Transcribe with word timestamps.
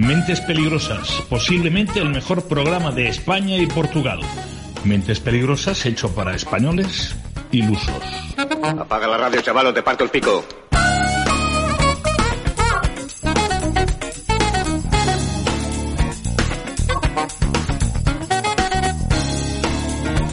Mentes 0.00 0.40
Peligrosas, 0.40 1.24
posiblemente 1.28 1.98
el 1.98 2.10
mejor 2.10 2.46
programa 2.46 2.92
de 2.92 3.08
España 3.08 3.56
y 3.56 3.66
Portugal. 3.66 4.20
Mentes 4.84 5.18
Peligrosas 5.18 5.84
hecho 5.86 6.14
para 6.14 6.36
españoles 6.36 7.16
ilusos. 7.50 8.00
Apaga 8.36 9.08
la 9.08 9.18
radio, 9.18 9.42
chaval, 9.42 9.66
o 9.66 9.74
te 9.74 9.82
parto 9.82 10.04
el 10.04 10.10
pico. 10.10 10.44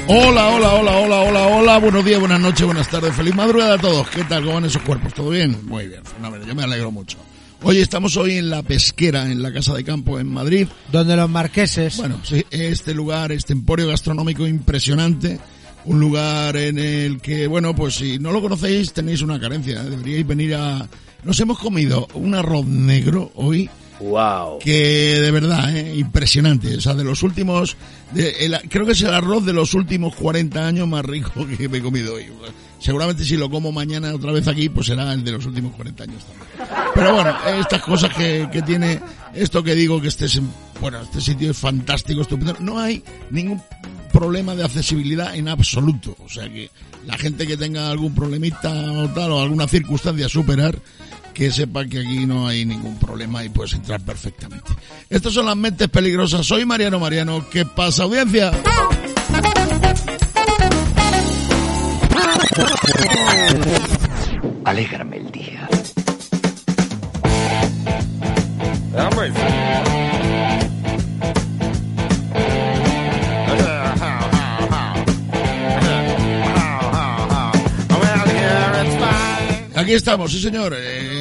Hola, 0.07 0.47
hola, 0.49 0.73
hola, 0.75 0.91
hola, 0.91 1.21
hola, 1.23 1.47
hola, 1.47 1.77
buenos 1.79 2.05
días, 2.05 2.19
buenas 2.19 2.39
noches, 2.39 2.63
buenas 2.67 2.87
tardes, 2.87 3.15
feliz 3.15 3.33
madrugada 3.33 3.73
a 3.73 3.77
todos. 3.79 4.07
¿Qué 4.11 4.23
tal? 4.25 4.43
¿Cómo 4.43 4.53
van 4.53 4.65
esos 4.65 4.83
cuerpos? 4.83 5.11
¿Todo 5.15 5.31
bien? 5.31 5.57
Muy 5.65 5.87
bien, 5.87 6.05
fenómeno, 6.05 6.45
yo 6.45 6.53
me 6.53 6.63
alegro 6.63 6.91
mucho. 6.91 7.17
Oye, 7.63 7.81
estamos 7.81 8.15
hoy 8.17 8.37
en 8.37 8.49
La 8.49 8.61
Pesquera, 8.61 9.31
en 9.31 9.41
la 9.41 9.51
Casa 9.51 9.73
de 9.73 9.83
Campo 9.83 10.19
en 10.19 10.27
Madrid. 10.27 10.67
Donde 10.91 11.15
los 11.15 11.29
marqueses. 11.29 11.97
Bueno, 11.97 12.19
sí, 12.23 12.45
este 12.51 12.93
lugar, 12.93 13.31
este 13.31 13.53
emporio 13.53 13.87
gastronómico 13.87 14.45
impresionante, 14.45 15.39
un 15.85 15.99
lugar 15.99 16.57
en 16.57 16.77
el 16.77 17.21
que, 17.21 17.47
bueno, 17.47 17.75
pues 17.75 17.95
si 17.95 18.19
no 18.19 18.31
lo 18.31 18.41
conocéis 18.41 18.93
tenéis 18.93 19.21
una 19.21 19.39
carencia, 19.39 19.83
deberíais 19.83 20.27
venir 20.27 20.55
a... 20.55 20.87
Nos 21.23 21.39
hemos 21.39 21.57
comido 21.57 22.07
un 22.13 22.35
arroz 22.35 22.65
negro 22.67 23.31
hoy 23.35 23.69
Wow. 23.99 24.59
que 24.59 25.19
de 25.21 25.31
verdad, 25.31 25.75
¿eh? 25.75 25.95
impresionante. 25.95 26.75
O 26.75 26.81
sea, 26.81 26.93
de 26.93 27.03
los 27.03 27.23
últimos, 27.23 27.77
creo 28.69 28.85
que 28.85 28.91
es 28.91 29.01
el 29.01 29.13
arroz 29.13 29.45
de 29.45 29.53
los 29.53 29.73
últimos 29.73 30.15
40 30.15 30.67
años 30.67 30.87
más 30.87 31.05
rico 31.05 31.45
que 31.57 31.65
he 31.65 31.81
comido 31.81 32.15
hoy. 32.15 32.25
Seguramente 32.79 33.23
si 33.23 33.37
lo 33.37 33.49
como 33.49 33.71
mañana 33.71 34.13
otra 34.13 34.31
vez 34.31 34.47
aquí, 34.47 34.69
pues 34.69 34.87
será 34.87 35.13
el 35.13 35.23
de 35.23 35.31
los 35.31 35.45
últimos 35.45 35.73
40 35.75 36.03
años 36.03 36.23
también. 36.25 36.69
Pero 36.93 37.15
bueno, 37.15 37.35
estas 37.59 37.81
cosas 37.81 38.13
que, 38.13 38.47
que 38.51 38.61
tiene, 38.61 38.99
esto 39.33 39.63
que 39.63 39.75
digo 39.75 40.01
que 40.01 40.09
este 40.09 40.25
es, 40.25 40.39
bueno, 40.79 41.01
este 41.01 41.21
sitio 41.21 41.51
es 41.51 41.57
fantástico, 41.57 42.21
estupendo. 42.21 42.55
No 42.59 42.79
hay 42.79 43.03
ningún 43.31 43.61
problema 44.11 44.55
de 44.55 44.63
accesibilidad 44.63 45.35
en 45.35 45.49
absoluto. 45.49 46.15
O 46.23 46.29
sea 46.29 46.47
que 46.47 46.69
la 47.05 47.17
gente 47.17 47.45
que 47.45 47.57
tenga 47.57 47.89
algún 47.91 48.15
problemita 48.15 48.71
o 48.71 49.09
tal, 49.09 49.31
o 49.31 49.41
alguna 49.41 49.67
circunstancia 49.67 50.27
a 50.27 50.29
superar, 50.29 50.77
que 51.35 51.51
sepa 51.51 51.85
que 51.85 51.99
aquí 51.99 52.25
no 52.25 52.47
hay 52.47 52.65
ningún 52.65 52.97
problema 52.97 53.43
y 53.43 53.49
puedes 53.49 53.73
entrar 53.73 53.99
perfectamente. 53.99 54.71
Estas 55.09 55.33
son 55.33 55.45
las 55.45 55.57
mentes 55.57 55.89
peligrosas. 55.89 56.47
Soy 56.47 56.65
Mariano 56.65 56.97
Mariano. 56.97 57.45
¿Qué 57.51 57.65
pasa, 57.65 58.03
audiencia? 58.03 58.51
Alégrame 64.63 65.17
el 65.17 65.31
día. 65.31 65.67
Aquí 79.75 79.93
estamos, 79.93 80.31
sí 80.31 80.41
señor, 80.41 80.73
en 80.73 81.14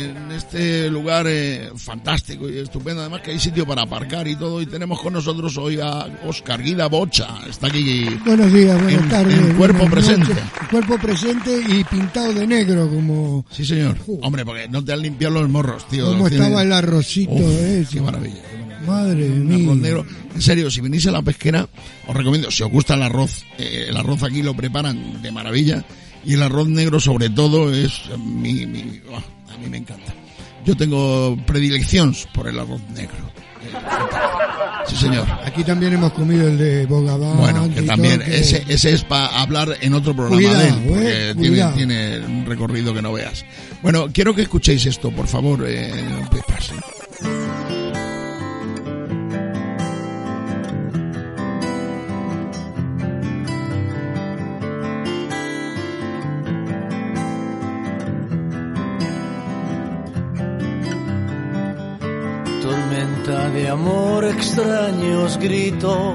este 0.54 0.88
lugar 0.88 1.26
eh, 1.28 1.70
fantástico 1.76 2.48
y 2.48 2.58
estupendo. 2.58 3.00
Además 3.00 3.22
que 3.22 3.32
hay 3.32 3.40
sitio 3.40 3.66
para 3.66 3.82
aparcar 3.82 4.28
y 4.28 4.36
todo. 4.36 4.62
Y 4.62 4.66
tenemos 4.66 5.00
con 5.00 5.12
nosotros 5.12 5.56
hoy 5.58 5.78
a 5.80 6.06
Oscar 6.26 6.62
Guida 6.62 6.86
Bocha. 6.86 7.26
Está 7.48 7.66
aquí. 7.66 8.06
Buenos 8.24 8.52
días, 8.52 8.80
buenas 8.80 9.02
En- 9.02 9.08
tardes. 9.08 9.38
en 9.38 9.54
cuerpo 9.56 9.86
presente. 9.90 10.28
noches. 10.28 10.44
Cuerpo 10.70 10.98
presente 10.98 11.60
y 11.68 11.82
pintado 11.84 12.32
de 12.32 12.46
negro, 12.46 12.88
como, 12.88 13.44
Sí 13.50 13.64
señor. 13.64 13.96
Hombre, 14.22 14.44
porque 14.44 14.68
no 14.68 14.84
te 14.84 14.92
han 14.92 15.02
limpiado 15.02 15.40
los 15.40 15.48
morros, 15.50 15.86
tío. 15.88 16.06
como 16.06 16.28
estaba 16.28 16.62
el 16.62 16.72
arrocito 16.72 17.32
Uf, 17.32 17.60
ese. 17.60 17.94
qué 17.96 18.00
maravilla. 18.00 18.42
Madre 18.86 19.28
mía. 19.28 19.74
negro. 19.74 20.06
En 20.34 20.42
serio, 20.42 20.70
si 20.70 20.80
venís 20.80 21.06
a 21.06 21.10
la 21.10 21.22
pesquera, 21.22 21.68
os 22.06 22.14
recomiendo, 22.14 22.50
si 22.50 22.62
os 22.62 22.70
gusta 22.70 22.94
el 22.94 23.02
arroz, 23.02 23.44
eh, 23.58 23.86
el 23.88 23.96
arroz 23.96 24.22
aquí 24.22 24.42
lo 24.42 24.54
preparan 24.54 25.20
de 25.22 25.32
maravilla. 25.32 25.84
Y 26.24 26.34
el 26.34 26.42
arroz 26.42 26.68
negro, 26.68 27.00
sobre 27.00 27.28
todo, 27.30 27.72
es 27.74 27.92
eh, 28.12 28.16
mi, 28.18 28.66
mi- 28.66 29.00
ah, 29.14 29.22
a 29.54 29.58
mí 29.58 29.68
me 29.68 29.78
encanta. 29.78 30.12
Yo 30.64 30.76
tengo 30.76 31.36
predilección 31.46 32.14
por 32.32 32.48
el 32.48 32.58
arroz 32.58 32.80
negro. 32.94 33.14
Sí, 34.86 34.96
señor. 34.96 35.26
Aquí 35.44 35.64
también 35.64 35.94
hemos 35.94 36.12
comido 36.12 36.46
el 36.48 36.58
de 36.58 36.86
Bogavant. 36.86 37.40
Bueno, 37.40 37.68
que 37.74 37.82
también, 37.82 38.20
que- 38.20 38.38
ese, 38.38 38.64
ese 38.68 38.92
es 38.92 39.02
para 39.04 39.26
hablar 39.40 39.76
en 39.80 39.94
otro 39.94 40.14
programa 40.14 40.36
Cuidado, 40.36 40.58
de 40.58 40.68
él, 40.68 40.74
porque 40.88 41.30
eh, 41.30 41.34
tiene, 41.34 41.48
cuidado. 41.48 41.74
tiene 41.74 42.18
un 42.20 42.46
recorrido 42.46 42.92
que 42.94 43.02
no 43.02 43.12
veas. 43.12 43.44
Bueno, 43.82 44.06
quiero 44.12 44.34
que 44.34 44.42
escuchéis 44.42 44.84
esto, 44.86 45.10
por 45.10 45.26
favor, 45.26 45.64
eh. 45.66 45.90
Extraños 64.44 65.38
gritos 65.38 66.14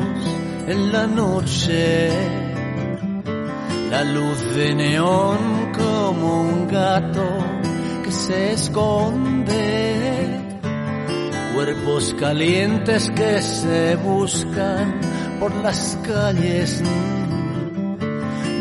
en 0.67 0.91
la 0.91 1.07
noche. 1.07 2.11
La 3.89 4.03
luz 4.03 4.55
de 4.55 4.75
neón 4.75 5.71
como 5.75 6.41
un 6.41 6.67
gato 6.67 7.25
que 8.03 8.11
se 8.11 8.53
esconde. 8.53 10.27
Cuerpos 11.55 12.13
calientes 12.19 13.09
que 13.15 13.41
se 13.41 13.95
buscan 13.95 15.01
por 15.39 15.55
las 15.63 15.97
calles. 16.05 16.83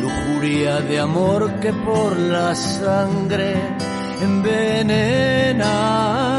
Lujuria 0.01 0.81
de 0.81 0.99
amor 0.99 1.61
que 1.61 1.75
por 1.75 2.19
la 2.19 2.55
sangre 2.55 3.55
envenena 4.23 6.38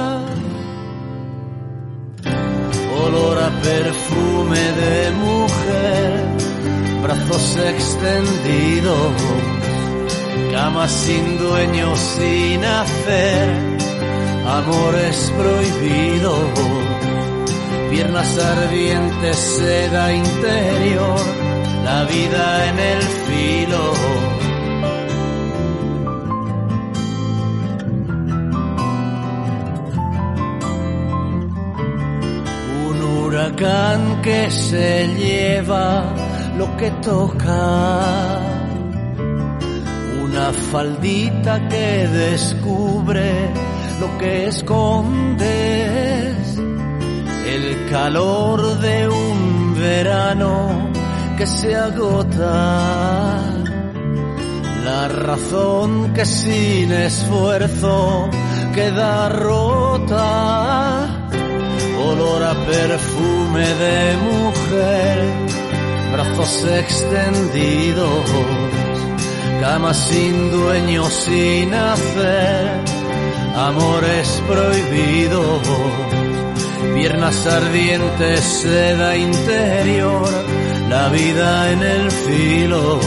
perfume 3.62 4.60
de 4.82 5.12
mujer, 5.12 6.24
brazos 7.04 7.58
extendidos, 7.58 9.14
camas 10.52 10.92
sin 10.92 11.38
dueño, 11.38 11.96
sin 11.96 12.64
hacer, 12.64 13.50
amores 14.48 15.34
prohibidos, 15.38 16.50
piernas 17.90 18.38
ardientes, 18.38 19.38
seda 19.38 20.14
interior, 20.14 21.20
la 21.84 22.04
vida 22.06 22.68
en 22.70 22.80
el 22.80 23.02
filo. 23.02 24.39
Huracán 33.60 34.22
que 34.22 34.50
se 34.50 35.08
lleva 35.16 36.14
lo 36.58 36.78
que 36.78 36.92
toca. 37.02 38.40
Una 40.24 40.54
faldita 40.72 41.68
que 41.68 42.08
descubre 42.08 43.50
lo 44.00 44.18
que 44.18 44.48
escondes. 44.48 45.48
El 47.46 47.90
calor 47.90 48.80
de 48.80 49.10
un 49.10 49.76
verano 49.76 50.92
que 51.38 51.46
se 51.46 51.76
agota. 51.76 53.44
La 54.86 55.08
razón 55.08 56.14
que 56.14 56.26
sin 56.26 56.92
esfuerzo 56.92 58.30
queda 58.74 59.30
rota 59.30 60.59
perfume 62.48 63.66
de 63.66 64.18
mujer, 64.18 65.30
brazos 66.14 66.66
extendidos, 66.66 68.24
camas 69.60 69.98
sin 69.98 70.50
dueño, 70.52 71.10
sin 71.10 71.74
hacer, 71.74 72.82
amores 73.56 74.42
prohibidos, 74.48 75.62
piernas 76.96 77.46
ardientes, 77.46 78.40
seda 78.40 79.18
interior, 79.18 80.30
la 80.90 81.10
vida 81.10 81.72
en 81.72 81.84
el 81.84 82.12
filo. 82.12 83.00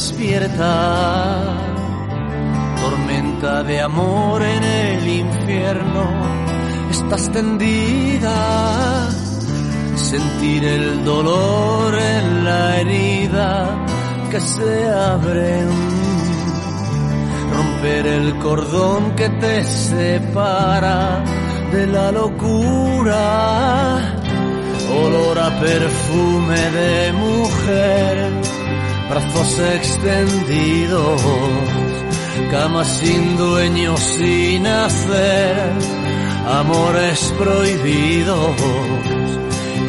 Despierta. 0.00 0.72
Tormenta 2.80 3.62
de 3.62 3.82
amor 3.82 4.42
en 4.42 4.64
el 4.64 5.06
infierno, 5.06 6.04
estás 6.90 7.30
tendida. 7.30 9.10
Sentir 9.96 10.64
el 10.64 11.04
dolor 11.04 11.94
en 11.94 12.44
la 12.44 12.80
herida 12.80 13.86
que 14.30 14.40
se 14.40 14.88
abre. 14.88 15.66
Romper 17.56 18.06
el 18.06 18.38
cordón 18.38 19.14
que 19.16 19.28
te 19.28 19.62
separa 19.64 21.22
de 21.72 21.86
la 21.86 22.10
locura. 22.10 23.20
Olor 25.04 25.38
a 25.38 25.50
perfume 25.60 26.60
de 26.78 27.12
mujer, 27.12 28.39
brazos 29.10 29.58
extendidos, 29.58 31.20
camas 32.50 32.88
sin 32.98 33.36
dueño 33.36 33.96
sin 33.96 34.66
hacer, 34.66 35.72
amores 36.46 37.34
prohibidos, 37.36 38.56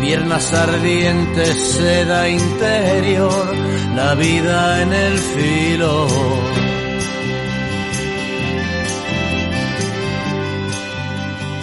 piernas 0.01 0.51
ardientes, 0.53 1.55
seda 1.55 2.27
interior, 2.29 3.55
la 3.95 4.15
vida 4.15 4.81
en 4.81 4.93
el 4.93 5.17
filo. 5.19 6.07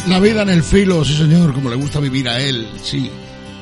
La 0.06 0.20
vida 0.20 0.42
en 0.42 0.48
el 0.48 0.62
filo, 0.62 1.04
sí 1.04 1.14
señor, 1.14 1.52
como 1.52 1.68
le 1.68 1.76
gusta 1.76 1.98
vivir 1.98 2.28
a 2.28 2.38
él, 2.40 2.68
sí. 2.82 3.10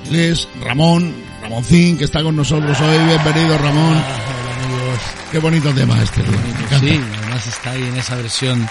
Él 0.08 0.16
es 0.16 0.48
Ramón, 0.60 1.25
Ramoncín, 1.50 1.96
que 1.96 2.04
está 2.04 2.24
con 2.24 2.34
nosotros 2.34 2.76
hoy. 2.80 2.98
Bienvenido, 3.06 3.56
Ramón. 3.58 3.92
Hola 3.92 4.64
amigos. 4.64 4.98
Qué 5.30 5.38
bonito 5.38 5.72
tema 5.74 6.02
este, 6.02 6.22
tío. 6.22 6.32
Me 6.32 6.48
encanta. 6.50 6.78
Sí, 6.80 7.00
además 7.22 7.46
está 7.46 7.70
ahí 7.70 7.82
en 7.84 7.96
esa 7.96 8.16
versión 8.16 8.68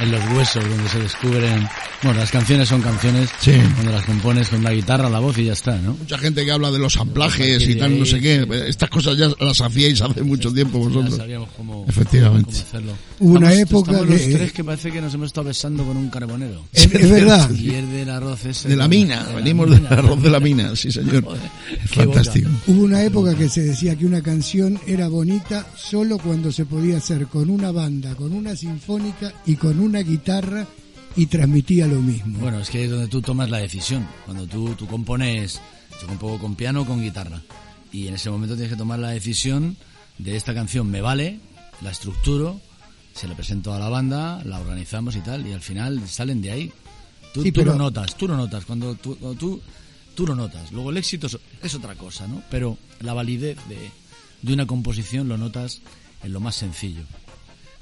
en 0.00 0.10
los 0.10 0.20
huesos 0.32 0.68
donde 0.68 0.88
se 0.88 0.98
descubren, 1.00 1.68
bueno, 2.02 2.18
las 2.20 2.30
canciones 2.30 2.68
son 2.68 2.80
canciones 2.82 3.30
Sí. 3.40 3.52
cuando 3.74 3.92
las 3.92 4.04
compones 4.04 4.48
con 4.48 4.62
la 4.64 4.72
guitarra, 4.72 5.08
la 5.10 5.18
voz 5.20 5.36
y 5.38 5.44
ya 5.44 5.52
está, 5.52 5.76
¿no? 5.76 5.94
Mucha 5.94 6.16
gente 6.18 6.44
que 6.44 6.50
habla 6.52 6.70
de 6.72 6.78
los 6.78 6.96
amplajes 6.96 7.62
y 7.68 7.74
tal, 7.76 7.98
no 7.98 8.04
sé 8.06 8.20
qué. 8.20 8.46
Estas 8.68 8.90
cosas 8.90 9.16
ya 9.16 9.28
las 9.40 9.60
hacíais 9.60 10.00
hace 10.00 10.22
mucho 10.22 10.52
tiempo 10.52 10.78
Ya 10.80 10.84
vosotros. 10.88 11.16
sabíamos 11.16 11.48
cómo, 11.56 11.84
Efectivamente. 11.88 12.50
cómo 12.52 12.58
hacerlo. 12.66 12.92
Hubo 13.20 13.32
una 13.36 13.52
Estamos- 13.52 13.70
época 13.70 13.90
estamos 13.92 14.10
los 14.10 14.20
que- 14.20 14.34
tres 14.34 14.52
que 14.52 14.64
parece 14.64 14.92
que 14.92 15.00
nos 15.00 15.14
hemos 15.14 15.26
estado 15.26 15.46
besando 15.48 15.84
con 15.84 15.96
un 15.96 16.08
carbonero. 16.10 16.64
Es, 16.72 16.84
es 16.94 17.10
verdad. 17.10 17.50
Y 17.50 17.70
es 17.74 17.90
del 17.92 18.10
arroz 18.10 18.44
ese. 18.44 18.68
De 18.68 18.76
la 18.76 18.88
mina, 18.88 19.24
de 19.24 19.30
la 19.30 19.36
venimos 19.36 19.68
mina. 19.68 19.88
del 19.90 19.98
arroz 19.98 20.22
de 20.22 20.30
la 20.30 20.40
mina, 20.40 20.74
sí 20.76 20.90
señor. 20.92 21.22
Joder, 21.24 21.40
fantástico. 21.86 22.48
Hubo 22.66 22.82
una 22.84 23.02
época 23.02 23.34
que 23.36 23.48
se 23.48 23.62
decía 23.62 23.96
que 23.96 24.06
una 24.06 24.22
canción 24.22 24.78
era 24.86 25.08
bonita 25.08 25.66
solo 25.76 26.18
cuando 26.18 26.52
se 26.52 26.64
podía 26.66 26.98
hacer 26.98 27.26
con 27.26 27.50
una 27.50 27.70
banda, 27.72 28.14
con 28.14 28.32
una 28.32 28.56
sinfónica 28.56 29.32
y 29.46 29.56
con 29.56 29.78
una 29.80 30.00
guitarra 30.00 30.66
y 31.16 31.26
transmitía 31.26 31.86
lo 31.86 32.00
mismo. 32.00 32.38
Bueno, 32.38 32.60
es 32.60 32.70
que 32.70 32.84
es 32.84 32.90
donde 32.90 33.08
tú 33.08 33.20
tomas 33.20 33.50
la 33.50 33.58
decisión. 33.58 34.06
Cuando 34.24 34.46
tú, 34.46 34.74
tú 34.74 34.86
compones, 34.86 35.60
yo 36.00 36.06
compongo 36.06 36.38
con 36.38 36.54
piano 36.54 36.82
o 36.82 36.86
con 36.86 37.00
guitarra. 37.02 37.42
Y 37.92 38.06
en 38.08 38.14
ese 38.14 38.30
momento 38.30 38.54
tienes 38.54 38.72
que 38.72 38.78
tomar 38.78 38.98
la 38.98 39.10
decisión 39.10 39.76
de 40.18 40.36
esta 40.36 40.52
canción 40.54 40.90
me 40.90 41.00
vale, 41.00 41.40
la 41.80 41.90
estructuro, 41.90 42.60
se 43.14 43.26
la 43.28 43.34
presento 43.34 43.72
a 43.72 43.78
la 43.78 43.88
banda, 43.88 44.42
la 44.44 44.60
organizamos 44.60 45.16
y 45.16 45.20
tal, 45.20 45.46
y 45.46 45.52
al 45.52 45.60
final 45.60 46.06
salen 46.08 46.40
de 46.42 46.50
ahí. 46.52 46.72
Tú, 47.32 47.42
Sí, 47.42 47.52
tú 47.52 47.60
pero- 47.60 47.72
lo 47.72 47.78
notas, 47.78 48.16
tú 48.16 48.28
lo 48.28 48.36
notas, 48.36 48.64
cuando 48.64 48.94
tú, 48.94 49.16
cuando 49.16 49.38
tú, 49.38 49.60
tú 50.18 50.26
lo 50.26 50.34
notas. 50.34 50.72
Luego 50.72 50.90
el 50.90 50.96
éxito 50.96 51.28
es, 51.62 51.74
otra 51.76 51.94
cosa, 51.94 52.26
¿no? 52.26 52.42
Pero 52.50 52.76
la 53.02 53.14
validez 53.14 53.56
de, 53.68 53.78
de 54.42 54.52
una 54.52 54.66
composición 54.66 55.28
lo 55.28 55.38
notas 55.38 55.80
en 56.24 56.32
lo 56.32 56.40
más 56.40 56.56
sencillo. 56.56 57.02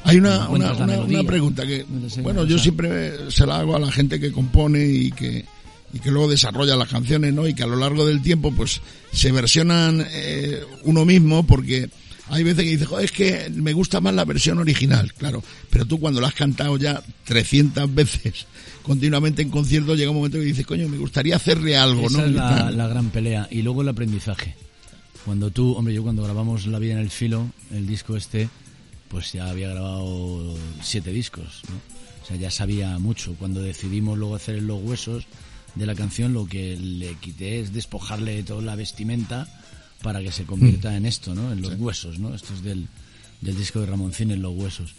Hay 0.05 0.19
una, 0.19 0.47
una, 0.50 0.75
una- 0.75 1.25
pregunta 1.25 1.67
que, 1.67 1.87
bueno, 2.21 2.44
yo 2.44 2.59
siempre 2.59 3.31
se 3.31 3.47
la 3.47 3.61
hago 3.61 3.75
a 3.75 3.79
la 3.79 3.91
gente 3.91 4.21
que 4.21 4.33
compone 4.33 4.85
y 4.87 5.12
que, 5.12 5.47
y 5.94 5.99
que 5.99 6.11
luego 6.11 6.29
desarrolla 6.29 6.77
las 6.77 6.91
canciones, 6.91 7.33
¿no? 7.33 7.47
Y 7.49 7.55
que 7.55 7.62
a 7.62 7.67
lo 7.67 7.77
largo 7.77 8.05
del 8.05 8.21
tiempo, 8.21 8.53
pues, 8.53 8.83
se 9.15 9.33
versionan 9.33 10.06
eh, 10.11 10.61
uno 10.85 11.06
mismo 11.06 11.47
porque 11.47 11.88
hay 12.29 12.43
veces 12.43 12.65
que 12.65 12.71
dices, 12.73 12.87
"Joder, 12.87 13.06
es 13.06 13.12
que 13.12 13.50
me 13.55 13.73
gusta 13.73 14.03
más 14.03 14.12
la 14.15 14.27
versión 14.27 14.59
original, 14.59 15.15
claro. 15.15 15.43
Pero 15.71 15.87
tú 15.87 15.99
cuando 15.99 16.21
la 16.21 16.29
has 16.29 16.35
cantado 16.35 16.77
ya 16.77 17.03
300 17.25 17.94
veces 17.94 18.44
continuamente 18.87 19.43
en 19.43 19.50
conciertos, 19.50 19.99
llega 19.99 20.11
un 20.11 20.17
momento 20.17 20.38
que 20.38 20.44
dices, 20.44 20.65
coño, 20.65 20.88
me 20.88 20.97
gustaría 20.97 21.37
hacerle 21.37 21.77
algo, 21.77 22.06
Esa 22.06 22.19
¿no? 22.19 22.25
es 22.27 22.33
la, 22.77 22.87
gran 22.87 23.11
pelea. 23.11 23.49
Y 23.50 23.62
luego 23.62 23.83
el 23.83 23.88
aprendizaje. 23.88 24.55
Cuando 25.25 25.50
tú, 25.50 25.73
hombre, 25.75 25.93
yo 25.93 26.03
cuando 26.05 26.23
grabamos 26.23 26.67
La 26.67 26.79
vida 26.79 26.93
en 26.93 27.00
el 27.00 27.11
filo, 27.11 27.50
el 27.73 27.87
disco 27.87 28.17
este, 28.17 28.49
pues 29.09 29.33
ya 29.33 29.50
había 29.50 29.71
grabado 29.71 30.55
siete 30.83 31.11
discos, 31.12 31.62
¿no? 31.69 31.75
O 32.23 32.27
sea, 32.27 32.37
ya 32.37 32.50
sabía 32.50 32.99
mucho. 32.99 33.35
Cuando 33.38 33.61
decidimos 33.61 34.17
luego 34.19 34.37
hacer 34.37 34.62
los 34.62 34.81
huesos 34.83 35.27
de 35.75 35.87
la 35.87 35.94
canción, 35.94 36.33
lo 36.33 36.47
que 36.47 36.77
le 36.77 37.15
quité 37.15 37.61
es 37.61 37.73
despojarle 37.73 38.37
de 38.37 38.43
toda 38.44 38.62
la 38.62 38.77
vestimenta 38.77 39.49
para 40.03 40.21
que 40.23 40.31
se 40.31 40.44
convierta 40.44 40.91
Mm. 40.93 40.97
en 40.97 41.06
esto, 41.06 41.35
¿no? 41.35 41.53
En 41.53 41.61
los 41.61 41.75
huesos, 41.75 42.19
¿no? 42.19 42.35
Esto 42.35 42.55
es 42.55 42.62
del, 42.62 42.87
del 43.41 43.56
disco 43.56 43.81
de 43.81 43.87
Ramoncín 43.87 44.31
en 44.31 44.43
los 44.43 44.55
huesos 44.55 44.94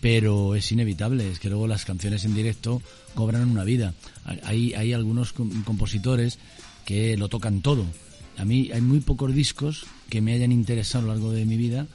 pero 0.00 0.54
es 0.54 0.70
inevitable, 0.72 1.30
es 1.30 1.38
que 1.38 1.48
luego 1.48 1.66
las 1.66 1.84
canciones 1.84 2.24
en 2.24 2.34
directo 2.34 2.80
cobran 3.14 3.50
una 3.50 3.64
vida. 3.64 3.94
Hay, 4.44 4.74
hay 4.74 4.92
algunos 4.92 5.32
com- 5.32 5.62
compositores 5.64 6.38
que 6.84 7.16
lo 7.16 7.28
tocan 7.28 7.60
todo. 7.60 7.84
A 8.38 8.44
mí 8.44 8.70
hay 8.72 8.80
muy 8.80 9.00
pocos 9.00 9.34
discos 9.34 9.84
que 10.08 10.20
me 10.20 10.32
hayan 10.32 10.52
interesado 10.52 11.04
a 11.04 11.06
lo 11.08 11.12
largo 11.14 11.32
de 11.32 11.44
mi 11.44 11.56
vida 11.56 11.86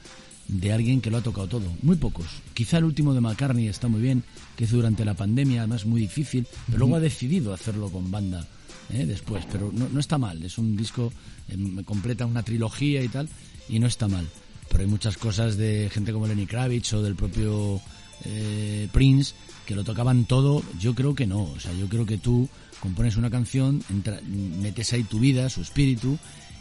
de 0.48 0.72
alguien 0.72 1.00
que 1.00 1.10
lo 1.10 1.16
ha 1.16 1.22
tocado 1.22 1.48
todo. 1.48 1.72
Muy 1.82 1.96
pocos. 1.96 2.26
Quizá 2.54 2.78
el 2.78 2.84
último 2.84 3.12
de 3.14 3.20
McCartney 3.20 3.66
está 3.66 3.88
muy 3.88 4.00
bien, 4.00 4.22
que 4.54 4.64
hizo 4.64 4.76
durante 4.76 5.04
la 5.04 5.14
pandemia, 5.14 5.62
además 5.62 5.86
muy 5.86 6.00
difícil, 6.00 6.46
pero 6.66 6.78
luego 6.78 6.94
ha 6.94 7.00
decidido 7.00 7.52
hacerlo 7.52 7.90
con 7.90 8.12
banda 8.12 8.46
¿eh? 8.92 9.06
después. 9.06 9.44
Pero 9.50 9.72
no, 9.74 9.88
no 9.88 9.98
está 9.98 10.18
mal, 10.18 10.40
es 10.44 10.56
un 10.58 10.76
disco, 10.76 11.12
eh, 11.48 11.56
completa 11.84 12.26
una 12.26 12.44
trilogía 12.44 13.02
y 13.02 13.08
tal, 13.08 13.28
y 13.68 13.80
no 13.80 13.88
está 13.88 14.06
mal. 14.06 14.28
Pero 14.68 14.82
hay 14.82 14.88
muchas 14.88 15.16
cosas 15.16 15.56
de 15.56 15.90
gente 15.92 16.12
como 16.12 16.28
Lenny 16.28 16.46
Kravitz 16.46 16.92
o 16.92 17.02
del 17.02 17.16
propio 17.16 17.80
eh, 18.24 18.88
Prince 18.92 19.34
que 19.66 19.74
lo 19.74 19.84
tocaban 19.84 20.24
todo. 20.24 20.62
Yo 20.80 20.94
creo 20.94 21.14
que 21.14 21.26
no. 21.26 21.42
O 21.42 21.60
sea, 21.60 21.72
yo 21.72 21.88
creo 21.88 22.06
que 22.06 22.18
tú 22.18 22.48
compones 22.80 23.16
una 23.16 23.30
canción, 23.30 23.82
entra- 23.90 24.20
metes 24.22 24.92
ahí 24.92 25.02
tu 25.02 25.18
vida, 25.18 25.48
su 25.50 25.60
espíritu, 25.62 26.18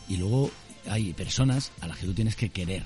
y 0.10 0.18
luego 0.18 0.50
hay 0.88 1.14
personas 1.14 1.72
a 1.82 1.88
las 1.88 1.98
que 1.98 2.06
tú 2.08 2.14
tienes 2.14 2.36
que 2.36 2.50
querer. 2.50 2.84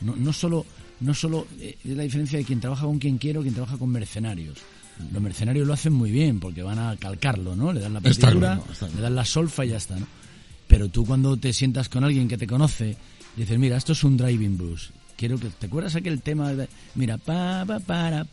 No, 0.00 0.16
no 0.16 0.32
solo, 0.32 0.66
no 1.00 1.14
solo 1.14 1.46
eh, 1.60 1.76
es 1.84 1.96
la 1.96 2.02
diferencia 2.02 2.38
de 2.38 2.44
quien 2.44 2.60
trabaja 2.60 2.86
con 2.86 2.98
quien 2.98 3.18
quiere 3.18 3.38
o 3.38 3.42
quien 3.42 3.54
trabaja 3.54 3.78
con 3.78 3.90
mercenarios. 3.90 4.58
Los 5.12 5.22
mercenarios 5.22 5.66
lo 5.66 5.72
hacen 5.72 5.92
muy 5.92 6.10
bien 6.10 6.38
porque 6.38 6.62
van 6.62 6.78
a 6.78 6.96
calcarlo, 6.96 7.56
¿no? 7.56 7.72
Le 7.72 7.80
dan 7.80 7.94
la 7.94 8.00
partitura, 8.00 8.56
le 8.94 9.00
dan 9.00 9.14
la 9.14 9.24
solfa 9.24 9.64
y 9.64 9.70
ya 9.70 9.76
está, 9.78 9.98
¿no? 9.98 10.06
Pero 10.68 10.88
tú 10.88 11.04
cuando 11.04 11.36
te 11.36 11.52
sientas 11.52 11.88
con 11.88 12.04
alguien 12.04 12.28
que 12.28 12.36
te 12.38 12.46
conoce, 12.46 12.96
dices, 13.36 13.58
mira, 13.58 13.76
esto 13.76 13.92
es 13.92 14.04
un 14.04 14.16
driving 14.16 14.56
blues. 14.58 14.90
Quiero 15.22 15.38
que 15.38 15.50
te 15.50 15.66
acuerdas 15.66 15.94
aquel 15.94 16.20
tema 16.20 16.52
de, 16.52 16.68
mira, 16.96 17.16
pa 17.16 17.64
pa 17.64 17.78
para 17.78 18.26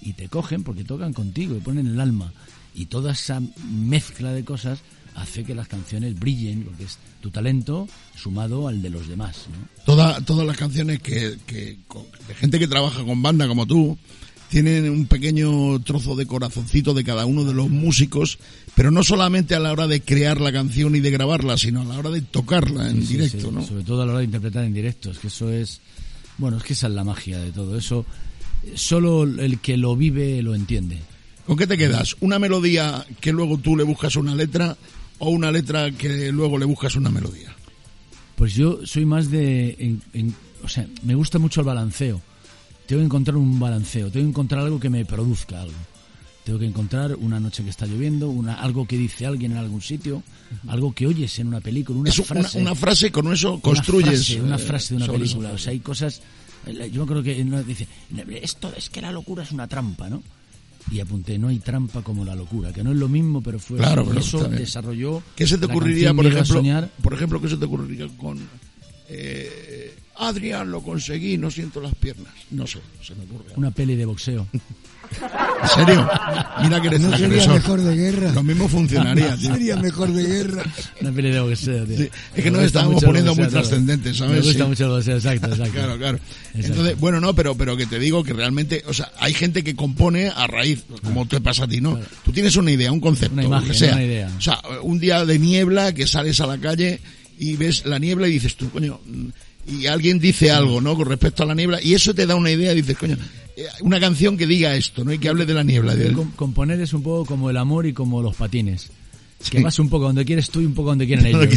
y 0.00 0.12
te 0.12 0.28
cogen 0.28 0.62
porque 0.62 0.84
tocan 0.84 1.12
contigo 1.12 1.56
y 1.56 1.58
ponen 1.58 1.88
el 1.88 2.00
alma 2.00 2.32
y 2.76 2.86
toda 2.86 3.10
esa 3.10 3.42
mezcla 3.72 4.30
de 4.30 4.44
cosas 4.44 4.78
hace 5.16 5.42
que 5.42 5.56
las 5.56 5.66
canciones 5.66 6.16
brillen 6.16 6.62
porque 6.62 6.84
es 6.84 6.96
tu 7.20 7.28
talento 7.28 7.88
sumado 8.14 8.68
al 8.68 8.80
de 8.80 8.90
los 8.90 9.08
demás, 9.08 9.46
¿no? 9.50 9.84
Toda, 9.84 10.20
todas 10.20 10.46
las 10.46 10.56
canciones 10.56 11.02
que, 11.02 11.36
que 11.44 11.76
de 12.28 12.34
gente 12.36 12.60
que 12.60 12.68
trabaja 12.68 13.02
con 13.02 13.20
banda 13.20 13.48
como 13.48 13.66
tú 13.66 13.98
tienen 14.50 14.88
un 14.90 15.06
pequeño 15.06 15.78
trozo 15.80 16.16
de 16.16 16.26
corazoncito 16.26 16.94
de 16.94 17.04
cada 17.04 17.26
uno 17.26 17.44
de 17.44 17.52
los 17.54 17.68
músicos, 17.68 18.38
pero 18.74 18.90
no 18.90 19.02
solamente 19.02 19.54
a 19.54 19.60
la 19.60 19.72
hora 19.72 19.86
de 19.86 20.00
crear 20.00 20.40
la 20.40 20.52
canción 20.52 20.96
y 20.96 21.00
de 21.00 21.10
grabarla, 21.10 21.58
sino 21.58 21.82
a 21.82 21.84
la 21.84 21.98
hora 21.98 22.10
de 22.10 22.22
tocarla 22.22 22.88
en 22.90 23.02
Sí, 23.06 23.14
directo, 23.14 23.48
sí, 23.48 23.54
¿no? 23.54 23.64
Sobre 23.66 23.84
todo 23.84 24.02
a 24.02 24.06
la 24.06 24.12
hora 24.12 24.18
de 24.20 24.24
interpretar 24.26 24.64
en 24.64 24.72
directo, 24.74 25.10
es 25.10 25.18
que 25.18 25.26
eso 25.28 25.50
es, 25.52 25.80
bueno, 26.38 26.56
es 26.58 26.62
que 26.62 26.72
esa 26.72 26.86
es 26.86 26.92
la 26.94 27.04
magia 27.04 27.38
de 27.38 27.52
todo 27.52 27.76
eso. 27.76 28.06
Solo 28.74 29.22
el 29.24 29.60
que 29.60 29.76
lo 29.76 29.96
vive 29.96 30.42
lo 30.42 30.54
entiende. 30.54 30.98
¿Con 31.46 31.56
qué 31.56 31.66
te 31.66 31.78
quedas? 31.78 32.16
¿Una 32.20 32.38
melodía 32.38 33.06
que 33.20 33.32
luego 33.32 33.58
tú 33.58 33.76
le 33.76 33.82
buscas 33.84 34.16
una 34.16 34.34
letra 34.34 34.76
o 35.18 35.30
una 35.30 35.50
letra 35.50 35.90
que 35.92 36.30
luego 36.32 36.58
le 36.58 36.64
buscas 36.64 36.96
una 36.96 37.10
melodía? 37.10 37.54
Pues 38.36 38.54
yo 38.54 38.80
soy 38.84 39.04
más 39.04 39.30
de, 39.30 39.76
en- 39.78 40.02
en- 40.12 40.34
o 40.62 40.68
sea, 40.68 40.86
me 41.02 41.14
gusta 41.14 41.38
mucho 41.38 41.60
el 41.60 41.66
balanceo. 41.66 42.20
Tengo 42.88 43.00
que 43.00 43.04
encontrar 43.04 43.36
un 43.36 43.60
balanceo, 43.60 44.10
tengo 44.10 44.24
que 44.24 44.30
encontrar 44.30 44.62
algo 44.62 44.80
que 44.80 44.88
me 44.88 45.04
produzca 45.04 45.60
algo. 45.60 45.76
Tengo 46.42 46.58
que 46.58 46.64
encontrar 46.64 47.14
una 47.16 47.38
noche 47.38 47.62
que 47.62 47.68
está 47.68 47.84
lloviendo, 47.84 48.30
una, 48.30 48.54
algo 48.54 48.86
que 48.86 48.96
dice 48.96 49.26
alguien 49.26 49.52
en 49.52 49.58
algún 49.58 49.82
sitio, 49.82 50.22
algo 50.68 50.94
que 50.94 51.06
oyes 51.06 51.38
en 51.38 51.48
una 51.48 51.60
película, 51.60 51.98
una 52.00 52.08
es 52.08 52.18
una 52.18 52.26
frase. 52.26 52.58
una 52.58 52.74
frase, 52.74 53.12
con 53.12 53.30
eso 53.30 53.52
una 53.52 53.60
construyes. 53.60 54.26
frase, 54.26 54.40
una 54.40 54.56
eh, 54.56 54.58
frase 54.58 54.94
de 54.96 55.04
una 55.04 55.12
película. 55.12 55.48
O 55.48 55.50
frase. 55.50 55.64
sea, 55.64 55.72
hay 55.72 55.80
cosas. 55.80 56.22
Yo 56.90 57.02
acuerdo 57.02 57.22
que 57.22 57.42
uno 57.42 57.62
dice, 57.62 57.86
esto 58.40 58.72
es 58.74 58.88
que 58.88 59.02
la 59.02 59.12
locura 59.12 59.42
es 59.42 59.52
una 59.52 59.68
trampa, 59.68 60.08
¿no? 60.08 60.22
y 60.90 61.00
apunté, 61.00 61.38
no 61.38 61.48
hay 61.48 61.58
trampa 61.58 62.00
como 62.00 62.24
la 62.24 62.34
locura, 62.34 62.72
que 62.72 62.82
no 62.82 62.92
es 62.92 62.96
lo 62.96 63.08
mismo, 63.08 63.42
pero 63.42 63.58
fue 63.58 63.76
Claro, 63.76 64.06
pero 64.06 64.20
eso 64.20 64.38
bien. 64.38 64.56
desarrolló. 64.56 65.22
¿Qué 65.36 65.46
se 65.46 65.58
te 65.58 65.66
ocurriría, 65.66 66.14
por 66.14 66.26
ejemplo? 66.26 66.62
Por 67.02 67.12
ejemplo, 67.12 67.40
¿qué 67.42 67.48
se 67.48 67.58
te 67.58 67.66
ocurriría 67.66 68.08
con 68.16 68.38
eh, 69.08 69.94
Adrián, 70.18 70.70
lo 70.70 70.82
conseguí, 70.82 71.36
no 71.38 71.50
siento 71.50 71.80
las 71.80 71.94
piernas? 71.94 72.32
No 72.50 72.66
sé, 72.66 72.78
se 73.02 73.14
me 73.14 73.24
ocurre. 73.24 73.52
Una 73.56 73.70
peli 73.70 73.94
de 73.96 74.04
boxeo. 74.04 74.46
¿En 75.62 75.68
serio? 75.70 76.06
Mira 76.62 76.80
que 76.82 76.88
eres 76.88 77.00
¿No 77.00 77.16
sería 77.16 77.46
mejor 77.48 77.80
de 77.80 77.96
guerra? 77.96 78.32
Lo 78.32 78.42
mismo 78.42 78.68
funcionaría, 78.68 79.34
tío. 79.40 79.52
Sería 79.54 79.76
mejor 79.76 80.12
de 80.12 80.22
guerra. 80.22 80.64
Una 81.00 81.12
peli 81.12 81.30
de 81.30 81.40
boxeo, 81.40 81.84
tío. 81.86 81.96
Sí, 81.96 82.10
es 82.34 82.44
que 82.44 82.50
nos 82.50 82.62
estábamos 82.64 83.02
poniendo 83.02 83.34
muy 83.34 83.44
todo. 83.44 83.52
trascendentes, 83.60 84.16
¿sabes? 84.18 84.32
Me 84.40 84.40
gusta 84.42 84.64
Sí. 84.64 84.68
mucho 84.68 84.84
el 84.84 84.90
boxeo, 84.90 85.16
exacto, 85.16 85.46
exacto. 85.52 85.72
Claro, 85.72 85.96
claro. 85.96 86.18
Exacto. 86.18 86.66
Entonces, 86.68 86.98
bueno, 87.00 87.20
no, 87.20 87.34
pero, 87.34 87.56
pero 87.56 87.76
que 87.76 87.86
te 87.86 87.98
digo 87.98 88.22
que 88.22 88.34
realmente, 88.34 88.82
o 88.86 88.92
sea, 88.92 89.10
hay 89.18 89.32
gente 89.32 89.64
que 89.64 89.74
compone 89.74 90.28
a 90.28 90.46
raíz, 90.46 90.84
como 91.02 91.26
te 91.26 91.40
pasa 91.40 91.64
a 91.64 91.68
ti, 91.68 91.80
¿no? 91.80 91.98
Tú 92.24 92.32
tienes 92.32 92.56
una 92.56 92.70
idea, 92.70 92.92
un 92.92 93.00
concepto, 93.00 93.32
Una 93.34 93.42
lo 93.42 93.48
imagen, 93.48 93.68
que 93.68 93.74
sea. 93.78 93.92
una 93.94 94.04
idea. 94.04 94.30
O 94.36 94.40
sea, 94.42 94.60
un 94.82 94.98
día 95.00 95.24
de 95.24 95.38
niebla 95.38 95.94
que 95.94 96.06
sales 96.06 96.38
a 96.40 96.46
la 96.46 96.58
calle 96.58 97.00
y 97.38 97.56
ves 97.56 97.86
la 97.86 97.98
niebla 97.98 98.28
y 98.28 98.32
dices 98.32 98.56
tú, 98.56 98.68
coño, 98.70 99.00
y 99.68 99.86
alguien 99.86 100.18
dice 100.18 100.50
algo, 100.50 100.80
¿no? 100.80 100.96
Con 100.96 101.06
respecto 101.08 101.42
a 101.42 101.46
la 101.46 101.54
niebla 101.54 101.80
y 101.82 101.94
eso 101.94 102.14
te 102.14 102.26
da 102.26 102.34
una 102.34 102.50
idea, 102.50 102.72
dices, 102.74 102.96
coño, 102.96 103.16
eh, 103.56 103.66
una 103.82 104.00
canción 104.00 104.36
que 104.36 104.46
diga 104.46 104.74
esto, 104.74 105.04
¿no? 105.04 105.12
Y 105.12 105.18
que 105.18 105.28
hable 105.28 105.46
de 105.46 105.54
la 105.54 105.62
niebla. 105.62 105.94
componer 106.36 106.80
es 106.80 106.92
un 106.92 107.02
poco 107.02 107.26
como 107.26 107.50
el 107.50 107.56
amor 107.56 107.86
y 107.86 107.92
como 107.92 108.22
los 108.22 108.34
patines. 108.34 108.90
Que 109.50 109.62
vas 109.62 109.78
un 109.78 109.88
poco 109.88 110.06
donde 110.06 110.24
quieres 110.24 110.50
tú 110.50 110.60
y 110.60 110.66
un 110.66 110.74
poco 110.74 110.88
donde 110.88 111.06
quieren 111.06 111.26
ellos. 111.26 111.48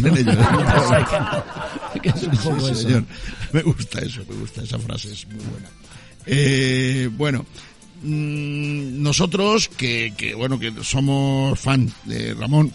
Sí. 2.76 2.96
Me 3.52 3.62
gusta 3.64 4.00
eso, 4.02 4.22
me 4.30 4.36
gusta 4.36 4.62
esa 4.62 4.78
frase, 4.78 5.12
es 5.12 5.28
muy 5.28 5.44
buena. 5.44 5.68
Eh, 6.28 7.10
bueno, 7.18 7.46
mm, 8.04 9.02
nosotros 9.02 9.68
que, 9.68 10.14
que, 10.16 10.36
bueno, 10.36 10.60
que 10.60 10.72
somos 10.84 11.60
fan 11.60 11.92
de 12.06 12.36
Ramón 12.36 12.72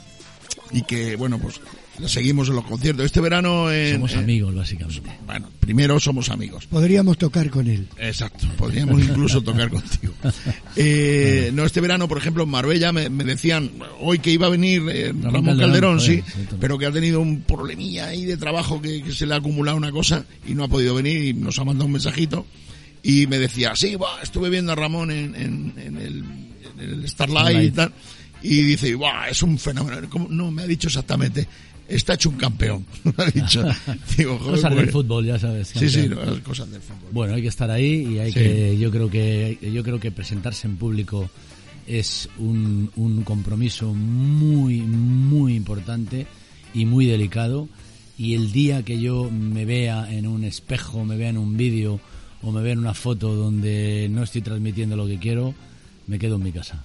y 0.73 0.83
que, 0.83 1.15
bueno, 1.15 1.39
pues 1.39 1.61
seguimos 2.07 2.49
en 2.49 2.57
los 2.57 2.65
conciertos. 2.65 3.05
Este 3.07 3.21
verano 3.21 3.71
en, 3.73 3.95
Somos 3.95 4.13
eh, 4.15 4.19
amigos, 4.19 4.55
básicamente. 4.55 5.11
bueno, 5.27 5.49
primero 5.61 5.99
somos 5.99 6.29
amigos. 6.31 6.67
Podríamos 6.67 7.17
tocar 7.19 7.49
con 7.51 7.67
él. 7.69 7.89
Exacto, 7.99 8.47
podríamos 8.57 9.01
incluso 9.03 9.41
tocar 9.43 9.71
contigo. 9.71 10.13
Eh, 10.79 11.51
no, 11.55 11.65
este 11.65 11.81
verano, 11.81 12.07
por 12.07 12.19
ejemplo, 12.19 12.43
en 12.43 12.51
Marbella 12.51 12.93
me, 12.93 13.09
me 13.09 13.25
decían 13.25 13.71
hoy 14.01 14.19
que 14.19 14.31
iba 14.31 14.47
a 14.47 14.51
venir 14.51 14.83
eh, 14.91 15.07
Ramón, 15.23 15.45
Calderón, 15.47 15.59
Calderón, 15.59 15.99
joder, 16.01 16.23
sí, 16.25 16.41
pero 16.61 16.77
que 16.79 16.85
ha 16.87 16.93
tenido 16.93 17.21
un 17.21 17.41
problemilla 17.43 18.09
ahí 18.09 18.25
de 18.27 18.37
trabajo 18.37 18.83
que, 18.83 19.03
que 19.03 19.13
se 19.13 19.25
le 19.27 19.33
ha 19.35 19.39
acumulado 19.39 19.77
una 19.79 19.91
cosa 19.91 20.27
y 20.47 20.55
no 20.55 20.65
ha 20.65 20.69
podido 20.69 20.95
venir 20.95 21.23
y 21.25 21.33
nos 21.33 21.59
ha 21.59 21.65
mandado 21.65 21.87
un 21.87 21.93
mensajito 21.93 22.45
y 23.03 23.27
me 23.27 23.39
decía, 23.39 23.75
sí, 23.75 23.95
buah, 23.97 24.21
estuve 24.23 24.51
viendo 24.51 24.73
a 24.73 24.75
Ramón 24.75 25.11
en, 25.11 25.35
en- 25.35 25.73
en 25.79 25.97
el, 25.97 26.25
en 26.79 26.91
el 26.91 27.09
Starlight, 27.09 27.69
y 27.69 27.71
tal 27.71 27.93
y 28.43 28.63
dice, 28.63 28.95
buah, 28.95 29.29
es 29.31 29.43
un 29.43 29.59
fenómeno. 29.59 29.97
¿Cómo? 30.11 30.29
No, 30.29 30.51
me 30.51 30.63
ha 30.63 30.67
dicho 30.67 30.89
exactamente, 30.89 31.49
está 31.89 32.15
hecho 32.15 32.31
un 32.31 32.37
campeón. 32.37 32.85
Ha 33.17 33.25
dicho. 33.31 33.65
Digo, 34.17 34.39
joder, 34.39 34.55
Cosas 34.57 34.71
del 34.75 34.81
pues- 34.85 34.93
fútbol, 34.93 35.27
ya 35.27 35.39
sabes. 35.39 35.69
Sí, 35.69 35.89
sí, 35.89 36.01
campeón. 36.09 36.27
no, 36.27 36.33
las 36.33 36.41
cosas 36.43 36.71
del 36.71 36.81
fútbol. 36.83 37.11
Bueno, 37.13 37.35
hay 37.35 37.43
que 37.43 37.49
estar 37.49 37.71
ahí 37.71 38.15
y 38.15 38.19
hay 38.19 38.33
Sí. 38.33 38.39
que, 38.41 38.79
yo 38.79 38.91
creo 38.91 39.11
que, 39.11 39.59
yo 39.73 39.83
creo 39.83 39.99
que 40.01 40.11
presentarse 40.11 40.67
en 40.67 40.77
público 40.77 41.31
es 41.87 42.29
un, 42.39 42.91
un 42.97 43.23
compromiso 43.23 43.95
muy, 43.95 44.81
muy 44.81 45.55
importante 45.55 46.27
y 46.75 46.85
muy 46.85 47.07
delicado. 47.07 47.69
Y 48.19 48.35
el 48.35 48.51
día 48.51 48.83
que 48.83 49.01
yo 49.01 49.31
me 49.31 49.65
vea 49.65 50.11
en 50.11 50.27
un 50.27 50.43
espejo, 50.45 51.05
me 51.05 51.17
vea 51.17 51.29
en 51.29 51.37
un 51.39 51.57
vídeo 51.57 52.01
o 52.43 52.51
me 52.51 52.63
vea 52.63 52.73
en 52.73 52.79
una 52.81 52.95
foto 52.95 53.35
donde 53.35 54.09
no 54.11 54.23
estoy 54.23 54.41
transmitiendo 54.43 54.97
lo 54.97 55.07
que 55.07 55.19
quiero, 55.19 55.55
me 56.07 56.19
quedo 56.19 56.37
en 56.37 56.43
mi 56.43 56.53
casa. 56.53 56.83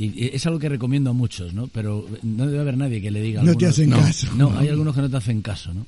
Y 0.00 0.26
es 0.32 0.46
algo 0.46 0.58
que 0.60 0.68
recomiendo 0.68 1.10
a 1.10 1.12
muchos, 1.12 1.52
¿no? 1.52 1.66
Pero 1.66 2.06
no 2.22 2.46
debe 2.46 2.60
haber 2.60 2.76
nadie 2.76 3.02
que 3.02 3.10
le 3.10 3.20
diga. 3.20 3.40
a 3.40 3.44
No 3.44 3.54
te 3.56 3.66
hacen 3.66 3.90
no. 3.90 3.98
caso. 3.98 4.28
No, 4.36 4.56
hay 4.56 4.68
algunos 4.68 4.94
que 4.94 5.00
no 5.02 5.10
te 5.10 5.16
hacen 5.16 5.42
caso, 5.42 5.74
¿no? 5.74 5.84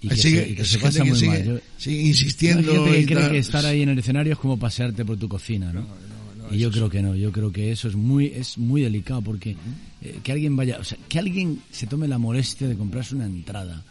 Y 0.00 0.08
que, 0.08 0.16
Sigue- 0.16 0.44
se, 0.44 0.50
y 0.50 0.54
que 0.56 0.62
es 0.62 0.68
se 0.68 0.78
gente 0.78 0.86
pasa 0.88 1.04
que 1.04 1.10
muy 1.10 1.18
sigue- 1.18 1.28
mal. 1.30 1.44
Yo- 1.44 1.58
sigue 1.76 2.02
insistiendo 2.02 2.70
hay 2.72 2.76
gente 2.78 2.90
que 2.92 3.00
y 3.02 3.04
cree 3.06 3.20
tal. 3.20 3.30
que 3.32 3.38
estar 3.38 3.66
ahí 3.66 3.82
en 3.82 3.90
el 3.90 3.98
escenario 3.98 4.32
es 4.32 4.38
como 4.38 4.58
pasearte 4.58 5.04
por 5.04 5.18
tu 5.18 5.28
cocina, 5.28 5.72
¿no? 5.72 5.86
y 6.52 6.58
yo 6.58 6.70
creo 6.72 6.88
que 6.90 7.00
no, 7.00 7.14
yo 7.14 7.30
creo 7.30 7.52
que 7.52 7.70
eso 7.70 7.86
es 7.86 7.94
muy 7.94 8.26
es 8.26 8.58
muy 8.58 8.80
delicado 8.82 9.22
porque 9.22 9.54
eh, 10.02 10.18
que 10.24 10.32
alguien 10.32 10.56
vaya, 10.56 10.78
o 10.80 10.84
sea, 10.84 10.98
que 11.08 11.20
alguien 11.20 11.60
se 11.70 11.86
tome 11.86 12.08
la 12.08 12.18
molestia 12.18 12.66
de 12.66 12.76
comprarse 12.76 13.14
una 13.14 13.26
entrada, 13.26 13.84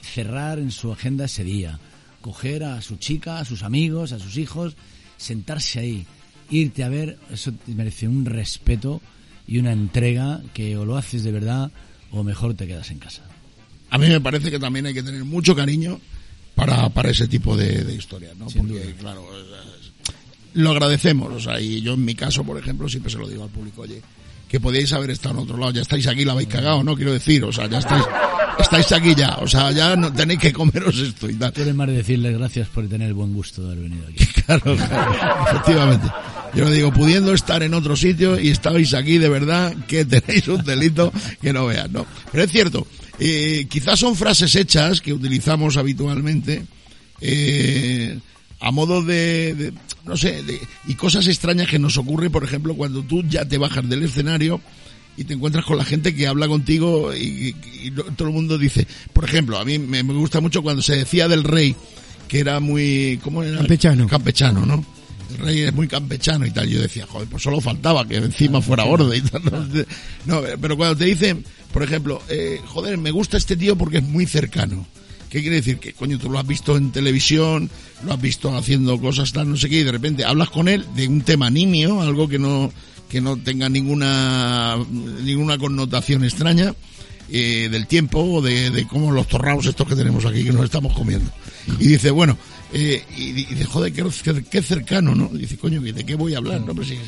cerrar 0.00 0.58
en 0.58 0.70
su 0.70 0.90
agenda 0.92 1.26
ese 1.26 1.44
día, 1.44 1.78
coger 2.22 2.64
a 2.64 2.80
su 2.80 2.96
chica, 2.96 3.38
a 3.38 3.44
sus 3.44 3.62
amigos, 3.62 4.12
a 4.12 4.18
sus 4.18 4.38
hijos, 4.38 4.76
sentarse 5.18 5.78
ahí, 5.80 6.06
irte 6.50 6.84
a 6.84 6.88
ver, 6.88 7.18
eso 7.32 7.52
te 7.52 7.74
merece 7.74 8.08
un 8.08 8.24
respeto 8.24 9.00
y 9.46 9.58
una 9.58 9.72
entrega 9.72 10.40
que 10.54 10.76
o 10.76 10.84
lo 10.84 10.96
haces 10.96 11.22
de 11.24 11.32
verdad 11.32 11.70
o 12.10 12.22
mejor 12.24 12.54
te 12.54 12.66
quedas 12.66 12.90
en 12.90 12.98
casa. 12.98 13.22
A 13.90 13.98
mí 13.98 14.06
me 14.08 14.20
parece 14.20 14.50
que 14.50 14.58
también 14.58 14.86
hay 14.86 14.94
que 14.94 15.02
tener 15.02 15.24
mucho 15.24 15.54
cariño 15.56 16.00
para, 16.54 16.88
para 16.90 17.10
ese 17.10 17.26
tipo 17.28 17.56
de, 17.56 17.84
de 17.84 17.94
historias, 17.94 18.36
¿no? 18.36 18.48
Sin 18.50 18.66
Porque, 18.68 18.84
duda. 18.84 18.94
claro, 18.98 19.26
lo 20.54 20.70
agradecemos, 20.70 21.32
o 21.32 21.40
sea, 21.40 21.60
y 21.60 21.80
yo 21.80 21.94
en 21.94 22.04
mi 22.04 22.14
caso, 22.14 22.44
por 22.44 22.58
ejemplo, 22.58 22.88
siempre 22.88 23.10
se 23.10 23.18
lo 23.18 23.28
digo 23.28 23.44
al 23.44 23.50
público, 23.50 23.82
oye, 23.82 24.02
que 24.48 24.58
podíais 24.58 24.92
haber 24.92 25.10
estado 25.10 25.36
en 25.36 25.40
otro 25.42 25.56
lado, 25.56 25.72
ya 25.72 25.82
estáis 25.82 26.06
aquí, 26.08 26.24
la 26.24 26.32
habéis 26.32 26.48
cagado, 26.48 26.82
¿no? 26.82 26.96
Quiero 26.96 27.12
decir, 27.12 27.44
o 27.44 27.52
sea, 27.52 27.68
ya 27.68 27.78
estáis, 27.78 28.04
estáis 28.58 28.90
aquí 28.92 29.14
ya, 29.14 29.36
o 29.36 29.46
sea, 29.46 29.70
ya 29.70 29.94
no 29.94 30.12
tenéis 30.12 30.40
que 30.40 30.52
comeros 30.52 30.98
esto 30.98 31.30
y 31.30 31.34
tal. 31.34 31.52
Eres 31.54 31.74
más 31.74 31.86
de 31.86 31.94
decirles 31.94 32.36
gracias 32.36 32.66
por 32.68 32.88
tener 32.88 33.08
el 33.08 33.14
buen 33.14 33.32
gusto 33.32 33.62
de 33.62 33.72
haber 33.72 33.84
venido 33.88 34.06
aquí. 34.08 34.26
Claro, 34.50 34.74
claro, 34.74 35.44
efectivamente. 35.48 36.08
Yo 36.54 36.68
digo, 36.70 36.92
pudiendo 36.92 37.32
estar 37.32 37.62
en 37.62 37.74
otro 37.74 37.94
sitio 37.96 38.38
y 38.40 38.48
estabais 38.48 38.92
aquí 38.94 39.18
de 39.18 39.28
verdad, 39.28 39.74
que 39.86 40.04
tenéis 40.04 40.48
un 40.48 40.64
delito 40.64 41.12
que 41.40 41.52
no 41.52 41.66
veas, 41.66 41.90
¿no? 41.90 42.06
Pero 42.32 42.44
es 42.44 42.50
cierto, 42.50 42.86
eh, 43.18 43.66
quizás 43.70 43.98
son 44.00 44.16
frases 44.16 44.54
hechas 44.56 45.00
que 45.00 45.12
utilizamos 45.12 45.76
habitualmente, 45.76 46.64
eh, 47.20 48.18
a 48.60 48.70
modo 48.72 49.02
de, 49.02 49.54
de- 49.54 49.72
no 50.04 50.16
sé, 50.16 50.42
de- 50.42 50.60
y 50.88 50.94
cosas 50.94 51.26
extrañas 51.28 51.68
que 51.68 51.78
nos 51.78 51.96
ocurre, 51.98 52.30
por 52.30 52.42
ejemplo, 52.44 52.74
cuando 52.74 53.02
tú 53.02 53.22
ya 53.28 53.44
te 53.44 53.58
bajas 53.58 53.88
del 53.88 54.02
escenario 54.02 54.60
y 55.16 55.24
te 55.24 55.34
encuentras 55.34 55.64
con 55.64 55.76
la 55.76 55.84
gente 55.84 56.14
que 56.14 56.26
habla 56.26 56.48
contigo 56.48 57.14
y, 57.14 57.54
y- 57.84 57.90
todo 58.16 58.28
el 58.28 58.34
mundo 58.34 58.58
dice, 58.58 58.86
por 59.12 59.24
ejemplo, 59.24 59.58
a 59.58 59.64
mí 59.64 59.78
me, 59.78 60.02
me 60.02 60.14
gusta 60.14 60.40
mucho 60.40 60.62
cuando 60.62 60.82
se 60.82 60.96
decía 60.96 61.28
del 61.28 61.44
rey, 61.44 61.76
que 62.28 62.40
era 62.40 62.58
muy, 62.60 63.20
¿cómo 63.22 63.42
era? 63.42 63.58
Campechano. 63.58 64.06
Campechano, 64.08 64.66
¿no? 64.66 64.84
Rey 65.38 65.60
es 65.60 65.74
muy 65.74 65.88
campechano 65.88 66.46
y 66.46 66.50
tal. 66.50 66.68
Yo 66.68 66.80
decía, 66.80 67.06
joder, 67.06 67.28
pues 67.28 67.42
solo 67.42 67.60
faltaba 67.60 68.06
que 68.06 68.16
encima 68.16 68.60
fuera 68.60 68.84
borde 68.84 69.16
y 69.18 69.20
tal. 69.22 69.42
¿no? 70.26 70.42
Pero 70.60 70.76
cuando 70.76 70.96
te 70.96 71.04
dicen, 71.04 71.44
por 71.72 71.82
ejemplo, 71.82 72.22
eh, 72.28 72.60
joder, 72.66 72.98
me 72.98 73.10
gusta 73.10 73.36
este 73.36 73.56
tío 73.56 73.76
porque 73.76 73.98
es 73.98 74.04
muy 74.04 74.26
cercano. 74.26 74.86
¿Qué 75.30 75.42
quiere 75.42 75.56
decir? 75.56 75.78
Que 75.78 75.92
coño, 75.92 76.18
tú 76.18 76.28
lo 76.28 76.38
has 76.40 76.46
visto 76.46 76.76
en 76.76 76.90
televisión, 76.90 77.70
lo 78.04 78.12
has 78.12 78.20
visto 78.20 78.56
haciendo 78.56 79.00
cosas 79.00 79.32
tal, 79.32 79.48
no 79.48 79.56
sé 79.56 79.68
qué, 79.68 79.80
y 79.80 79.84
de 79.84 79.92
repente 79.92 80.24
hablas 80.24 80.50
con 80.50 80.66
él 80.66 80.84
de 80.96 81.06
un 81.06 81.20
tema 81.20 81.48
nimio, 81.50 82.02
algo 82.02 82.28
que 82.28 82.40
no, 82.40 82.72
que 83.08 83.20
no 83.20 83.36
tenga 83.36 83.68
ninguna, 83.68 84.76
ninguna 85.22 85.56
connotación 85.56 86.24
extraña, 86.24 86.74
eh, 87.30 87.68
del 87.70 87.86
tiempo 87.86 88.18
o 88.20 88.42
de, 88.42 88.70
de 88.70 88.88
cómo 88.88 89.12
los 89.12 89.28
torraos 89.28 89.64
estos 89.66 89.86
que 89.86 89.94
tenemos 89.94 90.24
aquí 90.24 90.42
que 90.42 90.52
nos 90.52 90.64
estamos 90.64 90.94
comiendo. 90.94 91.30
Y 91.78 91.86
dice, 91.86 92.10
bueno, 92.10 92.36
eh, 92.72 93.02
y 93.16 93.32
di- 93.32 93.44
dice, 93.46 93.64
joder, 93.64 93.92
qué, 93.92 94.04
qué- 94.50 94.62
cercano, 94.62 95.14
¿no? 95.14 95.30
Y 95.34 95.38
dice, 95.38 95.56
coño, 95.56 95.80
¿de 95.80 96.04
qué 96.04 96.14
voy 96.14 96.34
a 96.34 96.38
hablar? 96.38 96.60
No, 96.60 96.74
pero 96.74 96.86
si, 96.86 96.98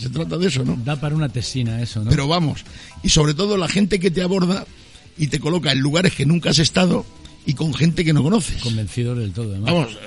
se 0.00 0.08
trata 0.10 0.36
de 0.36 0.46
eso, 0.48 0.64
¿no? 0.64 0.76
Da 0.84 0.96
para 1.00 1.14
una 1.14 1.28
tesina 1.28 1.80
eso, 1.80 2.02
¿no? 2.04 2.10
Pero 2.10 2.28
vamos, 2.28 2.64
y 3.02 3.08
sobre 3.08 3.34
todo 3.34 3.56
la 3.56 3.68
gente 3.68 3.98
que 3.98 4.10
te 4.10 4.22
aborda 4.22 4.66
y 5.18 5.28
te 5.28 5.40
coloca 5.40 5.72
en 5.72 5.80
lugares 5.80 6.14
que 6.14 6.26
nunca 6.26 6.50
has 6.50 6.58
estado 6.58 7.06
y 7.46 7.54
con 7.54 7.72
gente 7.72 8.04
que 8.04 8.12
no 8.12 8.22
conoces. 8.22 8.60
Convencidos 8.60 9.16
del 9.18 9.32
todo, 9.32 9.50
además. 9.52 9.72
Vamos, 9.72 9.98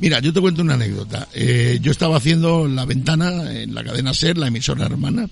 mira, 0.00 0.18
yo 0.20 0.32
te 0.32 0.40
cuento 0.40 0.62
una 0.62 0.74
anécdota. 0.74 1.28
Eh, 1.34 1.78
yo 1.82 1.90
estaba 1.92 2.16
haciendo 2.16 2.66
La 2.66 2.84
Ventana 2.86 3.52
en 3.52 3.74
la 3.74 3.84
cadena 3.84 4.14
SER, 4.14 4.38
la 4.38 4.48
emisora 4.48 4.86
hermana. 4.86 5.28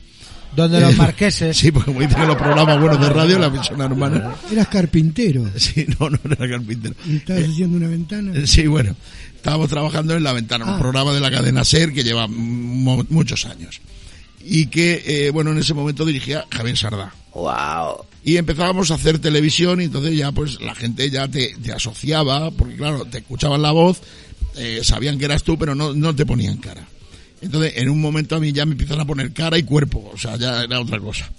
Donde 0.57 0.81
los 0.81 0.97
marqueses. 0.97 1.57
Sí, 1.65 1.71
porque 1.73 1.87
como 1.87 2.01
dicen 2.01 2.21
en 2.23 2.29
los 2.29 2.37
programas 2.37 2.81
buenos 2.81 3.01
de 3.01 3.09
radio, 3.09 3.39
la 3.39 3.47
emisora 3.47 3.85
hermana. 3.87 4.35
Eras 4.51 4.69
carpintero 4.69 5.45
Sí, 5.57 5.87
no, 5.99 6.11
no 6.11 6.19
era 6.25 6.49
carpintero. 6.49 6.95
y 7.07 7.17
estabas 7.17 7.45
haciendo 7.45 7.77
una 7.77 7.89
ventana. 7.89 8.33
Sí, 8.47 8.67
bueno, 8.67 8.95
estábamos 9.35 9.69
trabajando 9.69 10.15
en 10.15 10.23
La 10.23 10.33
Ventana, 10.33 10.65
un 10.65 10.71
Ah. 10.75 10.79
programa 10.79 11.13
de 11.13 11.21
la 11.21 11.31
cadena 11.31 11.65
SER 11.65 11.93
que 11.93 12.03
lleva 12.05 12.27
muchos 12.29 13.45
años. 13.47 13.81
Y 14.47 14.67
que, 14.67 15.03
eh, 15.07 15.31
bueno, 15.31 15.53
en 15.53 15.59
ese 15.59 15.73
momento 15.75 16.05
dirigía 16.05 16.45
Javier 16.51 16.77
Sardá. 16.77 17.15
Wow. 17.33 18.05
Y 18.25 18.37
empezábamos 18.37 18.91
a 18.91 18.95
hacer 18.95 19.19
televisión 19.19 19.81
y 19.81 19.85
entonces 19.85 20.17
ya 20.17 20.33
pues 20.33 20.61
la 20.61 20.75
gente 20.75 21.11
ya 21.11 21.29
te, 21.29 21.55
te 21.63 21.73
asociaba, 21.73 22.51
porque 22.51 22.77
claro, 22.77 23.05
te 23.07 23.19
escuchaban 23.19 23.61
la 23.63 23.73
voz, 23.73 24.01
eh, 24.57 24.81
sabían 24.83 25.19
que 25.19 25.25
eras 25.27 25.43
tú, 25.43 25.59
pero 25.59 25.75
no, 25.75 25.95
no 25.95 26.15
te 26.15 26.25
ponían 26.27 26.59
cara. 26.59 26.87
Entonces 27.45 27.75
en 27.77 27.89
un 27.91 28.01
momento 28.01 28.37
a 28.37 28.41
mí 28.41 28.53
ya 28.53 28.65
me 28.67 28.73
empiezan 28.73 29.01
a 29.01 29.05
poner 29.05 29.33
cara 29.33 29.59
y 29.59 29.63
cuerpo, 29.63 30.11
o 30.13 30.19
sea, 30.19 30.37
ya 30.37 30.63
era 30.65 30.81
otra 30.81 30.99
cosa. 30.99 31.31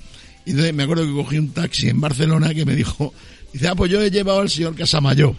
Y 0.46 0.52
entonces 0.52 0.74
me 0.74 0.84
acuerdo 0.84 1.06
que 1.06 1.12
cogí 1.14 1.38
un 1.38 1.50
taxi 1.50 1.90
en 1.90 2.00
Barcelona 2.00 2.54
que 2.54 2.66
me 2.66 2.76
dijo, 2.76 3.14
dice, 3.52 3.68
ah, 3.68 3.76
pues 3.76 3.92
yo 3.92 4.02
he 4.02 4.12
llevado 4.12 4.40
al 4.42 4.50
señor 4.50 4.76
Casamayo. 4.76 5.36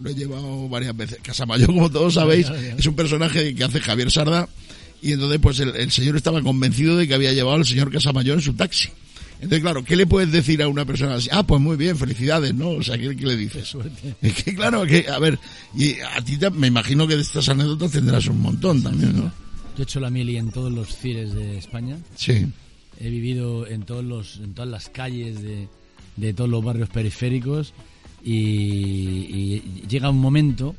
Lo 0.00 0.10
he 0.10 0.14
llevado 0.14 0.68
varias 0.68 0.96
veces. 0.96 1.18
Casamayo, 1.22 1.66
como 1.66 1.90
todos 1.90 2.14
sabéis, 2.14 2.46
es 2.76 2.86
un 2.86 2.94
personaje 2.94 3.54
que 3.54 3.64
hace 3.64 3.80
Javier 3.80 4.10
Sarda 4.10 4.48
y 5.00 5.12
entonces 5.12 5.38
pues 5.40 5.60
el, 5.60 5.74
el 5.76 5.90
señor 5.90 6.16
estaba 6.16 6.42
convencido 6.42 6.96
de 6.96 7.06
que 7.08 7.14
había 7.14 7.32
llevado 7.32 7.56
al 7.56 7.64
señor 7.66 7.90
Casamayor 7.90 8.36
en 8.38 8.42
su 8.42 8.54
taxi. 8.54 8.88
Entonces, 9.36 9.60
claro, 9.60 9.84
¿qué 9.84 9.96
le 9.96 10.06
puedes 10.06 10.30
decir 10.32 10.62
a 10.62 10.68
una 10.68 10.84
persona 10.86 11.16
así? 11.16 11.28
Ah, 11.32 11.42
pues 11.42 11.60
muy 11.60 11.76
bien, 11.76 11.98
felicidades, 11.98 12.54
¿no? 12.54 12.70
O 12.70 12.82
sea, 12.82 12.96
¿qué, 12.96 13.14
qué 13.16 13.26
le 13.26 13.36
dices? 13.36 13.76
Es 14.22 14.32
que, 14.42 14.54
claro, 14.54 14.86
que, 14.86 15.06
a 15.08 15.18
ver, 15.18 15.38
y 15.76 15.92
a 16.00 16.22
ti 16.24 16.36
te- 16.38 16.50
me 16.50 16.66
imagino 16.68 17.06
que 17.06 17.16
de 17.16 17.22
estas 17.22 17.48
anécdotas 17.48 17.90
tendrás 17.90 18.26
un 18.26 18.40
montón 18.40 18.82
también, 18.82 19.16
¿no? 19.16 19.32
Yo 19.76 19.80
he 19.80 19.82
hecho 19.82 20.00
la 20.00 20.10
mili 20.10 20.36
en 20.36 20.50
todos 20.50 20.72
los 20.72 20.96
cires 20.96 21.32
de 21.34 21.58
España. 21.58 21.96
Sí. 22.16 22.46
He 23.00 23.10
vivido 23.10 23.66
en 23.66 23.82
todos 23.82 24.04
los, 24.04 24.36
en 24.36 24.54
todas 24.54 24.70
las 24.70 24.88
calles 24.88 25.42
de, 25.42 25.68
de 26.16 26.32
todos 26.32 26.48
los 26.48 26.62
barrios 26.64 26.88
periféricos 26.90 27.72
y, 28.22 28.32
y 28.32 29.82
llega 29.88 30.10
un 30.10 30.20
momento 30.20 30.74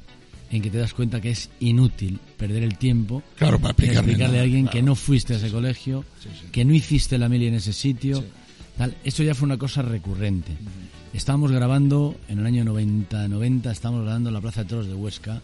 en 0.52 0.62
que 0.62 0.70
te 0.70 0.78
das 0.78 0.94
cuenta 0.94 1.20
que 1.20 1.32
es 1.32 1.50
inútil 1.60 2.20
perder 2.38 2.64
el 2.64 2.78
tiempo 2.78 3.24
Claro, 3.38 3.60
para 3.60 3.72
explicarle. 3.72 4.00
explicarle 4.12 4.40
a 4.40 4.44
alguien 4.44 4.66
que 4.66 4.72
Claro. 4.74 4.86
no 4.88 4.96
fuiste 4.96 5.34
a 5.34 5.38
ese 5.38 5.50
colegio, 5.52 6.06
que 6.52 6.64
no 6.64 6.74
hiciste 6.74 7.18
la 7.18 7.28
mili 7.30 7.48
en 7.48 7.56
ese 7.56 7.74
sitio. 7.74 8.24
Tal. 8.78 8.96
Esto 9.04 9.24
ya 9.24 9.34
fue 9.34 9.46
una 9.46 9.58
cosa 9.58 9.82
recurrente. 9.82 10.52
Estábamos 11.14 11.52
grabando 11.52 12.16
en 12.28 12.40
el 12.40 12.46
año 12.46 12.64
90, 12.66 13.28
90 13.30 13.72
estábamos 13.72 14.04
grabando 14.04 14.30
en 14.30 14.34
la 14.34 14.42
Plaza 14.42 14.64
de 14.64 14.70
Toros 14.70 14.88
de 14.88 14.94
Huesca 14.94 15.42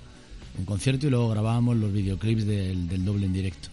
un 0.58 0.65
concierto 0.65 1.08
y 1.08 1.10
luego 1.10 1.29
grabábamos 1.29 1.77
los 1.77 1.91
videoclips 1.91 2.46
del, 2.46 2.88
del 2.88 3.05
doble 3.05 3.25
en 3.25 3.34
directo. 3.34 3.70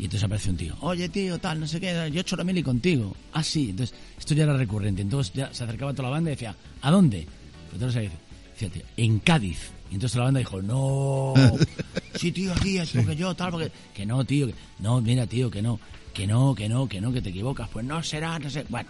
Y 0.00 0.04
entonces 0.04 0.24
aparece 0.24 0.48
un 0.48 0.56
tío, 0.56 0.74
oye 0.80 1.10
tío, 1.10 1.38
tal, 1.38 1.60
no 1.60 1.66
sé 1.66 1.78
qué, 1.78 1.92
yo 2.10 2.18
he 2.18 2.22
hecho 2.22 2.34
la 2.34 2.42
mili 2.42 2.62
contigo. 2.62 3.14
Ah, 3.34 3.42
sí, 3.42 3.68
entonces 3.68 3.94
esto 4.18 4.32
ya 4.32 4.44
era 4.44 4.56
recurrente. 4.56 5.02
Entonces 5.02 5.34
ya 5.34 5.52
se 5.52 5.64
acercaba 5.64 5.92
toda 5.92 6.04
la 6.04 6.14
banda 6.14 6.30
y 6.30 6.34
decía, 6.36 6.56
¿a 6.80 6.90
dónde? 6.90 7.26
Entonces 7.70 8.10
decía, 8.52 8.70
tío, 8.70 8.82
en 8.96 9.18
Cádiz. 9.18 9.72
Y 9.90 9.94
entonces 9.94 10.16
la 10.16 10.24
banda 10.24 10.38
dijo, 10.38 10.62
no, 10.62 11.34
sí 12.14 12.32
tío, 12.32 12.54
aquí, 12.54 12.78
es 12.78 12.92
porque 12.92 13.14
yo, 13.14 13.34
tal, 13.34 13.50
porque... 13.50 13.70
Que 13.92 14.06
no, 14.06 14.24
tío, 14.24 14.46
que... 14.46 14.54
no, 14.78 15.02
mira 15.02 15.26
tío, 15.26 15.50
que 15.50 15.60
no, 15.60 15.78
que 16.14 16.26
no, 16.26 16.54
que 16.54 16.66
no, 16.66 16.88
que 16.88 17.00
no, 17.02 17.12
que 17.12 17.20
te 17.20 17.28
equivocas. 17.28 17.68
Pues 17.68 17.84
no 17.84 18.02
será, 18.02 18.38
no 18.38 18.48
sé, 18.48 18.64
bueno. 18.70 18.88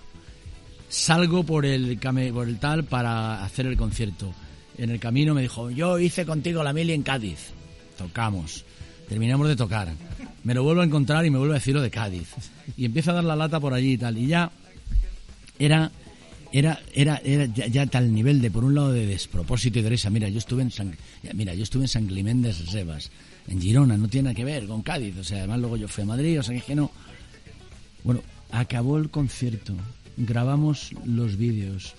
Salgo 0.88 1.42
por 1.42 1.66
el, 1.66 1.98
por 1.98 2.48
el 2.48 2.58
tal 2.60 2.84
para 2.84 3.44
hacer 3.44 3.66
el 3.66 3.76
concierto. 3.76 4.32
En 4.78 4.90
el 4.90 4.98
camino 4.98 5.34
me 5.34 5.42
dijo, 5.42 5.70
yo 5.70 5.98
hice 5.98 6.24
contigo 6.24 6.62
la 6.62 6.72
mili 6.72 6.92
en 6.92 7.02
Cádiz. 7.02 7.50
Tocamos. 7.98 8.64
Terminamos 9.08 9.48
de 9.48 9.56
tocar. 9.56 9.88
Me 10.44 10.54
lo 10.54 10.62
vuelvo 10.62 10.82
a 10.82 10.84
encontrar 10.84 11.26
y 11.26 11.30
me 11.30 11.38
vuelve 11.38 11.54
a 11.54 11.58
decir 11.58 11.74
lo 11.74 11.82
de 11.82 11.90
Cádiz. 11.90 12.28
Y 12.76 12.84
empieza 12.84 13.10
a 13.10 13.14
dar 13.14 13.24
la 13.24 13.36
lata 13.36 13.60
por 13.60 13.74
allí 13.74 13.92
y 13.92 13.98
tal. 13.98 14.16
Y 14.16 14.26
ya 14.26 14.50
era 15.58 15.90
era 16.52 16.80
era 16.94 17.20
era 17.24 17.46
ya, 17.46 17.86
tal 17.86 18.12
nivel 18.12 18.40
de 18.40 18.50
por 18.50 18.64
un 18.64 18.74
lado 18.74 18.92
de 18.92 19.06
despropósito 19.06 19.78
y 19.78 19.82
de 19.82 20.10
mira 20.10 20.28
yo 20.28 20.38
estuve 20.38 20.62
en 20.62 20.70
San 20.70 20.96
mira 21.34 21.54
yo 21.54 21.62
estuve 21.62 21.84
en 21.84 21.88
San 21.88 22.06
Climent 22.06 22.44
de 22.44 22.52
Sebas 22.52 23.10
en 23.46 23.60
Girona 23.60 23.96
no 23.96 24.08
tiene 24.08 24.30
nada 24.30 24.34
que 24.34 24.44
ver 24.44 24.66
con 24.66 24.82
Cádiz 24.82 25.16
o 25.18 25.24
sea 25.24 25.38
además 25.38 25.60
luego 25.60 25.76
yo 25.76 25.86
fui 25.86 26.02
a 26.02 26.06
Madrid 26.06 26.40
o 26.40 26.42
sea 26.42 26.58
que 26.60 26.74
no 26.74 26.90
bueno 28.02 28.22
acabó 28.50 28.98
el 28.98 29.10
concierto 29.10 29.74
grabamos 30.16 30.92
los 31.04 31.36
vídeos 31.36 31.94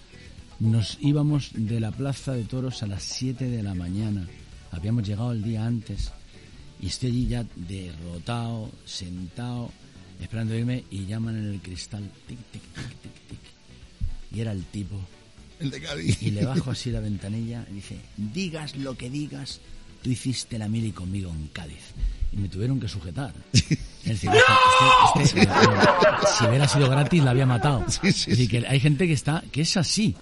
nos 0.62 0.98
íbamos 1.02 1.50
de 1.54 1.80
la 1.80 1.92
plaza 1.92 2.34
de 2.34 2.44
toros 2.44 2.84
a 2.84 2.88
las 2.88 3.02
7 3.04 3.46
de 3.50 3.64
la 3.64 3.74
mañana 3.74 4.28
habíamos 4.72 5.08
llegado 5.08 5.32
el 5.32 5.42
día 5.44 5.66
antes 5.66 6.12
y 6.80 6.88
estoy 6.88 7.10
allí 7.10 7.28
ya 7.28 7.46
derrotado 7.56 8.70
sentado 8.86 9.72
esperando 10.22 10.56
irme 10.56 10.84
y 10.92 11.06
llaman 11.08 11.36
en 11.38 11.54
el 11.54 11.60
cristal 11.62 12.04
tic 12.28 12.38
tic 12.52 12.62
tic 12.62 13.02
tic 13.02 13.12
tic 13.28 13.40
y 14.34 14.40
era 14.40 14.52
el 14.54 14.64
tipo. 14.66 14.98
El 15.60 15.70
de 15.72 15.82
Cádiz. 15.82 16.22
Y 16.24 16.32
le 16.32 16.46
bajo 16.46 16.72
así 16.72 16.90
la 16.90 17.00
ventanilla 17.02 17.66
y 17.70 17.74
dice, 17.76 17.98
digas 18.16 18.76
lo 18.78 18.96
que 18.96 19.10
digas, 19.10 19.60
tú 20.02 20.10
hiciste 20.10 20.58
la 20.58 20.70
mili 20.70 20.92
conmigo 20.92 21.30
en 21.32 21.48
Cádiz. 21.50 21.82
Y 22.32 22.38
me 22.38 22.48
tuvieron 22.50 22.80
que 22.80 22.88
sujetar. 22.88 23.34
Es 24.02 24.20
decir, 24.20 24.32
este- 24.32 25.24
este- 25.24 25.42
este- 25.42 25.54
si 26.40 26.46
hubiera 26.46 26.68
sido 26.68 26.90
gratis 26.90 27.24
la 27.24 27.32
había 27.32 27.46
matado. 27.46 27.86
decir, 28.02 28.50
que 28.50 28.66
hay 28.68 28.80
gente 28.80 29.06
que 29.06 29.14
está, 29.14 29.44
que 29.52 29.62
es 29.62 29.76
así. 29.78 30.16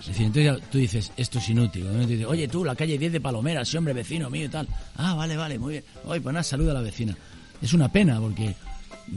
Es 0.00 0.06
decir, 0.06 0.26
entonces 0.26 0.62
tú 0.70 0.78
dices, 0.78 1.12
esto 1.16 1.38
es 1.38 1.48
inútil. 1.48 1.86
Oye, 2.26 2.48
tú, 2.48 2.64
la 2.64 2.74
calle 2.74 2.98
10 2.98 3.12
de 3.12 3.20
Palomera, 3.20 3.64
sí, 3.64 3.76
hombre, 3.76 3.92
vecino 3.94 4.30
mío 4.30 4.46
y 4.46 4.48
tal. 4.48 4.66
Ah, 4.96 5.14
vale, 5.14 5.36
vale, 5.36 5.58
muy 5.58 5.72
bien. 5.74 5.84
Oye, 6.04 6.20
pues 6.20 6.32
nada, 6.32 6.42
saluda 6.42 6.72
a 6.72 6.74
la 6.74 6.80
vecina. 6.80 7.16
Es 7.60 7.72
una 7.72 7.90
pena, 7.90 8.20
porque 8.20 8.54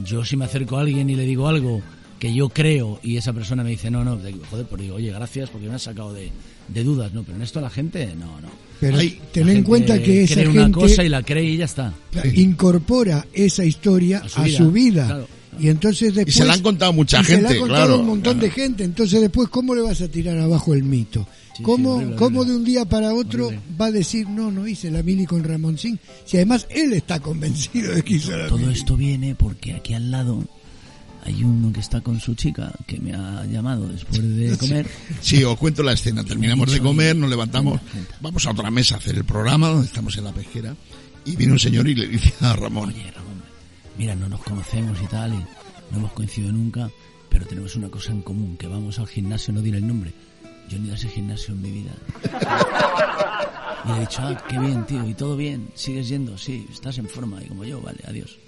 yo 0.04 0.24
si 0.24 0.36
me 0.36 0.44
acerco 0.44 0.76
a 0.76 0.80
alguien 0.82 1.08
y 1.10 1.14
le 1.14 1.24
digo 1.24 1.48
algo 1.48 1.80
que 2.18 2.32
yo 2.32 2.48
creo 2.48 3.00
y 3.02 3.16
esa 3.16 3.32
persona 3.32 3.64
me 3.64 3.70
dice, 3.70 3.90
no, 3.90 4.04
no, 4.04 4.16
joder, 4.50 4.66
pues 4.66 4.82
digo, 4.82 4.94
oye, 4.96 5.10
gracias 5.10 5.50
porque 5.50 5.68
me 5.68 5.74
has 5.74 5.82
sacado 5.82 6.12
de, 6.12 6.30
de 6.68 6.84
dudas, 6.84 7.12
¿no? 7.12 7.24
Pero 7.24 7.36
en 7.36 7.42
esto 7.42 7.60
la 7.60 7.70
gente, 7.70 8.14
no, 8.16 8.40
no. 8.40 8.48
Pero 8.80 8.98
Ay, 8.98 9.20
ten 9.32 9.48
en 9.48 9.62
cuenta 9.64 10.00
que 10.00 10.22
esa 10.24 10.34
cree 10.34 10.44
gente 10.46 10.60
una 10.60 10.70
cosa 10.72 11.04
y 11.04 11.08
la 11.08 11.22
cree 11.22 11.44
y 11.44 11.56
ya 11.56 11.64
está. 11.64 11.92
incorpora 12.34 13.26
esa 13.32 13.64
historia 13.64 14.18
A 14.24 14.28
su 14.28 14.40
a 14.40 14.44
vida, 14.44 14.58
su 14.58 14.70
vida. 14.72 15.06
claro. 15.06 15.28
Y 15.60 15.68
entonces 15.68 16.14
después... 16.14 16.34
se 16.34 16.44
la 16.44 16.54
han 16.54 16.62
contado 16.62 16.92
mucha 16.92 17.20
y 17.20 17.24
se 17.24 17.32
la 17.32 17.48
gente, 17.48 17.56
ha 17.56 17.60
contado 17.60 17.86
claro, 17.86 18.00
un 18.00 18.06
montón 18.06 18.34
claro. 18.38 18.46
de 18.46 18.50
gente. 18.50 18.84
Entonces 18.84 19.20
después, 19.20 19.48
¿cómo 19.48 19.74
le 19.74 19.82
vas 19.82 20.00
a 20.00 20.08
tirar 20.08 20.38
abajo 20.38 20.74
el 20.74 20.82
mito? 20.82 21.26
Sí, 21.56 21.62
¿Cómo, 21.62 21.90
sí, 21.98 22.04
horrible, 22.04 22.16
cómo 22.16 22.44
de 22.46 22.56
un 22.56 22.64
día 22.64 22.84
para 22.86 23.12
otro 23.12 23.48
Horrible. 23.48 23.64
va 23.78 23.86
a 23.86 23.92
decir, 23.92 24.26
no, 24.28 24.50
no 24.50 24.66
hice 24.66 24.90
la 24.90 25.02
mili 25.02 25.26
con 25.26 25.44
Ramoncín? 25.44 25.98
Si 26.24 26.38
además 26.38 26.66
él 26.70 26.94
está 26.94 27.20
convencido 27.20 27.94
de 27.94 28.02
que 28.02 28.14
hizo 28.14 28.34
la 28.36 28.48
Todo 28.48 28.58
mili. 28.58 28.72
esto 28.72 28.96
viene 28.96 29.34
porque 29.34 29.74
aquí 29.74 29.92
al 29.92 30.10
lado 30.10 30.42
hay 31.24 31.44
uno 31.44 31.70
que 31.72 31.80
está 31.80 32.00
con 32.00 32.18
su 32.18 32.34
chica 32.34 32.72
que 32.86 32.98
me 32.98 33.14
ha 33.14 33.44
llamado 33.44 33.86
después 33.86 34.22
de 34.22 34.56
comer. 34.58 34.88
Sí, 35.20 35.44
os 35.44 35.56
cuento 35.58 35.82
la 35.82 35.92
escena. 35.92 36.24
Terminamos 36.24 36.72
de 36.72 36.80
comer, 36.80 37.14
nos 37.14 37.28
levantamos, 37.30 37.80
vamos 38.20 38.46
a 38.46 38.50
otra 38.50 38.70
mesa 38.70 38.94
a 38.94 38.98
hacer 38.98 39.16
el 39.16 39.24
programa, 39.24 39.68
donde 39.68 39.86
estamos 39.86 40.16
en 40.16 40.24
la 40.24 40.32
pesquera, 40.32 40.74
y 41.26 41.36
viene 41.36 41.52
un 41.52 41.58
señor 41.58 41.86
y 41.86 41.94
le 41.94 42.08
dice 42.08 42.32
a 42.40 42.54
Ramón, 42.56 42.88
Oye, 42.88 43.10
Ramón, 43.12 43.21
mira, 43.98 44.14
no 44.14 44.28
nos 44.28 44.42
conocemos 44.42 44.98
y 45.02 45.06
tal, 45.06 45.32
y 45.34 45.38
no 45.90 45.98
hemos 45.98 46.12
coincidido 46.12 46.52
nunca, 46.52 46.90
pero 47.28 47.46
tenemos 47.46 47.76
una 47.76 47.88
cosa 47.88 48.12
en 48.12 48.22
común, 48.22 48.56
que 48.56 48.66
vamos 48.66 48.98
al 48.98 49.06
gimnasio, 49.06 49.52
no 49.54 49.62
diré 49.62 49.78
el 49.78 49.86
nombre. 49.86 50.12
Yo 50.68 50.78
no 50.78 50.84
he 50.84 50.86
ido 50.86 50.94
a 50.94 50.98
ese 50.98 51.08
gimnasio 51.08 51.54
en 51.54 51.62
mi 51.62 51.70
vida. 51.70 51.92
Y 53.84 53.88
le 53.88 53.96
he 53.96 54.00
dicho, 54.00 54.22
ah, 54.22 54.44
qué 54.48 54.58
bien, 54.58 54.86
tío, 54.86 55.08
y 55.08 55.14
todo 55.14 55.36
bien, 55.36 55.68
sigues 55.74 56.08
yendo, 56.08 56.38
sí, 56.38 56.66
estás 56.72 56.98
en 56.98 57.08
forma, 57.08 57.42
y 57.42 57.46
como 57.48 57.64
yo, 57.64 57.80
vale, 57.80 57.98
adiós. 58.06 58.38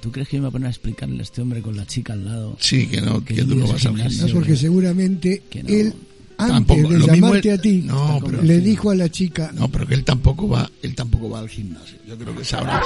¿Tú 0.00 0.10
crees 0.12 0.28
que 0.28 0.36
me 0.36 0.42
voy 0.42 0.48
a 0.48 0.52
poner 0.52 0.66
a 0.66 0.70
explicarle 0.70 1.18
a 1.20 1.22
este 1.22 1.40
hombre 1.40 1.62
con 1.62 1.76
la 1.76 1.86
chica 1.86 2.12
al 2.12 2.24
lado? 2.24 2.56
sí, 2.60 2.86
que 2.86 3.00
no, 3.00 3.24
que 3.24 3.34
yo 3.36 3.46
tú 3.46 3.54
no 3.56 3.62
vas 3.66 3.72
al 3.86 3.92
gimnasio, 3.92 4.10
gimnasio. 4.10 4.34
porque 4.34 4.56
seguramente 4.56 5.42
Que 5.48 5.62
no. 5.62 5.68
él, 5.68 5.94
antes 6.38 6.54
Tampoco, 6.76 6.88
de 6.94 6.98
llamarte 7.06 7.48
él- 7.48 7.58
a 7.58 7.62
ti, 7.62 7.82
No, 7.84 8.20
pero- 8.24 8.42
le 8.42 8.60
dijo 8.60 8.90
a 8.90 8.94
la 8.94 9.08
chica, 9.08 9.50
No, 9.54 9.68
pero 9.68 9.86
que 9.86 9.94
él 9.94 10.04
tampoco 10.04 10.48
va, 10.48 10.70
él 10.82 10.94
tampoco 10.94 11.30
va 11.30 11.38
al 11.38 11.48
gimnasio. 11.48 11.96
Yo 12.06 12.16
creo 12.18 12.36
que 12.36 12.44
sabrá, 12.44 12.82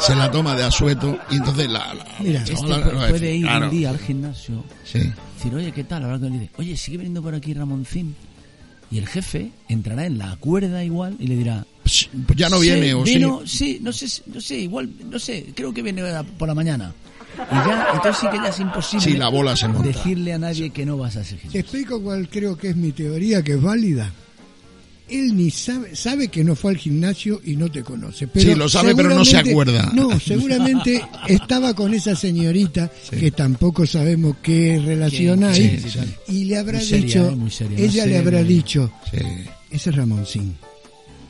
se 0.00 0.14
la 0.16 0.30
toma 0.30 0.54
de 0.56 0.64
asueto 0.64 1.16
y 1.30 1.36
entonces 1.36 1.68
la, 1.70 1.94
la 1.94 2.06
Mira, 2.20 2.42
Este 2.42 2.54
le 2.66 3.08
puede 3.08 3.36
ir 3.36 3.42
claro, 3.46 3.66
un 3.66 3.70
día 3.70 3.90
al 3.90 3.98
gimnasio, 3.98 4.64
Sí. 4.84 4.98
decir, 5.36 5.54
oye, 5.54 5.72
¿qué 5.72 5.84
tal? 5.84 6.02
Con 6.02 6.24
él 6.24 6.34
y 6.34 6.38
dice, 6.40 6.52
oye, 6.58 6.76
sigue 6.76 6.96
viniendo 6.98 7.22
por 7.22 7.34
aquí 7.34 7.54
Ramoncín. 7.54 8.14
Y 8.90 8.96
el 8.98 9.06
jefe 9.06 9.50
entrará 9.68 10.06
en 10.06 10.16
la 10.16 10.34
cuerda 10.36 10.82
igual 10.82 11.14
y 11.18 11.26
le 11.26 11.36
dirá, 11.36 11.66
Pues, 11.82 12.08
pues 12.26 12.38
ya 12.38 12.48
no 12.48 12.56
"Sí, 12.58 12.62
viene 12.70 12.94
o 12.94 13.02
vino, 13.02 13.42
sí. 13.44 13.56
sí, 13.58 13.78
no 13.82 13.92
sé, 13.92 14.06
no 14.32 14.40
sé, 14.40 14.58
igual, 14.60 14.88
no 15.10 15.18
sé, 15.18 15.46
creo 15.54 15.72
que 15.74 15.82
viene 15.82 16.02
por 16.38 16.48
la 16.48 16.54
mañana. 16.54 16.94
Y 17.50 17.54
ya, 17.54 17.88
entonces 17.94 18.20
sí 18.20 18.26
que 18.30 18.36
ya 18.42 18.48
es 18.48 18.60
imposible 18.60 19.04
Sí, 19.04 19.16
la 19.16 19.28
bola 19.28 19.54
se 19.56 19.68
monta. 19.68 19.88
decirle 19.88 20.32
a 20.32 20.38
nadie 20.38 20.70
que 20.70 20.84
no 20.84 20.96
vas 20.96 21.16
a 21.16 21.20
ese 21.20 21.34
Te 21.34 21.40
gimnasio. 21.40 21.60
explico 21.60 22.02
cuál 22.02 22.28
creo 22.28 22.56
que 22.56 22.70
es 22.70 22.76
mi 22.76 22.92
teoría, 22.92 23.42
que 23.42 23.52
es 23.52 23.62
válida. 23.62 24.12
Él 25.08 25.34
ni 25.34 25.50
sabe, 25.50 25.96
sabe 25.96 26.28
que 26.28 26.44
no 26.44 26.54
fue 26.54 26.72
al 26.72 26.76
gimnasio 26.76 27.40
y 27.42 27.56
no 27.56 27.70
te 27.70 27.82
conoce. 27.82 28.26
Pero 28.28 28.50
Sí, 28.52 28.54
lo 28.58 28.68
sabe, 28.68 28.94
pero 28.94 29.08
no 29.14 29.24
se 29.24 29.38
acuerda. 29.38 29.90
No, 29.94 30.20
seguramente 30.20 31.02
estaba 31.28 31.72
con 31.72 31.94
esa 31.94 32.14
señorita 32.14 32.90
que 33.10 33.30
tampoco 33.30 33.86
sabemos 33.86 34.36
qué 34.42 34.78
relación 34.84 35.44
hay. 35.44 35.78
sí, 35.78 35.88
sí, 35.88 35.98
sí. 35.98 36.14
Y 36.28 36.44
le 36.44 36.58
habrá 36.58 36.78
Muy 36.78 36.86
dicho, 36.86 37.30
eh, 37.30 37.50
seria, 37.50 37.78
ella 37.78 38.04
le 38.06 38.18
habrá 38.18 38.42
dicho, 38.42 38.92
Sí. 39.10 39.18
ese 39.70 39.88
es 39.90 39.96
Ramoncín. 39.96 40.56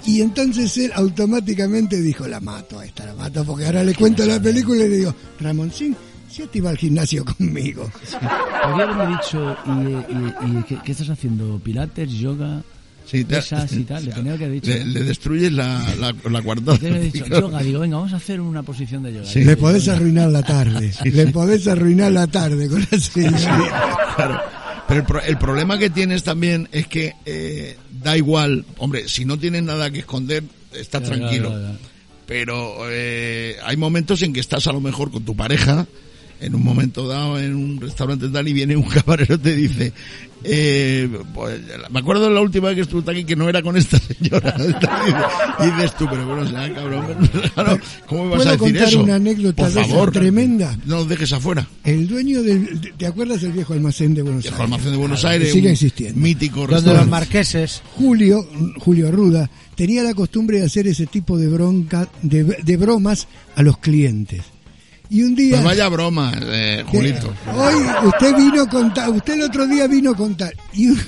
Y 0.06 0.20
entonces 0.22 0.76
él 0.78 0.92
automáticamente 0.94 2.00
dijo, 2.00 2.26
la 2.26 2.40
mato 2.40 2.78
a 2.78 2.84
esta, 2.86 3.04
la 3.06 3.14
mato, 3.14 3.44
porque 3.44 3.66
ahora 3.66 3.82
le 3.84 3.94
cuento 3.94 4.24
la 4.24 4.40
película 4.40 4.84
y 4.84 4.88
le 4.88 4.96
digo, 4.98 5.14
Ramoncín, 5.40 5.96
si 6.30 6.46
te 6.46 6.58
iba 6.58 6.70
al 6.70 6.78
gimnasio 6.78 7.24
conmigo. 7.38 7.90
Podría 8.10 8.84
haberme 8.90 9.16
dicho, 9.16 9.56
¿y, 9.66 10.46
y- 10.46 10.58
y 10.58 10.62
qué, 10.64 10.78
qué 10.84 10.92
estás 10.92 11.10
haciendo? 11.10 11.58
¿Pilates, 11.58 12.10
yoga, 12.12 12.62
Sí, 13.04 13.24
te- 13.24 13.36
pesas 13.36 13.72
y 13.72 13.84
tal? 13.84 14.04
Le 14.04 14.12
tenía 14.12 14.36
que 14.36 14.44
haber 14.44 14.60
dicho. 14.60 14.70
Le, 14.70 14.84
le 14.84 15.02
destruyes 15.04 15.50
la, 15.50 15.82
la, 15.98 16.14
la 16.30 16.42
cuarta. 16.42 16.76
Le 16.80 16.88
haber 16.90 17.10
dicho, 17.10 17.24
yoga, 17.26 17.62
digo, 17.62 17.80
venga, 17.80 17.96
vamos 17.96 18.12
a 18.12 18.16
hacer 18.16 18.38
una 18.40 18.62
posición 18.62 19.02
de 19.02 19.14
yoga. 19.14 19.26
Sí. 19.26 19.44
Le 19.44 19.56
podés 19.56 19.88
arruinar 19.88 20.28
la 20.30 20.42
tarde. 20.42 20.92
Le 21.04 21.26
podés 21.28 21.66
arruinar 21.68 22.12
la 22.12 22.26
tarde 22.26 22.68
con 22.68 22.80
la 22.90 22.98
señorita. 23.00 24.14
Claro. 24.16 24.40
Pero 24.88 25.00
el, 25.00 25.06
pro- 25.06 25.20
el 25.22 25.38
problema 25.38 25.78
que 25.78 25.90
tienes 25.90 26.22
también 26.24 26.68
es 26.72 26.86
que 26.86 27.14
eh, 27.26 27.76
da 28.02 28.16
igual, 28.16 28.64
hombre, 28.78 29.08
si 29.08 29.24
no 29.26 29.38
tienes 29.38 29.62
nada 29.62 29.90
que 29.90 29.98
esconder, 30.00 30.42
estás 30.72 31.02
Ya, 31.02 31.08
tranquilo. 31.14 31.50
ya, 31.50 31.72
ya. 31.72 31.78
Pero 32.26 32.76
eh, 32.90 33.56
hay 33.64 33.76
momentos 33.76 34.22
en 34.22 34.32
que 34.32 34.40
estás 34.40 34.66
a 34.66 34.72
lo 34.72 34.80
mejor 34.80 35.10
con 35.10 35.24
tu 35.24 35.34
pareja 35.36 35.86
en 36.40 36.54
un 36.54 36.62
momento 36.62 37.08
dado 37.08 37.38
en 37.40 37.54
un 37.54 37.80
restaurante 37.80 38.28
tal 38.28 38.46
y 38.48 38.52
viene 38.52 38.76
un 38.76 38.82
camarero 38.88 39.34
y 39.34 39.38
te 39.38 39.54
dice, 39.54 39.92
eh, 40.44 41.08
pues, 41.34 41.60
me 41.90 41.98
acuerdo 42.00 42.28
de 42.28 42.34
la 42.34 42.40
última 42.40 42.68
vez 42.68 42.76
que 42.76 42.82
estuve 42.82 43.10
aquí 43.12 43.24
que 43.24 43.36
no 43.36 43.48
era 43.48 43.62
con 43.62 43.76
esta 43.76 43.98
señora. 43.98 44.54
y 45.60 45.64
dices 45.66 45.96
tú, 45.96 46.06
pero 46.10 46.26
bueno, 46.26 46.42
o 46.42 46.46
sea, 46.48 46.72
cabrón, 46.74 47.30
claro, 47.54 47.78
¿cómo 48.06 48.24
me 48.24 48.30
vas 48.30 48.36
¿Puedo 48.38 48.48
a 48.48 48.52
decir 48.52 48.58
contar 48.72 48.88
eso? 48.88 49.02
una 49.02 49.14
anécdota 49.16 49.62
Por 49.64 49.72
de 49.72 49.84
favor, 49.84 50.12
tremenda? 50.12 50.78
No 50.86 50.96
nos 50.96 51.08
dejes 51.08 51.32
afuera. 51.32 51.66
El 51.84 52.06
dueño 52.08 52.42
del... 52.42 52.92
¿Te 52.96 53.06
acuerdas 53.06 53.42
del 53.42 53.52
viejo 53.52 53.72
almacén 53.74 54.14
de 54.14 54.22
Buenos 54.22 54.42
Viejo 54.42 54.56
Aires? 54.56 54.72
almacén 54.72 54.92
de 54.92 54.96
Buenos 54.98 55.20
Claro, 55.20 55.32
Aires, 55.34 55.48
que 55.48 55.54
Sigue 55.54 55.70
existiendo. 55.72 56.20
mítico 56.20 56.60
Donde 56.60 56.72
los 56.74 56.82
restaurante. 56.84 57.10
marqueses. 57.10 57.82
Julio, 57.96 58.46
Julio 58.78 59.10
Ruda, 59.10 59.50
tenía 59.74 60.02
la 60.02 60.14
costumbre 60.14 60.58
de 60.60 60.66
hacer 60.66 60.86
ese 60.86 61.06
tipo 61.06 61.36
de 61.36 61.48
bronca, 61.48 62.08
de, 62.22 62.44
de 62.44 62.76
bromas 62.76 63.26
a 63.56 63.62
los 63.62 63.78
clientes. 63.78 64.42
Y 65.10 65.22
un 65.22 65.34
día... 65.34 65.52
Pues 65.52 65.64
vaya 65.64 65.88
broma, 65.88 66.32
eh, 66.40 66.84
Julito. 66.86 67.34
Hoy 67.54 67.74
usted 68.06 68.36
vino 68.36 68.62
a 68.62 68.68
contar, 68.68 69.10
usted 69.10 69.34
el 69.34 69.42
otro 69.42 69.66
día 69.66 69.86
vino 69.86 70.10
a 70.10 70.16
contar. 70.16 70.54
Y 70.74 70.88
un, 70.88 70.98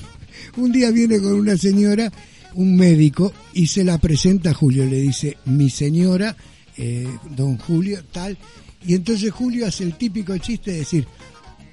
un 0.57 0.73
día 0.73 0.91
viene 0.91 1.21
con 1.21 1.35
una 1.35 1.57
señora, 1.57 2.11
un 2.55 2.77
médico, 2.77 3.33
y 3.53 3.67
se 3.67 3.85
la 3.85 3.99
presenta 3.99 4.51
a 4.51 4.55
Julio. 4.55 4.87
Le 4.87 4.97
dice, 5.01 5.37
mi 5.45 5.69
señora, 5.69 6.35
eh, 6.77 7.09
don 7.37 7.59
Julio, 7.59 8.03
tal. 8.11 8.39
Y 8.87 8.95
entonces 8.95 9.31
Julio 9.31 9.67
hace 9.67 9.85
el 9.85 9.97
típico 9.97 10.37
chiste 10.39 10.71
de 10.73 10.79
decir, 10.79 11.07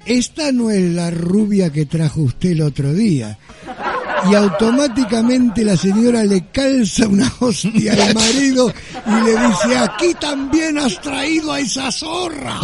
esta 0.04 0.52
no 0.52 0.70
es 0.70 0.82
la 0.92 1.10
rubia 1.10 1.70
que 1.70 1.86
trajo 1.86 2.22
usted 2.22 2.50
el 2.50 2.60
otro 2.60 2.92
día. 2.92 3.38
Y 4.30 4.34
automáticamente 4.34 5.64
la 5.64 5.76
señora 5.76 6.24
le 6.24 6.46
calza 6.52 7.06
una 7.06 7.32
hostia 7.40 7.92
al 7.92 8.14
marido 8.14 8.72
y 9.06 9.24
le 9.24 9.30
dice, 9.32 9.78
aquí 9.78 10.14
también 10.20 10.78
has 10.78 11.00
traído 11.00 11.52
a 11.52 11.60
esa 11.60 11.90
zorra. 11.92 12.58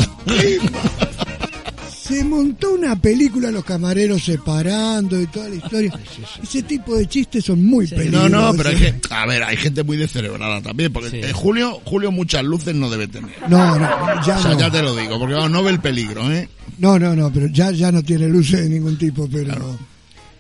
Se 1.89 2.23
montó 2.23 2.75
una 2.75 2.97
película, 2.97 3.51
los 3.51 3.65
camareros 3.65 4.23
separando 4.25 5.19
y 5.19 5.27
toda 5.27 5.49
la 5.49 5.55
historia. 5.55 5.99
Ese 6.43 6.63
tipo 6.63 6.95
de 6.97 7.07
chistes 7.09 7.47
son 7.47 7.65
muy 7.65 7.87
No, 7.87 7.97
peligrosos. 7.97 8.31
no, 8.31 8.53
pero 8.55 8.69
es 8.71 8.79
que, 8.81 8.95
a 9.11 9.27
ver, 9.27 9.43
hay 9.43 9.57
gente 9.57 9.83
muy 9.85 9.97
descerebrada 9.97 10.61
también, 10.61 10.93
porque 10.93 11.09
Sí. 11.11 11.17
eh, 11.23 11.33
Julio, 11.33 11.81
Julio 11.87 12.13
muchas 12.13 12.45
luces 12.45 12.75
no 12.75 12.91
debe 12.91 13.09
tener. 13.09 13.31
No, 13.49 13.79
no, 13.79 13.89
ya 14.27 14.37
O 14.39 14.43
sea, 14.43 14.51
no. 14.53 14.59
ya 14.61 14.71
te 14.71 14.83
lo 14.83 14.95
digo, 14.95 15.19
porque 15.19 15.35
no 15.49 15.63
ve 15.63 15.71
el 15.71 15.81
peligro, 15.81 16.31
¿eh? 16.31 16.47
No, 16.79 16.99
no, 16.99 17.17
no, 17.17 17.33
pero 17.33 17.47
ya, 17.47 17.71
ya 17.71 17.91
no 17.91 18.03
tiene 18.03 18.29
luces 18.29 18.61
de 18.63 18.69
ningún 18.69 18.99
tipo, 18.99 19.27
pero... 19.33 19.79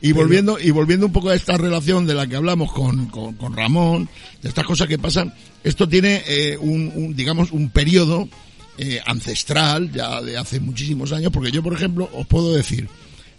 Y 0.05 0.12
volviendo, 0.12 0.59
y 0.61 0.71
volviendo 0.71 1.07
un 1.07 1.12
poco 1.12 1.31
a 1.31 1.35
esta 1.35 1.57
relación 1.57 2.07
de 2.07 2.12
la 2.12 2.27
que 2.27 2.37
hablamos 2.37 2.71
con, 2.71 3.07
con, 3.07 3.37
con 3.37 3.57
Ramón, 3.57 4.07
de 4.43 4.51
estas 4.51 4.67
cosas 4.67 4.87
que 4.87 4.99
pasan, 4.99 5.33
esto 5.62 5.88
tiene 5.88 6.23
eh, 6.29 6.59
un, 6.61 6.93
un, 6.95 7.17
digamos, 7.17 7.53
un 7.53 7.71
periodo 7.71 8.29
eh, 8.77 9.01
ancestral, 9.07 9.90
ya 9.90 10.21
de 10.21 10.37
hace 10.37 10.61
muchísimos 10.61 11.11
años, 11.12 11.33
porque 11.33 11.51
yo, 11.51 11.62
por 11.62 11.73
ejemplo, 11.73 12.11
os 12.12 12.27
puedo 12.27 12.53
decir 12.53 12.87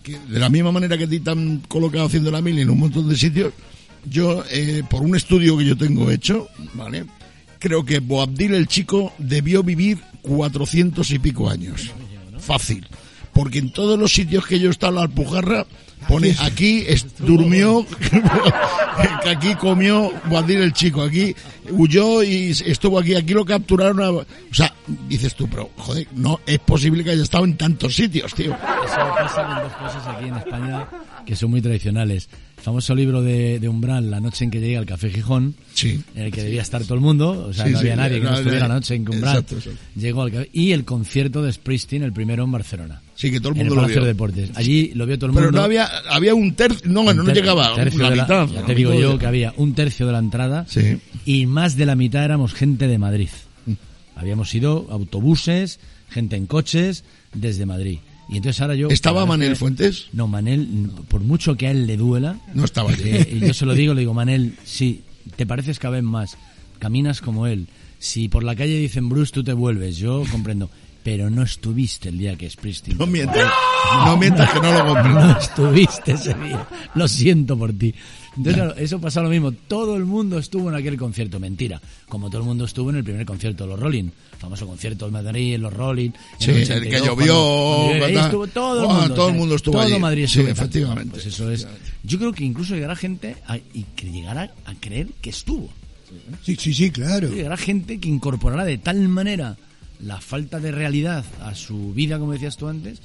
que 0.01 0.17
de 0.17 0.39
la 0.39 0.49
misma 0.49 0.71
manera 0.71 0.97
que 0.97 1.03
a 1.03 1.07
ti 1.07 1.19
te 1.19 1.29
han 1.29 1.59
colocado 1.67 2.07
haciendo 2.07 2.31
la 2.31 2.41
mil 2.41 2.57
en 2.57 2.71
un 2.71 2.79
montón 2.79 3.07
de 3.07 3.15
sitios, 3.15 3.53
yo, 4.09 4.43
eh, 4.49 4.81
por 4.89 5.03
un 5.03 5.15
estudio 5.15 5.55
que 5.59 5.65
yo 5.65 5.77
tengo 5.77 6.09
hecho, 6.09 6.47
¿vale? 6.73 7.05
Creo 7.59 7.85
que 7.85 7.99
Boabdil 7.99 8.55
el 8.55 8.65
chico 8.65 9.13
debió 9.19 9.61
vivir 9.61 9.99
cuatrocientos 10.23 11.11
y 11.11 11.19
pico 11.19 11.47
años. 11.47 11.91
Fácil. 12.39 12.87
Porque 13.33 13.59
en 13.59 13.71
todos 13.71 13.99
los 13.99 14.13
sitios 14.13 14.47
que 14.47 14.59
yo 14.59 14.69
he 14.69 14.71
estado 14.71 14.93
en 14.93 14.95
la 14.95 15.01
Alpujarra, 15.03 15.67
pone 16.07 16.35
aquí 16.39 16.83
es- 16.87 17.05
durmió, 17.19 17.85
que 19.23 19.29
aquí 19.29 19.55
comió 19.55 20.11
Boabdil 20.29 20.57
el 20.61 20.73
chico, 20.73 21.01
aquí 21.03 21.35
huyó 21.71 22.23
y 22.23 22.51
estuvo 22.65 22.99
aquí, 22.99 23.15
aquí 23.15 23.33
lo 23.33 23.45
capturaron. 23.45 24.01
a- 24.01 24.09
o 24.11 24.25
sea, 24.51 24.73
dices 25.07 25.35
tú, 25.35 25.47
pero 25.47 25.69
joder, 25.77 26.07
no 26.15 26.39
es 26.45 26.59
posible 26.59 27.03
que 27.03 27.11
haya 27.11 27.23
estado 27.23 27.45
en 27.45 27.57
tantos 27.57 27.95
sitios, 27.95 28.33
tío. 28.33 28.53
Eso 28.53 28.95
pasa 29.17 29.45
con 29.45 29.55
dos 29.63 29.73
cosas 29.73 30.07
aquí 30.15 30.27
en 30.27 30.35
España 30.35 30.87
que 31.25 31.35
son 31.35 31.49
muy 31.49 31.61
tradicionales. 31.61 32.29
El 32.57 32.63
famoso 32.63 32.95
libro 32.95 33.21
de, 33.21 33.59
de 33.59 33.67
Umbral, 33.67 34.09
La 34.09 34.19
noche 34.19 34.43
en 34.45 34.51
que 34.51 34.59
llega 34.59 34.79
al 34.79 34.85
Café 34.85 35.09
Gijón, 35.09 35.55
Sí. 35.73 36.01
en 36.15 36.23
el 36.23 36.31
que 36.31 36.43
debía 36.43 36.61
estar 36.61 36.83
todo 36.83 36.93
el 36.95 36.99
mundo, 37.01 37.47
o 37.49 37.53
sea, 37.53 37.65
Sí, 37.65 37.71
no 37.71 37.79
sí, 37.79 37.85
había 37.89 37.95
nadie 37.95 38.17
que 38.19 38.23
no 38.25 38.31
no, 38.31 38.37
estuviera 38.37 38.61
no, 38.61 38.67
la 38.69 38.73
noche 38.75 38.95
en 38.95 39.05
que 39.05 39.11
Umbral 39.11 39.33
exacto, 39.37 39.55
exacto. 39.57 39.79
llegó 39.95 40.21
al 40.21 40.31
café. 40.31 40.49
Y 40.53 40.71
el 40.71 40.85
concierto 40.85 41.41
de 41.43 41.51
Springsteen, 41.51 42.03
el 42.03 42.13
primero 42.13 42.43
en 42.43 42.51
Barcelona. 42.51 43.01
Sí, 43.15 43.31
que 43.31 43.39
todo 43.39 43.53
el 43.53 43.55
en 43.55 43.61
el 43.61 43.67
mundo 43.69 43.81
lo 43.83 43.87
vio. 43.87 44.01
de 44.01 44.07
Deportes. 44.07 44.51
Allí 44.55 44.91
lo 44.95 45.05
vio 45.05 45.17
todo 45.17 45.29
el 45.29 45.35
Pero 45.35 45.45
mundo. 45.47 45.59
no 45.59 45.65
había, 45.65 45.89
había 46.09 46.33
un 46.35 46.53
tercio, 46.55 46.81
no, 46.89 47.03
no, 47.03 47.11
Un 47.21 47.27
no 47.27 47.33
llegaba, 47.33 47.73
tercio 47.75 47.99
la 48.01 48.11
mitad. 48.11 48.47
ya 48.49 48.65
te 48.65 48.75
digo 48.75 48.93
yo 48.93 49.13
de- 49.13 49.19
que 49.19 49.25
había 49.25 49.53
un 49.57 49.73
tercio 49.73 50.05
de 50.05 50.11
la 50.11 50.19
entrada 50.19 50.65
Sí. 50.67 50.97
y 51.25 51.45
más 51.45 51.75
de 51.77 51.85
la 51.85 51.95
mitad 51.95 52.23
éramos 52.23 52.53
gente 52.53 52.87
de 52.87 52.97
Madrid. 52.97 53.29
Habíamos 54.15 54.53
ido 54.55 54.87
autobuses, 54.91 55.79
gente 56.09 56.35
en 56.37 56.45
coches 56.47 57.03
desde 57.33 57.65
Madrid. 57.65 57.99
Y 58.29 58.37
entonces 58.37 58.61
ahora 58.61 58.75
yo... 58.75 58.87
¿Estaba 58.87 59.25
Manel 59.25 59.49
que- 59.49 59.55
Fuentes? 59.55 60.07
No, 60.13 60.27
Manel, 60.27 60.89
por 61.09 61.21
mucho 61.21 61.55
que 61.57 61.67
a 61.67 61.71
él 61.71 61.85
le 61.85 61.97
duela, 61.97 62.39
No 62.53 62.63
estaba 62.65 62.91
eh, 62.93 63.29
y 63.41 63.45
yo 63.45 63.53
se 63.53 63.65
lo 63.65 63.73
digo, 63.73 63.93
le 63.93 63.99
digo, 64.01 64.13
Manel, 64.13 64.55
sí, 64.63 65.01
te 65.35 65.45
pareces 65.45 65.77
cada 65.79 65.95
vez 65.95 66.03
más, 66.03 66.37
caminas 66.79 67.21
como 67.21 67.45
él. 67.45 67.67
Si 67.99 68.27
por 68.29 68.43
la 68.43 68.55
calle 68.55 68.77
dicen 68.79 69.09
Bruce, 69.09 69.31
tú 69.31 69.43
te 69.43 69.53
vuelves, 69.53 69.97
yo 69.97 70.23
comprendo. 70.31 70.69
Pero 71.05 71.29
no 71.29 71.43
estuviste 71.43 72.09
el 72.09 72.17
día 72.17 72.35
que 72.35 72.49
Springsteen. 72.49 72.97
No 72.97 73.05
mientas, 73.05 73.47
no 74.05 74.17
mientas 74.17 74.51
que 74.51 74.59
no 74.59 74.73
lo 74.73 74.85
compré. 74.87 75.13
No 75.13 75.37
estuviste 75.37 76.13
ese 76.13 76.33
día. 76.33 76.67
Lo 76.95 77.07
siento 77.07 77.55
por 77.55 77.71
ti. 77.73 77.93
Entonces, 78.35 78.55
claro, 78.55 78.75
eso 78.75 78.99
pasa 78.99 79.21
lo 79.21 79.29
mismo. 79.29 79.51
Todo 79.51 79.95
el 79.97 80.03
mundo 80.05 80.39
estuvo 80.39 80.67
en 80.69 80.75
aquel 80.75 80.97
concierto. 80.97 81.39
Mentira. 81.39 81.79
Como 82.09 82.29
todo 82.31 82.41
el 82.41 82.47
mundo 82.47 82.65
estuvo 82.65 82.89
en 82.89 82.95
el 82.95 83.03
primer 83.03 83.23
concierto 83.23 83.65
de 83.65 83.69
los 83.69 83.79
Rolling. 83.79 84.09
Famoso 84.39 84.65
concierto 84.65 85.05
de 85.05 85.11
Madrid, 85.11 85.59
los 85.59 85.71
Rolling. 85.71 86.09
Sí, 86.39 86.49
el 86.49 86.63
82, 86.63 86.89
que 86.89 87.05
llovió, 87.07 87.35
cuando- 87.35 87.99
cuando- 87.99 88.19
estuvo 88.21 88.47
todo 88.47 88.81
el 88.81 88.87
mundo. 88.97 89.13
todo 89.13 89.25
o 89.27 89.29
el 89.29 89.35
mundo 89.35 89.55
estuvo 89.55 89.73
Todo 89.73 89.83
allí. 89.83 89.99
Madrid 89.99 90.25
Sí, 90.27 90.39
estuvo. 90.39 90.51
efectivamente. 90.51 91.11
Pues 91.11 91.25
eso 91.27 91.51
es. 91.51 91.67
Yo 92.03 92.17
creo 92.17 92.33
que 92.33 92.43
incluso 92.43 92.73
llegará 92.73 92.95
gente 92.95 93.35
a, 93.47 93.57
y 93.57 93.85
que 93.95 94.09
llegará 94.11 94.51
a 94.65 94.73
creer 94.79 95.09
que 95.21 95.29
estuvo. 95.29 95.69
Sí, 96.43 96.55
sí, 96.59 96.73
sí, 96.73 96.89
claro. 96.89 97.29
Llegará 97.29 97.57
gente 97.57 97.99
que 97.99 98.09
incorporará 98.09 98.65
de 98.65 98.79
tal 98.79 99.07
manera 99.07 99.55
la 99.99 100.19
falta 100.21 100.59
de 100.59 100.71
realidad 100.71 101.23
a 101.41 101.55
su 101.55 101.93
vida, 101.93 102.19
como 102.19 102.33
decías 102.33 102.57
tú 102.57 102.67
antes, 102.67 102.99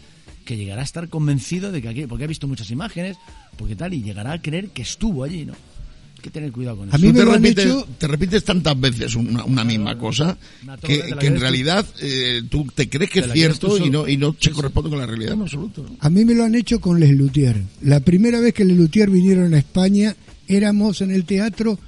que 0.45 0.57
llegará 0.57 0.83
a 0.83 0.85
estar 0.85 1.09
convencido 1.09 1.71
de 1.73 1.81
que 1.83 1.89
aquí, 1.89 2.07
porque 2.07 2.25
ha 2.25 2.27
visto 2.29 2.49
muchas 2.49 2.71
imágenes, 2.71 3.17
porque 3.57 3.77
tal, 3.77 3.95
y 3.95 4.03
llegará 4.03 4.33
a 4.33 4.43
creer 4.43 4.69
que 4.71 4.83
estuvo 4.83 5.23
allí, 5.25 5.45
¿no? 5.45 5.53
Hay 5.53 6.23
que 6.23 6.31
tener 6.31 6.53
cuidado 6.53 6.77
con 6.79 6.89
eso. 6.89 6.97
A 6.97 6.99
mí 6.99 7.07
me 7.09 7.21
te 7.21 7.25
lo 7.25 7.33
han 7.33 7.43
repites, 7.43 7.65
hecho- 7.67 7.89
te 7.99 8.07
repites 8.09 8.45
tantas 8.45 8.79
veces 8.79 9.15
una, 9.15 9.43
una 9.45 9.65
misma 9.65 9.97
cosa 9.97 10.37
Una 10.63 10.77
que, 10.77 11.01
en 11.21 11.41
realidad 11.41 11.87
eh, 12.03 12.43
tú 12.51 12.67
te 12.75 12.91
crees 12.91 13.11
que 13.11 13.23
Te 13.23 13.29
es 13.29 13.33
cierto 13.33 13.79
y 13.79 13.89
no, 13.89 14.07
y 14.07 14.17
no 14.19 14.37
se 14.39 14.51
corresponde 14.51 14.91
con 14.91 14.99
la 14.99 15.07
realidad 15.07 15.33
en 15.35 15.43
absoluto. 15.43 15.87
A 16.01 16.11
mí 16.11 16.25
me 16.27 16.35
lo 16.35 16.45
han 16.45 16.55
hecho 16.55 16.79
con 16.81 17.01
Les 17.01 17.11
Luthier. 17.17 17.63
La 17.83 18.01
primera 18.01 18.39
vez 18.41 18.53
que 18.53 18.65
Les 18.67 18.77
Luthier 18.77 19.09
vinieron 19.09 19.55
a 19.55 19.59
España, 19.59 20.15
éramos 20.47 21.01
en 21.01 21.11
el 21.11 21.25
teatro 21.25 21.79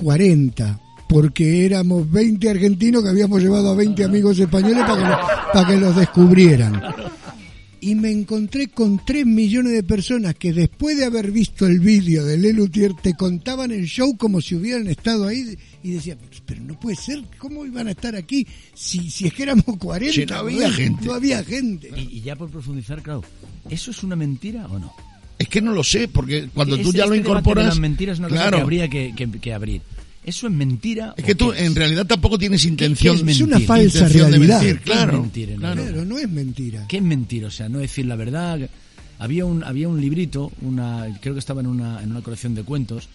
40, 0.00 0.80
porque 1.10 1.66
éramos 1.66 2.08
20 2.08 2.48
argentinos 2.48 3.02
que 3.02 3.08
habíamos 3.08 3.42
llevado 3.42 3.70
a 3.72 3.74
20 3.74 4.04
amigos 4.04 4.38
españoles 4.38 4.84
para 4.86 4.94
que, 5.02 5.08
los- 5.08 5.52
para 5.52 5.68
que 5.68 5.76
los 5.76 5.96
descubrieran. 5.96 6.80
Y 7.80 7.96
me 7.96 8.12
encontré 8.12 8.68
con 8.68 9.04
3 9.04 9.26
millones 9.26 9.72
de 9.72 9.82
personas 9.82 10.36
que 10.36 10.52
después 10.52 10.96
de 10.98 11.06
haber 11.06 11.32
visto 11.32 11.66
el 11.66 11.80
vídeo 11.80 12.24
de 12.24 12.38
Les 12.38 12.54
Luthier 12.54 12.92
te 12.94 13.14
contaban 13.14 13.72
el 13.72 13.86
show 13.86 14.16
como 14.16 14.40
si 14.40 14.54
hubieran 14.54 14.86
estado 14.86 15.26
ahí 15.26 15.58
y 15.82 15.90
decían, 15.92 16.18
pero, 16.46 16.60
no 16.62 16.78
puede 16.78 16.94
ser, 16.94 17.24
¿cómo 17.38 17.66
iban 17.66 17.88
a 17.88 17.92
estar 17.92 18.14
aquí 18.14 18.46
si, 18.74 19.10
si 19.10 19.26
es 19.26 19.32
que 19.34 19.42
éramos 19.44 19.64
40? 19.78 20.14
Si 20.14 20.26
no 20.26 20.36
había 20.36 20.70
gente. 20.70 21.06
No 21.06 21.14
había 21.14 21.42
gente. 21.42 21.90
Y, 21.96 22.18
y 22.18 22.20
ya 22.20 22.36
por 22.36 22.50
profundizar, 22.50 23.02
claro, 23.02 23.24
¿eso 23.68 23.90
es 23.90 24.02
una 24.04 24.14
mentira 24.14 24.66
o 24.66 24.78
no? 24.78 24.92
Es 25.38 25.48
que 25.48 25.60
no 25.62 25.72
lo 25.72 25.82
sé, 25.82 26.06
porque 26.06 26.48
cuando 26.54 26.76
tú 26.76 26.88
Este- 26.90 26.98
ya 26.98 27.06
lo 27.06 27.14
este 27.14 27.26
incorporas... 27.26 27.64
las 27.66 27.78
mentiras 27.80 28.14
es 28.14 28.18
una 28.20 28.28
cosa 28.28 28.42
claro, 28.42 28.56
que 28.58 28.62
habría 28.62 28.88
que, 28.88 29.12
que- 29.16 29.30
que 29.40 29.52
abrir. 29.54 29.80
¿Eso 30.24 30.46
es 30.46 30.52
mentira? 30.52 31.14
es 31.16 31.24
que 31.24 31.34
tú 31.34 31.52
en 31.52 31.66
es? 31.72 31.74
realidad 31.74 32.06
tampoco 32.06 32.38
tienes 32.38 32.64
intención... 32.66 33.16
qué 33.16 33.22
es 33.22 33.28
Es 33.36 33.40
una 33.40 33.52
mentir, 33.56 33.66
falsa 33.66 33.98
intención 33.98 34.30
de 34.30 34.36
realidad. 34.38 34.60
mentir, 34.62 34.80
¿Qué 34.82 34.90
es 34.90 34.96
claro. 34.96 35.20
mentir 35.22 35.48
realidad? 35.48 35.72
Claro, 35.92 36.04
no 36.04 36.18
es 36.18 36.28
mentira. 36.28 36.86
¿Qué 36.88 36.96
es 36.98 37.02
mentir? 37.02 37.44
O 37.46 37.50
sea, 37.50 37.68
no 37.68 37.78
decir 37.78 38.04
la 38.06 38.16
verdad. 38.16 38.60
Había 39.18 39.44
un, 39.46 39.64
había 39.64 39.88
un 39.88 40.00
librito, 40.00 40.52
una, 40.62 41.06
creo 41.20 41.34
que 41.34 41.40
estaba 41.40 41.60
en 41.62 41.66
una, 41.68 42.02
en 42.02 42.10
una 42.10 42.20
colección 42.22 42.54
de 42.54 42.62
cuentos, 42.64 43.08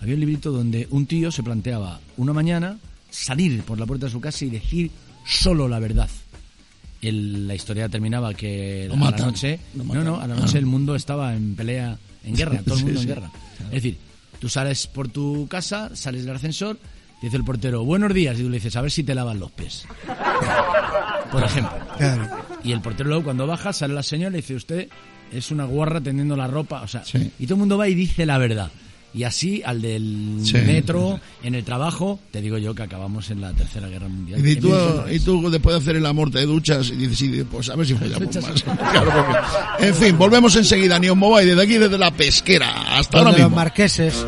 había 0.00 0.14
un 0.14 0.20
librito 0.20 0.50
donde 0.50 0.86
un 0.90 1.06
tío 1.06 1.30
se 1.30 1.42
planteaba 1.42 2.00
una 2.16 2.32
mañana 2.32 2.78
salir 3.10 3.62
por 3.62 3.78
la 3.78 3.86
puerta 3.86 4.06
de 4.06 4.12
su 4.12 4.20
casa 4.20 4.44
y 4.44 4.50
decir 4.50 4.90
solo 5.26 5.68
la 5.68 5.78
verdad. 5.78 6.08
El- 7.02 7.46
la 7.46 7.54
historia 7.54 7.88
terminaba 7.88 8.32
que 8.34 8.86
Lo 8.88 8.94
a 9.06 9.10
la 9.10 9.16
noche, 9.18 9.60
no, 9.74 9.84
no, 10.02 10.18
a 10.20 10.26
la 10.26 10.34
noche 10.34 10.56
Ah. 10.56 10.58
el 10.60 10.66
mundo 10.66 10.94
estaba 10.96 11.34
en 11.34 11.54
pelea, 11.54 11.98
en 12.24 12.34
guerra, 12.36 12.62
todo 12.62 12.74
el 12.74 12.80
Sí, 12.80 12.84
mundo 12.86 13.00
sí. 13.00 13.06
en 13.08 13.14
guerra. 13.14 13.30
Es 13.66 13.70
decir, 13.70 13.96
tú 14.40 14.48
sales 14.48 14.86
por 14.86 15.08
tu 15.08 15.46
casa, 15.48 15.94
sales 15.94 16.24
del 16.24 16.36
ascensor, 16.36 16.78
dice 17.22 17.36
el 17.36 17.44
portero, 17.44 17.84
buenos 17.84 18.12
días, 18.14 18.38
y 18.38 18.42
tú 18.42 18.48
le 18.50 18.56
dices, 18.56 18.76
a 18.76 18.82
ver 18.82 18.90
si 18.90 19.02
te 19.04 19.14
lavan 19.14 19.38
los 19.40 19.50
pies. 19.52 19.86
Por 21.32 21.42
ejemplo. 21.42 21.72
Claro. 21.98 22.28
Y 22.62 22.72
el 22.72 22.80
portero 22.80 23.08
luego 23.08 23.24
cuando 23.24 23.46
baja 23.46 23.72
sale 23.72 23.94
la 23.94 24.02
señora 24.02 24.36
y 24.36 24.40
dice 24.40 24.54
usted 24.54 24.88
es 25.32 25.50
una 25.50 25.64
guarra 25.64 26.00
tendiendo 26.00 26.36
la 26.36 26.46
ropa, 26.46 26.82
o 26.82 26.88
sea, 26.88 27.04
Sí. 27.04 27.32
y 27.38 27.44
todo 27.46 27.54
el 27.54 27.60
mundo 27.60 27.76
va 27.78 27.88
y 27.88 27.94
dice 27.94 28.24
la 28.26 28.38
verdad. 28.38 28.70
Y 29.16 29.24
así 29.24 29.62
al 29.64 29.80
del 29.80 30.40
Sí. 30.42 30.58
metro, 30.58 31.18
en 31.42 31.54
el 31.54 31.64
trabajo, 31.64 32.20
te 32.30 32.42
digo 32.42 32.58
yo 32.58 32.74
que 32.74 32.82
acabamos 32.82 33.30
en 33.30 33.40
la 33.40 33.52
Tercera 33.54 33.88
Guerra 33.88 34.08
Mundial. 34.08 34.46
Y 34.46 34.56
tú, 34.56 34.70
y 35.10 35.18
tú 35.20 35.48
después 35.50 35.74
de 35.74 35.80
hacer 35.80 35.96
el 35.96 36.04
amor 36.04 36.30
te 36.30 36.42
duchas 36.44 36.90
y 36.90 36.96
dices, 37.06 37.46
pues 37.50 37.70
a 37.70 37.76
ver 37.76 37.86
si 37.86 37.94
follamos 37.96 38.36
más. 38.36 38.62
Claro, 38.62 39.10
porque- 39.14 39.86
En 39.88 39.94
fin, 39.94 40.18
volvemos 40.18 40.54
enseguida, 40.56 40.98
ni 40.98 41.08
os 41.08 41.16
mováis 41.16 41.48
desde 41.48 41.62
aquí, 41.62 41.78
desde 41.78 41.96
la 41.96 42.10
pesquera. 42.10 42.98
Hasta 42.98 43.16
ahora 43.18 43.30
Donde 43.30 43.42
los 43.42 43.50
mismo. 43.50 43.56
marqueses. 43.56 44.26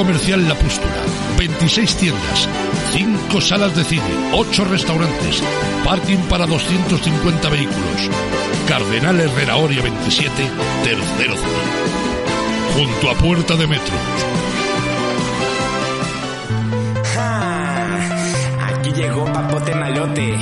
Comercial 0.00 0.48
La 0.48 0.54
Pústula. 0.54 0.94
26 1.36 1.96
tiendas, 1.96 2.48
5 2.94 3.38
salas 3.42 3.76
de 3.76 3.84
cine, 3.84 4.02
8 4.32 4.64
restaurantes, 4.64 5.42
parking 5.84 6.16
para 6.26 6.46
250 6.46 7.50
vehículos. 7.50 8.10
Cardenal 8.66 9.20
Herrera 9.20 9.56
Oria 9.56 9.82
27, 9.82 10.32
tercero 10.84 11.34
C. 11.36 11.42
Junto 12.74 13.10
a 13.10 13.14
Puerta 13.14 13.56
de 13.56 13.66
Metro. 13.66 13.94
Aquí 18.68 18.92
llegó 18.92 19.26
Papote 19.26 19.74
Malote 19.74 20.34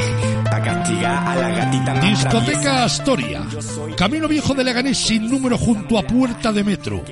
para 0.44 0.62
castigar 0.62 1.26
a 1.26 1.34
la 1.34 1.50
gatita 1.50 1.94
más 1.94 2.00
traviesa. 2.00 2.28
Discoteca 2.28 2.84
Astoria. 2.84 3.42
Camino 3.96 4.28
Viejo 4.28 4.54
de 4.54 4.62
Leganés 4.62 4.98
sin 4.98 5.28
número 5.28 5.58
junto 5.58 5.98
a 5.98 6.02
Puerta 6.02 6.52
de 6.52 6.62
Metro. 6.62 7.02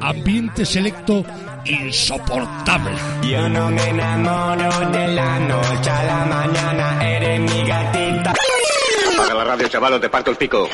Ambiente 0.00 0.64
selecto 0.64 1.24
insoportable. 1.68 2.96
Yo 3.22 3.48
no 3.48 3.70
me 3.70 3.88
enamoro 3.88 4.90
de 4.90 5.08
la 5.08 5.38
noche 5.38 5.90
a 5.90 6.02
la 6.04 6.24
mañana, 6.26 7.08
eres 7.08 7.40
mi 7.40 7.64
gatita. 7.64 8.34
Apaga 9.14 9.34
la 9.34 9.44
radio, 9.44 9.68
chaval, 9.68 9.94
o 9.94 10.00
te 10.00 10.08
parto 10.08 10.30
el 10.30 10.36
pico. 10.36 10.68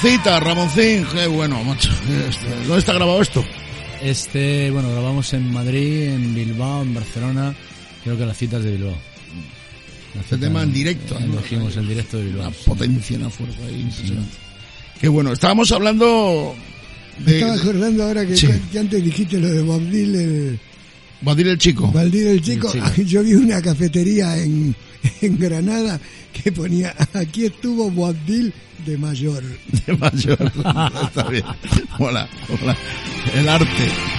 Cita, 0.00 0.40
Ramoncín, 0.40 1.06
qué 1.12 1.26
bueno, 1.26 1.62
macho. 1.64 1.90
Este, 2.28 2.48
¿Dónde 2.66 2.78
está 2.78 2.92
grabado 2.92 3.20
esto? 3.22 3.44
Este, 4.02 4.70
bueno, 4.70 4.90
grabamos 4.90 5.32
en 5.32 5.52
Madrid, 5.52 6.08
en 6.08 6.34
Bilbao, 6.34 6.82
en 6.82 6.94
Barcelona. 6.94 7.54
Creo 8.04 8.16
que 8.16 8.26
las 8.26 8.36
citas 8.36 8.62
de 8.62 8.72
Bilbao. 8.72 8.96
La 10.14 10.20
Este 10.20 10.38
tema 10.38 10.62
en 10.62 10.72
directo, 10.72 11.18
eh, 11.18 11.26
¿no? 11.26 11.68
En 11.70 11.88
directo 11.88 12.18
de 12.18 12.24
Bilbao. 12.24 12.48
Una 12.48 12.56
potencia, 12.64 13.16
una 13.18 13.30
fuerza 13.30 13.58
ahí 13.66 13.80
impresionante. 13.80 14.36
Qué 15.00 15.08
bueno, 15.08 15.32
estábamos 15.32 15.70
hablando 15.72 16.54
Me 17.18 17.32
de... 17.32 17.38
estaba 17.38 17.54
acordando 17.54 18.04
ahora 18.04 18.26
que, 18.26 18.36
Sí. 18.36 18.48
que 18.72 18.78
antes 18.78 19.02
dijiste 19.04 19.38
lo 19.38 19.48
de 19.48 19.62
Boabdil, 19.62 20.14
el, 20.14 20.60
Batir 21.22 21.48
el 21.48 21.58
chico. 21.58 21.92
El 21.98 22.42
chico. 22.42 22.72
El 22.72 22.82
chico. 22.94 23.02
Yo 23.02 23.22
vi 23.22 23.34
una 23.34 23.60
cafetería 23.60 24.36
en, 24.38 24.74
en 25.20 25.38
Granada 25.38 26.00
que 26.32 26.52
ponía, 26.52 26.94
aquí 27.14 27.46
estuvo 27.46 27.90
Boabdil 27.90 28.52
de 28.86 28.96
mayor. 28.96 29.42
de 29.86 29.96
mayor. 29.96 30.38
Está 31.02 31.24
bien. 31.28 31.44
Hola, 31.98 32.28
hola. 32.48 32.76
El 33.34 33.48
arte. 33.48 34.15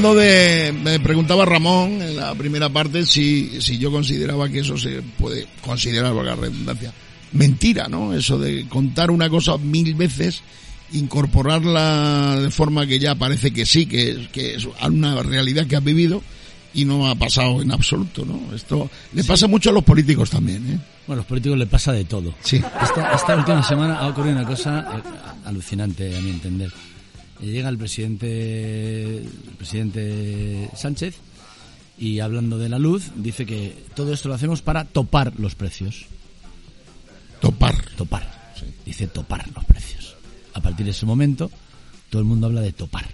Hablando 0.00 0.18
de, 0.18 0.72
me 0.72 0.98
preguntaba 0.98 1.44
Ramón 1.44 2.00
en 2.00 2.16
la 2.16 2.34
primera 2.34 2.70
parte 2.70 3.04
si, 3.04 3.60
si 3.60 3.76
yo 3.76 3.90
consideraba 3.90 4.48
que 4.48 4.60
eso 4.60 4.78
se 4.78 5.02
puede 5.02 5.46
considerar, 5.60 6.14
por 6.14 6.24
la 6.24 6.34
redundancia, 6.34 6.90
mentira, 7.32 7.86
¿no? 7.86 8.14
Eso 8.14 8.38
de 8.38 8.66
contar 8.66 9.10
una 9.10 9.28
cosa 9.28 9.58
mil 9.58 9.94
veces, 9.94 10.40
incorporarla 10.92 12.40
de 12.40 12.50
forma 12.50 12.86
que 12.86 12.98
ya 12.98 13.14
parece 13.14 13.50
que 13.50 13.66
sí, 13.66 13.84
que, 13.84 14.26
que 14.32 14.54
es 14.54 14.66
una 14.82 15.22
realidad 15.22 15.66
que 15.66 15.76
has 15.76 15.84
vivido 15.84 16.22
y 16.72 16.86
no 16.86 17.06
ha 17.06 17.14
pasado 17.14 17.60
en 17.60 17.70
absoluto, 17.70 18.24
¿no? 18.24 18.54
Esto 18.56 18.90
le 19.12 19.22
pasa 19.22 19.48
mucho 19.48 19.68
a 19.68 19.74
los 19.74 19.84
políticos 19.84 20.30
también, 20.30 20.66
¿eh? 20.66 20.78
Bueno, 21.06 21.20
a 21.20 21.22
los 21.24 21.26
políticos 21.26 21.58
le 21.58 21.66
pasa 21.66 21.92
de 21.92 22.06
todo. 22.06 22.32
Sí. 22.42 22.56
Esta, 22.56 23.12
esta 23.12 23.36
última 23.36 23.62
semana 23.62 23.98
ha 23.98 24.08
ocurrido 24.08 24.36
una 24.36 24.46
cosa 24.46 24.80
eh, 24.96 25.02
alucinante, 25.44 26.16
a 26.16 26.20
mi 26.22 26.30
entender. 26.30 26.72
Llega 27.42 27.68
el 27.68 27.78
presidente, 27.78 29.18
el 29.18 29.54
presidente 29.56 30.70
Sánchez 30.74 31.16
y 31.98 32.20
hablando 32.20 32.58
de 32.58 32.68
la 32.68 32.78
luz, 32.78 33.10
dice 33.16 33.44
que 33.44 33.76
todo 33.94 34.12
esto 34.12 34.28
lo 34.28 34.34
hacemos 34.34 34.62
para 34.62 34.84
topar 34.84 35.38
los 35.38 35.54
precios. 35.54 36.06
Topar. 37.40 37.74
Topar. 37.96 38.54
Dice 38.84 39.06
topar 39.06 39.46
los 39.54 39.64
precios. 39.64 40.16
A 40.54 40.60
partir 40.60 40.84
de 40.84 40.92
ese 40.92 41.06
momento, 41.06 41.50
todo 42.08 42.20
el 42.20 42.28
mundo 42.28 42.46
habla 42.46 42.60
de 42.62 42.72
topar. 42.72 43.06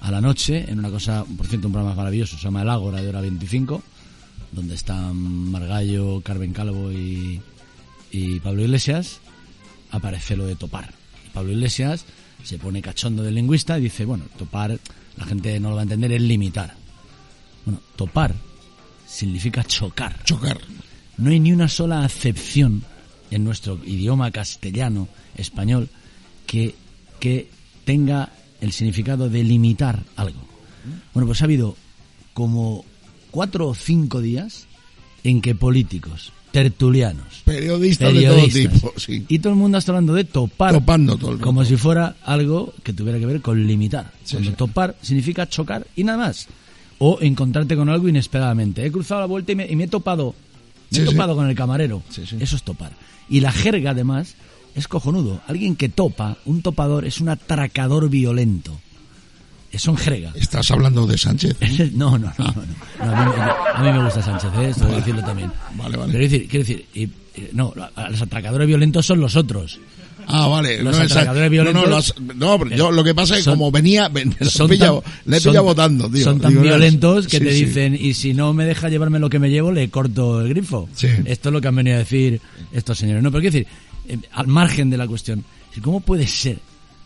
A 0.00 0.10
la 0.10 0.20
noche, 0.20 0.70
en 0.70 0.80
una 0.80 0.90
cosa, 0.90 1.24
por 1.24 1.46
cierto, 1.46 1.68
un 1.68 1.72
programa 1.72 1.96
maravilloso, 1.96 2.36
se 2.36 2.42
llama 2.42 2.62
El 2.62 2.68
Ágora 2.68 3.00
de 3.00 3.08
hora 3.08 3.20
25, 3.20 3.82
donde 4.52 4.74
están 4.74 5.16
Margallo, 5.16 6.20
Carmen 6.20 6.52
Calvo 6.52 6.92
y, 6.92 7.40
y 8.10 8.40
Pablo 8.40 8.62
Iglesias, 8.62 9.20
aparece 9.90 10.36
lo 10.36 10.46
de 10.46 10.56
topar. 10.56 10.92
Pablo 11.32 11.52
Iglesias 11.52 12.04
se 12.44 12.58
pone 12.58 12.82
cachondo 12.82 13.22
de 13.22 13.32
lingüista 13.32 13.78
y 13.78 13.82
dice, 13.82 14.04
bueno, 14.04 14.26
topar, 14.38 14.78
la 15.16 15.24
gente 15.24 15.58
no 15.58 15.70
lo 15.70 15.76
va 15.76 15.82
a 15.82 15.84
entender, 15.84 16.12
es 16.12 16.22
limitar. 16.22 16.74
Bueno, 17.64 17.80
topar 17.96 18.34
significa 19.06 19.64
chocar. 19.64 20.22
Chocar. 20.24 20.58
No 21.16 21.30
hay 21.30 21.40
ni 21.40 21.52
una 21.52 21.68
sola 21.68 22.04
acepción 22.04 22.84
en 23.30 23.44
nuestro 23.44 23.80
idioma 23.84 24.30
castellano, 24.30 25.08
español, 25.36 25.88
que, 26.46 26.74
que 27.18 27.48
tenga 27.84 28.32
el 28.60 28.72
significado 28.72 29.28
de 29.28 29.42
limitar 29.42 30.04
algo. 30.16 30.40
Bueno, 31.14 31.26
pues 31.26 31.40
ha 31.40 31.46
habido 31.46 31.76
como 32.34 32.84
cuatro 33.30 33.68
o 33.68 33.74
cinco 33.74 34.20
días 34.20 34.66
en 35.22 35.40
que 35.40 35.54
políticos, 35.54 36.32
tertulianos, 36.54 37.42
Periodistas, 37.44 38.14
de 38.14 38.26
todo 38.26 38.46
tipo, 38.46 38.92
sí. 38.96 39.24
y 39.28 39.40
todo 39.40 39.52
el 39.52 39.58
mundo 39.58 39.76
está 39.76 39.90
hablando 39.90 40.14
de 40.14 40.22
topar 40.22 40.72
Topando 40.72 41.16
todo 41.18 41.32
el 41.32 41.36
rato. 41.38 41.44
como 41.46 41.64
si 41.64 41.76
fuera 41.76 42.14
algo 42.22 42.72
que 42.84 42.92
tuviera 42.92 43.18
que 43.18 43.26
ver 43.26 43.40
con 43.42 43.66
limitar. 43.66 44.12
Sí, 44.22 44.36
Cuando 44.36 44.50
sí. 44.50 44.56
topar 44.56 44.96
significa 45.02 45.48
chocar 45.48 45.84
y 45.96 46.04
nada 46.04 46.18
más. 46.18 46.46
O 46.98 47.18
encontrarte 47.20 47.74
con 47.74 47.88
algo 47.88 48.08
inesperadamente. 48.08 48.86
He 48.86 48.92
cruzado 48.92 49.20
la 49.20 49.26
vuelta 49.26 49.50
y 49.50 49.56
me, 49.56 49.66
y 49.66 49.74
me 49.74 49.84
he 49.84 49.88
topado. 49.88 50.32
Me 50.92 50.98
he 50.98 51.04
topado 51.04 51.34
con 51.34 51.48
el 51.48 51.56
camarero. 51.56 52.02
Eso 52.16 52.56
es 52.56 52.62
topar. 52.62 52.92
Y 53.28 53.40
la 53.40 53.50
jerga, 53.50 53.90
además, 53.90 54.36
es 54.76 54.86
cojonudo. 54.86 55.40
Alguien 55.48 55.74
que 55.74 55.88
topa, 55.88 56.36
un 56.44 56.62
topador, 56.62 57.04
es 57.04 57.20
un 57.20 57.30
atracador 57.30 58.08
violento. 58.08 58.78
Son 59.78 59.96
jerga. 59.96 60.32
Estás 60.34 60.70
hablando 60.70 61.06
de 61.06 61.18
Sánchez. 61.18 61.56
¿eh? 61.60 61.90
No, 61.94 62.18
no, 62.18 62.32
no. 62.38 62.44
no, 62.44 62.54
no. 62.54 63.06
No, 63.06 63.16
a, 63.16 63.24
mí, 63.24 63.32
a 63.74 63.82
mí 63.92 63.98
me 63.98 64.04
gusta 64.04 64.22
Sánchez, 64.22 64.50
¿eh? 64.58 64.68
esto 64.70 64.86
de 64.86 64.96
decirlo 64.96 65.22
también. 65.22 65.50
Vale, 65.76 65.96
vale. 65.96 66.12
Pero 66.12 66.24
decir, 66.24 66.48
quiero 66.48 66.64
decir 66.66 66.86
y- 66.94 67.02
y- 67.02 67.48
no, 67.52 67.72
los 68.10 68.22
atracadores 68.22 68.66
violentos 68.66 69.04
son 69.06 69.20
los 69.20 69.34
otros. 69.36 69.78
Ah, 70.26 70.46
vale. 70.46 70.82
Los 70.82 70.96
no, 70.96 71.02
atracadores 71.02 71.50
no, 71.50 71.64
no, 71.64 71.72
violentos- 71.72 72.14
los- 72.18 72.36
no, 72.36 72.58
pero 72.58 72.76
yo 72.76 72.90
lo 72.90 73.04
que 73.04 73.14
pasa 73.14 73.34
es 73.34 73.40
que 73.40 73.44
Son- 73.44 73.58
como 73.58 73.70
venía, 73.70 74.10
son 74.42 74.68
pillado, 74.70 75.02
tan- 75.02 75.12
le 75.26 75.36
he 75.36 75.40
son- 75.40 75.50
pillado 75.52 75.64
votando, 75.66 76.10
tío. 76.10 76.24
Son 76.24 76.40
tan 76.40 76.50
Digo, 76.52 76.62
violentos 76.62 77.26
que 77.28 77.38
sí, 77.38 77.44
te 77.44 77.52
sí. 77.52 77.64
dicen, 77.66 77.94
y 78.00 78.14
si 78.14 78.32
no 78.32 78.54
me 78.54 78.64
deja 78.64 78.88
llevarme 78.88 79.18
lo 79.18 79.28
que 79.28 79.38
me 79.38 79.50
llevo, 79.50 79.70
le 79.72 79.90
corto 79.90 80.40
el 80.40 80.48
grifo. 80.48 80.88
Sí. 80.94 81.08
Esto 81.26 81.48
es 81.50 81.52
lo 81.52 81.60
que 81.60 81.68
han 81.68 81.76
venido 81.76 81.96
a 81.96 81.98
decir 81.98 82.40
estos 82.72 82.96
señores. 82.98 83.22
No, 83.22 83.30
pero 83.30 83.42
quiero 83.42 83.52
decir, 83.52 83.66
eh, 84.08 84.18
al 84.32 84.46
margen 84.46 84.88
de 84.88 84.96
la 84.96 85.06
cuestión, 85.06 85.44
¿cómo 85.82 86.00
puede 86.00 86.26
ser? 86.26 86.58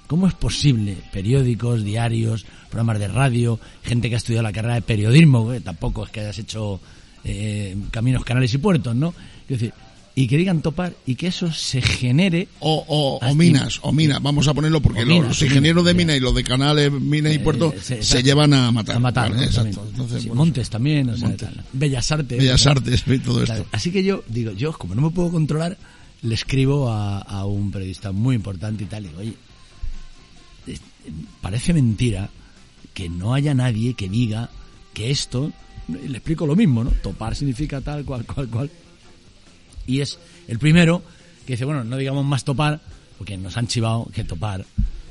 ¿Cómo 0.09 0.27
es 0.27 0.35
posible? 0.35 0.97
Periódicos, 1.13 1.85
diarios, 1.85 2.45
programas 2.71 2.99
de 2.99 3.07
radio, 3.09 3.61
gente 3.85 4.09
que 4.09 4.17
ha 4.17 4.19
estudiado 4.19 4.43
la 4.43 4.53
carrera 4.53 4.75
de 4.75 4.83
periodismo, 4.83 5.51
que 5.51 5.61
tampoco 5.61 6.05
es 6.05 6.11
que 6.11 6.21
hayas 6.21 6.39
hecho 6.39 6.81
eh, 7.25 7.77
caminos, 7.93 8.25
canales 8.25 8.53
y 8.55 8.59
puertos, 8.59 8.97
¿no? 8.97 9.13
Quiero 9.47 9.61
decir, 9.61 9.75
y 10.15 10.27
que 10.27 10.37
digan 10.37 10.63
topar 10.63 10.95
y 11.07 11.15
que 11.15 11.29
eso 11.29 11.53
se 11.53 11.81
genere 11.81 12.49
O, 12.59 13.21
o, 13.23 13.35
minas, 13.37 13.79
o 13.83 13.93
minas, 13.93 14.21
vamos 14.21 14.49
a 14.49 14.55
ponerlo 14.55 14.81
porque 14.81 15.01
los, 15.01 15.09
minas, 15.09 15.29
los 15.29 15.39
sí, 15.39 15.45
ingenieros 15.45 15.85
de 15.85 15.95
minas 15.95 16.17
y 16.17 16.21
los 16.21 16.35
de 16.35 16.43
canales, 16.43 16.91
minas 16.91 17.33
y 17.33 17.37
Eh, 17.37 17.39
puertos 17.41 17.75
se- 17.81 18.03
se, 18.03 18.23
llevan 18.25 18.53
a 18.53 18.73
matar. 18.73 18.97
a 18.97 18.99
matar. 18.99 19.31
Exacto. 19.41 19.87
Entonces, 19.91 20.23
Sí, 20.23 20.29
bueno, 20.29 20.43
Montes 20.45 20.71
también, 20.71 21.11
o 21.11 21.17
sea. 21.17 21.37
Bellas 21.73 22.11
Artes. 22.11 22.39
Bellas 22.39 22.67
Artes 22.67 23.05
y 23.07 23.19
todo 23.21 23.43
esto. 23.45 23.65
Así 23.71 23.93
que 23.93 24.03
yo 24.03 24.25
digo, 24.27 24.51
yo 24.53 24.73
como 24.73 24.95
no 24.97 25.03
me 25.03 25.11
puedo 25.11 25.31
controlar, 25.31 25.77
le 26.23 26.35
escribo 26.35 26.91
a, 26.91 27.19
a 27.21 27.45
un 27.45 27.71
periodista 27.71 28.11
muy 28.11 28.35
importante 28.35 28.83
y 28.85 28.87
tal, 28.87 29.05
y 29.05 29.09
digo, 29.09 29.21
oye, 29.21 29.29
es- 29.31 29.37
parece 31.41 31.73
mentira 31.73 32.31
que 32.95 33.09
no 33.09 33.35
haya 33.35 33.55
nadie 33.55 33.95
que 33.95 34.09
diga 34.09 34.51
que 34.95 35.11
esto, 35.11 35.53
y 35.89 36.09
le 36.09 36.19
explico 36.19 36.47
lo 36.47 36.57
mismo, 36.57 36.85
¿no? 36.85 36.91
Topar 36.91 37.35
significa 37.37 37.81
tal, 37.81 38.05
cual, 38.05 38.25
cual, 38.27 38.49
cual. 38.49 38.71
Y 39.87 40.01
es 40.01 40.19
el 40.49 40.59
primero 40.59 41.03
que 41.47 41.55
dice, 41.55 41.65
bueno, 41.65 41.85
no 41.85 41.97
digamos 41.97 42.25
más 42.25 42.45
topar, 42.45 42.81
porque 43.17 43.37
nos 43.37 43.57
han 43.57 43.67
chivado 43.69 44.09
que 44.13 44.25
topar 44.25 44.65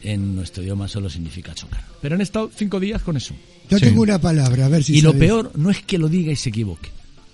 en 0.03 0.35
nuestro 0.35 0.61
idioma 0.63 0.87
solo 0.87 1.09
significa 1.09 1.53
chocar. 1.55 1.83
Pero 2.01 2.15
han 2.15 2.21
estado 2.21 2.51
cinco 2.55 2.79
días 2.79 3.01
con 3.01 3.17
eso. 3.17 3.33
Yo 3.69 3.79
Sí. 3.79 3.85
tengo 3.85 4.01
una 4.03 4.19
palabra, 4.19 4.65
a 4.65 4.69
ver 4.69 4.83
si 4.83 4.97
Y 4.97 5.01
lo 5.01 5.13
peor 5.17 5.51
no 5.55 5.69
es 5.71 5.81
que 5.81 5.97
lo 5.97 6.07
diga 6.07 6.31
y 6.31 6.35
se 6.35 6.49
equivoque. 6.49 6.89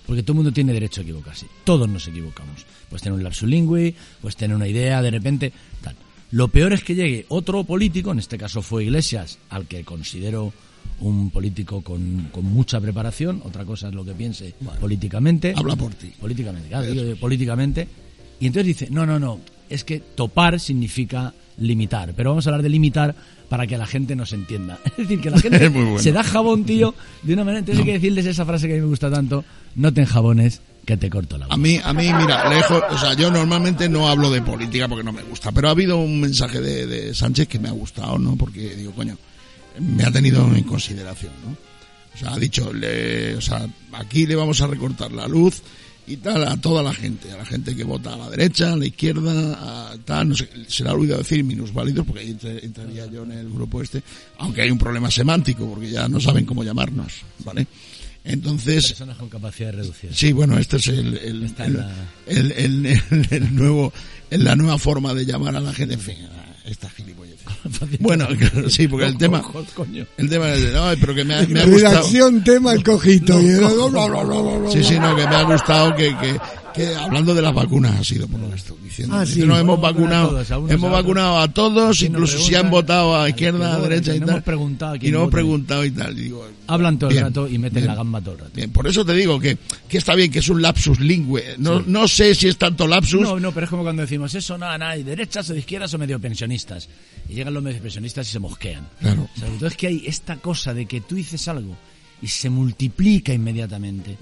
Porque 0.06 0.22
todo 0.22 0.32
el 0.32 0.36
mundo 0.36 0.52
tiene 0.52 0.72
derecho 0.72 1.00
a 1.00 1.04
equivocarse. 1.04 1.46
Todos 1.64 1.88
nos 1.88 2.06
equivocamos. 2.08 2.64
Puedes 2.88 3.02
tener 3.02 3.16
un 3.16 3.22
lapsus 3.24 3.48
lingüe, 3.48 3.94
puedes 4.20 4.36
tener 4.36 4.54
una 4.56 4.68
idea 4.68 5.00
de 5.02 5.10
repente, 5.10 5.52
tal. 5.82 5.94
Lo 6.34 6.48
peor 6.48 6.72
es 6.72 6.82
que 6.82 6.96
llegue 6.96 7.26
otro 7.28 7.62
político, 7.62 8.10
en 8.10 8.18
este 8.18 8.36
caso 8.36 8.60
fue 8.60 8.82
Iglesias, 8.82 9.38
al 9.50 9.68
que 9.68 9.84
considero 9.84 10.52
un 10.98 11.30
político 11.30 11.80
con, 11.80 12.28
con 12.32 12.44
mucha 12.44 12.80
preparación, 12.80 13.40
otra 13.44 13.64
cosa 13.64 13.86
es 13.86 13.94
lo 13.94 14.04
que 14.04 14.14
piense 14.14 14.52
políticamente. 14.80 15.54
Habla 15.56 15.76
por 15.76 15.94
ti. 15.94 16.12
Políticamente, 16.20 16.68
claro, 16.68 16.86
digo 16.86 17.14
políticamente. 17.20 17.86
Y 18.40 18.48
entonces 18.48 18.66
dice, 18.66 18.88
no, 18.90 19.06
no, 19.06 19.20
no, 19.20 19.38
es 19.70 19.84
que 19.84 20.00
topar 20.00 20.58
significa 20.58 21.32
limitar, 21.58 22.14
pero 22.16 22.30
vamos 22.30 22.44
a 22.48 22.50
hablar 22.50 22.64
de 22.64 22.68
limitar 22.68 23.14
para 23.48 23.68
que 23.68 23.78
la 23.78 23.86
gente 23.86 24.16
nos 24.16 24.32
entienda. 24.32 24.80
Es 24.84 24.96
decir, 24.96 25.20
que 25.20 25.30
la 25.30 25.38
gente 25.38 25.68
bueno. 25.68 26.00
se 26.00 26.10
da 26.10 26.24
jabón, 26.24 26.64
tío, 26.64 26.96
de 27.22 27.32
una 27.32 27.44
manera. 27.44 27.60
Entonces 27.60 27.78
hay 27.78 27.86
que 27.86 27.92
decirles 27.92 28.26
esa 28.26 28.44
frase 28.44 28.66
que 28.66 28.72
a 28.72 28.76
mí 28.76 28.82
me 28.82 28.88
gusta 28.88 29.08
tanto, 29.08 29.44
no 29.76 29.94
te 29.94 30.00
enjabones, 30.00 30.62
que 30.84 30.96
te 30.96 31.10
corto 31.10 31.38
la 31.38 31.46
A 31.46 31.48
boca. 31.48 31.56
mí, 31.58 31.80
a 31.82 31.92
mí, 31.92 32.10
mira, 32.12 32.48
lejos, 32.48 32.82
o 32.90 32.98
sea, 32.98 33.14
yo 33.14 33.30
normalmente 33.30 33.88
no 33.88 34.08
hablo 34.08 34.30
de 34.30 34.42
política 34.42 34.88
porque 34.88 35.04
no 35.04 35.12
me 35.12 35.22
gusta, 35.22 35.52
pero 35.52 35.68
ha 35.68 35.72
habido 35.72 35.96
un 35.98 36.20
mensaje 36.20 36.60
de, 36.60 36.86
de 36.86 37.14
Sánchez 37.14 37.48
que 37.48 37.58
me 37.58 37.68
ha 37.68 37.72
gustado, 37.72 38.18
¿no? 38.18 38.36
Porque 38.36 38.74
digo, 38.76 38.92
coño, 38.92 39.16
me 39.80 40.04
ha 40.04 40.10
tenido 40.12 40.46
en 40.54 40.62
consideración, 40.64 41.32
¿no? 41.44 41.56
O 42.14 42.18
sea, 42.18 42.34
ha 42.34 42.38
dicho, 42.38 42.72
le, 42.72 43.34
o 43.34 43.40
sea, 43.40 43.66
aquí 43.92 44.26
le 44.26 44.36
vamos 44.36 44.60
a 44.60 44.66
recortar 44.68 45.10
la 45.10 45.26
luz 45.26 45.62
y 46.06 46.18
tal 46.18 46.46
a 46.46 46.56
toda 46.58 46.82
la 46.82 46.92
gente, 46.92 47.32
a 47.32 47.36
la 47.38 47.44
gente 47.46 47.74
que 47.74 47.82
vota 47.82 48.14
a 48.14 48.16
la 48.16 48.30
derecha, 48.30 48.74
a 48.74 48.76
la 48.76 48.86
izquierda, 48.86 49.90
a 49.90 49.96
tal, 50.04 50.28
no 50.28 50.36
sé, 50.36 50.48
se 50.68 50.84
le 50.84 50.90
ha 50.90 50.92
olvidado 50.92 51.22
decir 51.22 51.42
minusválidos 51.42 52.06
porque 52.06 52.20
ahí 52.20 52.36
entraría 52.62 53.06
yo 53.06 53.24
en 53.24 53.32
el 53.32 53.50
grupo 53.50 53.82
este, 53.82 54.02
aunque 54.38 54.62
hay 54.62 54.70
un 54.70 54.78
problema 54.78 55.10
semántico 55.10 55.66
porque 55.66 55.90
ya 55.90 56.06
no 56.06 56.20
saben 56.20 56.44
cómo 56.44 56.62
llamarnos, 56.62 57.14
¿vale? 57.44 57.66
Entonces, 58.24 58.86
Personas 58.88 59.18
con 59.18 59.28
capacidad 59.28 59.72
de. 59.74 59.90
Sí, 60.12 60.32
bueno, 60.32 60.58
este 60.58 60.78
es 60.78 60.86
el, 60.88 61.16
el, 61.18 61.54
el, 61.58 61.84
el- 62.26 62.52
el- 62.52 62.86
el- 62.86 63.26
el 63.30 63.54
nuevo, 63.54 63.92
la 64.30 64.56
nueva 64.56 64.78
forma 64.78 65.12
de 65.14 65.26
llamar 65.26 65.54
a 65.56 65.60
la 65.60 65.72
gente. 65.74 65.94
En 65.94 66.00
fin, 66.00 66.16
esta 66.64 66.88
gilipollez. 66.90 67.34
Bueno, 68.00 68.26
claro, 68.38 68.70
sí, 68.70 68.88
porque 68.88 69.06
el 69.06 69.18
tema, 69.18 69.42
el 70.16 70.28
tema 70.30 70.48
es, 70.54 70.62
de, 70.62 70.78
"Ay, 70.78 70.96
pero 70.98 71.14
que 71.14 71.24
me 71.24 71.34
ha, 71.34 71.42
me 71.46 71.60
ha 71.60 71.66
gustado. 71.66 71.94
Redacción, 71.96 72.42
tema, 72.42 72.72
el 72.72 72.82
cojito. 72.82 73.38
Sí, 74.72 74.82
sí, 74.82 74.98
no, 74.98 75.14
que 75.14 75.26
me 75.26 75.34
ha 75.36 75.42
gustado 75.42 75.94
que, 75.94 76.16
que, 76.18 76.40
que 76.74 76.94
hablando 76.94 77.34
de 77.34 77.42
las 77.42 77.54
vacunas 77.54 78.00
ha 78.00 78.04
sido 78.04 78.26
por 78.26 78.40
lo 78.40 78.48
que 78.50 78.56
estoy 78.56 78.76
diciendo. 78.82 79.16
Ah, 79.16 79.24
sí. 79.24 79.40
no, 79.40 79.56
hemos 79.58 79.80
Vamos 79.80 79.88
a 79.88 79.92
vacunado, 79.92 80.28
todos, 80.30 80.50
a 80.50 80.54
hemos 80.74 80.90
vacunado 80.90 81.38
a 81.38 81.48
todos, 81.48 81.86
nos 81.88 82.02
incluso 82.02 82.38
si 82.38 82.54
han 82.54 82.70
votado 82.70 83.16
a 83.20 83.28
izquierda, 83.28 83.76
a 83.76 83.80
derecha 83.80 84.14
y 84.14 84.20
no 84.20 84.26
tal. 84.26 84.34
hemos 84.36 84.44
preguntado 84.44 84.92
a 84.92 84.96
y 84.96 85.10
no 85.10 85.18
hemos 85.18 85.30
preguntado 85.30 85.84
y 85.84 85.90
tal. 85.92 86.16
Digo, 86.16 86.46
Hablan 86.66 86.98
todo 86.98 87.10
el 87.10 87.14
bien, 87.16 87.24
rato 87.26 87.48
y 87.48 87.58
meten 87.58 87.74
bien. 87.74 87.86
la 87.86 87.94
gamba 87.94 88.20
todo 88.20 88.34
el 88.34 88.40
rato. 88.40 88.52
Bien, 88.54 88.70
por 88.70 88.86
eso 88.86 89.04
te 89.04 89.14
digo 89.14 89.38
que, 89.38 89.56
que 89.88 89.98
está 89.98 90.14
bien, 90.14 90.30
que 90.32 90.38
es 90.40 90.48
un 90.48 90.62
lapsus 90.62 90.98
lingüe. 90.98 91.56
No, 91.58 91.82
no 91.86 92.08
sé 92.08 92.34
si 92.34 92.48
es 92.48 92.56
tanto 92.56 92.86
lapsus. 92.86 93.20
No, 93.20 93.38
no, 93.38 93.52
pero 93.52 93.64
es 93.64 93.70
como 93.70 93.82
cuando 93.82 94.02
decimos 94.02 94.34
eso, 94.34 94.58
nada, 94.58 94.76
nada, 94.78 94.96
de 94.96 95.04
derechas 95.04 95.48
o 95.50 95.52
de 95.52 95.60
izquierdas 95.60 95.92
o 95.94 95.98
medio 95.98 96.18
pensionistas. 96.20 96.88
Y 97.28 97.34
llegan 97.34 97.54
los 97.54 97.62
medio 97.62 97.80
pensionistas 97.80 98.28
y 98.28 98.32
se 98.32 98.38
mosquean. 98.38 98.88
Claro. 99.00 99.28
O 99.36 99.38
sea, 99.38 99.48
entonces 99.48 99.76
que 99.76 99.86
hay 99.86 100.02
esta 100.06 100.36
cosa 100.36 100.74
de 100.74 100.86
que 100.86 101.00
tú 101.00 101.14
dices 101.14 101.46
algo 101.48 101.76
y 102.24 102.28
se 102.28 102.48
multiplica 102.48 103.34
inmediatamente. 103.34 104.12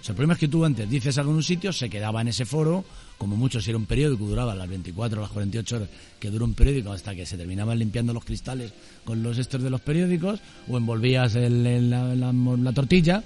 O 0.00 0.02
sea, 0.02 0.12
el 0.12 0.16
problema 0.16 0.32
es 0.32 0.40
que 0.40 0.48
tú 0.48 0.64
antes 0.64 0.88
dices 0.88 1.18
algo 1.18 1.30
en 1.32 1.36
un 1.36 1.42
sitio, 1.42 1.72
se 1.74 1.90
quedaba 1.90 2.22
en 2.22 2.28
ese 2.28 2.46
foro, 2.46 2.84
como 3.18 3.36
mucho 3.36 3.60
si 3.60 3.68
era 3.68 3.76
un 3.76 3.84
periódico, 3.84 4.24
duraba 4.24 4.54
las 4.54 4.66
24 4.66 5.18
o 5.18 5.22
las 5.22 5.30
48 5.30 5.76
horas 5.76 5.88
que 6.18 6.30
duró 6.30 6.46
un 6.46 6.54
periódico 6.54 6.90
hasta 6.90 7.14
que 7.14 7.26
se 7.26 7.36
terminaban 7.36 7.78
limpiando 7.78 8.14
los 8.14 8.24
cristales 8.24 8.72
con 9.04 9.22
los 9.22 9.36
estos 9.36 9.62
de 9.62 9.68
los 9.68 9.82
periódicos, 9.82 10.40
o 10.68 10.78
envolvías 10.78 11.34
el- 11.34 11.66
el- 11.66 11.90
la 12.64 12.72
tortilla. 12.72 13.22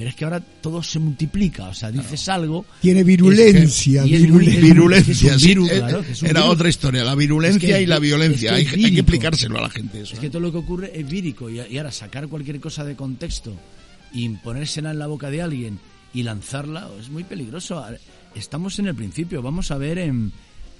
Pero 0.00 0.08
es 0.08 0.16
que 0.16 0.24
ahora 0.24 0.40
todo 0.40 0.82
se 0.82 0.98
multiplica, 0.98 1.68
o 1.68 1.74
sea, 1.74 1.90
dices 1.92 2.26
algo. 2.30 2.64
Tiene 2.80 3.04
virulencia, 3.04 4.06
y 4.06 4.14
es 4.14 4.22
virulencia. 4.22 5.34
es- 5.34 5.42
es 5.42 5.46
virus, 5.46 5.70
eh, 5.70 5.76
claro, 5.76 6.02
era 6.22 6.46
otra 6.46 6.70
historia, 6.70 7.04
la 7.04 7.14
virulencia 7.14 7.58
Es 7.68 7.74
que 7.74 7.76
es 7.80 7.82
y 7.82 7.86
la 7.86 7.98
vi- 7.98 8.08
violencia. 8.08 8.56
es 8.56 8.64
que 8.70 8.76
hay, 8.76 8.80
es 8.80 8.86
hay 8.86 8.94
que 8.94 9.00
explicárselo 9.00 9.58
a 9.58 9.60
la 9.62 9.68
gente 9.68 10.00
eso. 10.00 10.14
Es 10.14 10.20
que 10.20 10.30
todo 10.30 10.40
lo 10.40 10.50
que 10.52 10.56
ocurre 10.56 10.90
es 10.98 11.06
vírico 11.06 11.50
y, 11.50 11.60
y 11.60 11.76
ahora 11.76 11.92
sacar 11.92 12.28
cualquier 12.28 12.60
cosa 12.60 12.82
de 12.84 12.96
contexto 12.96 13.54
y 14.14 14.26
ponérsela 14.30 14.90
en 14.92 14.98
la 14.98 15.06
boca 15.06 15.28
de 15.28 15.42
alguien 15.42 15.78
y 16.14 16.22
lanzarla 16.22 16.88
es 16.98 17.10
muy 17.10 17.24
peligroso. 17.24 17.84
Estamos 18.34 18.78
en 18.78 18.86
el 18.86 18.94
principio, 18.94 19.42
vamos 19.42 19.70
a 19.70 19.76
ver 19.76 19.98
en, 19.98 20.32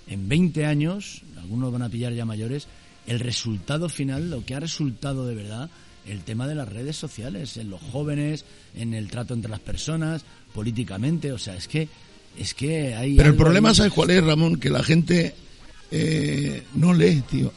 en 0.07 0.29
20 0.31 0.65
años, 0.65 1.21
algunos 1.37 1.71
van 1.71 1.83
a 1.83 1.91
pillar 1.91 2.15
ya 2.15 2.25
mayores, 2.25 2.69
el 3.07 3.21
resultado 3.21 3.91
final, 3.91 4.31
lo 4.31 4.47
que 4.47 4.55
ha 4.55 4.61
resultado 4.61 5.27
de 5.27 5.35
verdad 5.35 5.69
el 6.07 6.21
tema 6.23 6.47
de 6.49 6.55
las 6.55 6.69
redes 6.69 6.97
sociales, 6.97 7.57
en 7.57 7.71
los 7.71 7.81
jóvenes, 7.81 8.45
en 8.75 8.95
el 8.95 9.09
trato 9.09 9.35
entre 9.35 9.51
las 9.51 9.61
personas, 9.61 10.23
políticamente, 10.55 11.33
o 11.33 11.39
sea, 11.39 11.55
es 11.57 11.69
que 11.69 11.89
es 12.39 12.55
que 12.55 12.95
hay 12.95 13.17
Pero 13.17 13.31
el 13.31 13.35
problema, 13.37 13.75
¿sabes 13.75 13.93
cuál 13.93 14.11
es, 14.11 14.23
Ramón? 14.23 14.57
Que 14.61 14.71
la 14.71 14.83
gente 14.83 15.35
eh, 15.91 16.63
no 16.75 16.95
lee, 16.95 17.23
tío. 17.29 17.53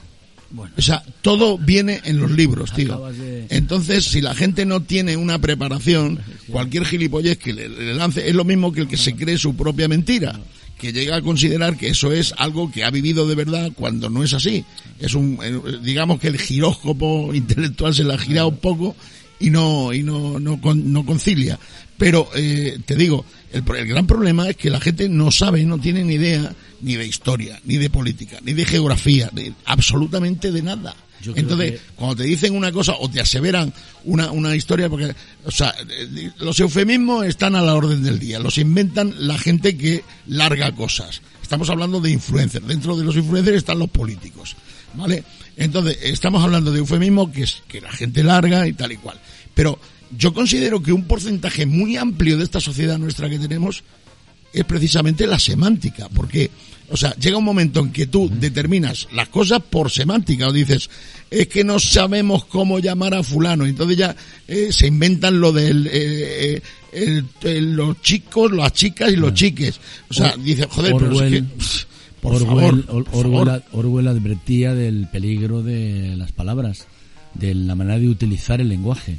Bueno. 0.51 0.73
O 0.77 0.81
sea, 0.81 1.03
todo 1.21 1.57
viene 1.57 2.01
en 2.03 2.19
los 2.19 2.29
libros, 2.31 2.73
tío. 2.73 3.09
De- 3.11 3.47
Entonces, 3.49 4.05
si 4.05 4.21
la 4.21 4.35
gente 4.35 4.65
no 4.65 4.83
tiene 4.83 5.17
una 5.17 5.39
preparación, 5.39 6.19
cualquier 6.47 6.85
gilipollez 6.85 7.37
que 7.39 7.53
le, 7.53 7.69
le 7.69 7.93
lance 7.95 8.27
es 8.27 8.35
lo 8.35 8.43
mismo 8.45 8.71
que 8.71 8.81
el 8.81 8.87
que 8.87 8.97
se 8.97 9.15
cree 9.15 9.37
su 9.37 9.55
propia 9.55 9.87
mentira, 9.87 10.39
que 10.83 10.91
llega 10.91 11.15
a 11.15 11.21
considerar 11.21 11.77
que 11.77 11.87
eso 11.87 12.11
es 12.11 12.33
algo 12.37 12.69
que 12.69 12.83
ha 12.83 12.91
vivido 12.91 13.25
de 13.25 13.35
verdad 13.35 13.71
cuando 13.73 14.09
no 14.09 14.21
es 14.21 14.33
así. 14.33 14.65
Es 14.99 15.13
un, 15.13 15.39
eh, 15.41 15.79
digamos 15.81 16.19
que 16.19 16.27
el 16.27 16.37
giróscopo 16.37 17.33
intelectual 17.33 17.95
se 17.95 18.03
le 18.03 18.13
ha 18.13 18.17
girado 18.17 18.49
un 18.49 18.57
poco 18.57 18.93
y 19.39 19.49
no 19.49 19.93
y 19.93 20.03
no 20.03 20.41
no, 20.41 20.59
no 20.61 21.05
concilia. 21.05 21.57
Pero 21.97 22.27
eh, 22.35 22.79
te 22.85 22.97
digo, 22.97 23.23
el, 23.53 23.63
el 23.77 23.87
gran 23.87 24.05
problema 24.05 24.49
es 24.49 24.57
que 24.57 24.69
la 24.69 24.81
gente 24.81 25.07
no 25.07 25.31
sabe, 25.31 25.63
no 25.63 25.79
tiene 25.79 26.03
ni 26.03 26.15
idea 26.15 26.53
ni 26.81 26.97
de 26.97 27.07
historia, 27.07 27.61
ni 27.63 27.77
de 27.77 27.89
política, 27.89 28.39
ni 28.43 28.51
de 28.51 28.65
geografía, 28.65 29.29
de 29.31 29.53
absolutamente 29.63 30.51
de 30.51 30.63
nada. 30.63 30.93
Yo 31.23 31.33
Entonces, 31.35 31.71
que- 31.71 31.79
cuando 31.95 32.17
te 32.17 32.23
dicen 32.23 32.53
una 32.55 32.71
cosa 32.71 32.93
o 32.99 33.09
te 33.09 33.21
aseveran 33.21 33.73
una, 34.03 34.31
una 34.31 34.55
historia, 34.55 34.89
porque, 34.89 35.15
o 35.45 35.51
sea, 35.51 35.73
los 36.39 36.59
eufemismos 36.59 37.25
están 37.25 37.55
a 37.55 37.61
la 37.61 37.73
orden 37.75 38.03
del 38.03 38.19
día, 38.19 38.39
los 38.39 38.57
inventan 38.57 39.13
la 39.27 39.37
gente 39.37 39.77
que 39.77 40.03
larga 40.27 40.73
cosas. 40.75 41.21
Estamos 41.41 41.69
hablando 41.69 41.99
de 42.01 42.11
influencers. 42.11 42.67
Dentro 42.67 42.95
de 42.97 43.03
los 43.05 43.15
influencers 43.15 43.57
están 43.57 43.79
los 43.79 43.89
políticos, 43.89 44.55
¿vale? 44.95 45.23
Entonces, 45.55 45.97
estamos 46.03 46.43
hablando 46.43 46.71
de 46.71 46.79
eufemismo 46.79 47.31
que 47.31 47.43
es 47.43 47.63
que 47.67 47.79
la 47.81 47.91
gente 47.91 48.23
larga 48.23 48.67
y 48.67 48.73
tal 48.73 48.91
y 48.91 48.97
cual. 48.97 49.19
Pero 49.53 49.79
yo 50.17 50.33
considero 50.33 50.81
que 50.83 50.91
un 50.93 51.05
porcentaje 51.05 51.65
muy 51.65 51.95
amplio 51.97 52.37
de 52.37 52.43
esta 52.43 52.59
sociedad 52.59 52.97
nuestra 52.97 53.29
que 53.29 53.39
tenemos 53.39 53.83
es 54.51 54.63
precisamente 54.65 55.25
la 55.25 55.39
semántica, 55.39 56.09
porque, 56.09 56.51
o 56.93 56.97
sea, 56.97 57.13
llega 57.15 57.37
un 57.37 57.43
momento 57.43 57.79
en 57.79 57.91
que 57.91 58.05
tú 58.07 58.29
determinas 58.31 59.07
las 59.11 59.27
cosas 59.29 59.61
por 59.67 59.89
semántica, 59.91 60.47
o 60.47 60.53
dices, 60.53 60.89
es 61.31 61.47
que 61.47 61.63
no 61.63 61.79
sabemos 61.79 62.45
cómo 62.45 62.77
llamar 62.79 63.15
a 63.15 63.23
fulano, 63.23 63.65
y 63.65 63.71
entonces 63.71 63.97
ya 63.97 64.15
eh, 64.47 64.69
se 64.71 64.87
inventan 64.87 65.39
lo 65.41 65.51
del, 65.51 65.87
eh, 65.87 65.91
eh, 66.55 66.61
el- 66.93 67.25
el- 67.43 67.73
los 67.73 68.01
chicos, 68.01 68.51
las 68.51 68.71
chicas 68.73 69.11
y 69.11 69.15
los 69.15 69.33
chiques. 69.33 69.79
O 70.09 70.13
sea, 70.13 70.35
dices, 70.37 70.67
joder, 70.69 70.93
pero 70.97 71.11
es 71.11 71.17
Orwell- 71.17 71.31
que, 71.31 71.41
pff, 71.57 71.83
por 72.21 72.35
Orwell, 72.35 72.47
favor, 72.47 72.85
Or- 72.89 73.05
por 73.05 73.25
Orwell, 73.25 73.45
favor. 73.45 73.63
Orwell 73.73 74.07
advertía 74.07 74.73
del 74.75 75.07
peligro 75.11 75.63
de 75.63 76.15
las 76.15 76.31
palabras, 76.31 76.85
de 77.33 77.55
la 77.55 77.73
manera 77.75 77.97
de 77.99 78.07
utilizar 78.09 78.61
el 78.61 78.69
lenguaje, 78.69 79.17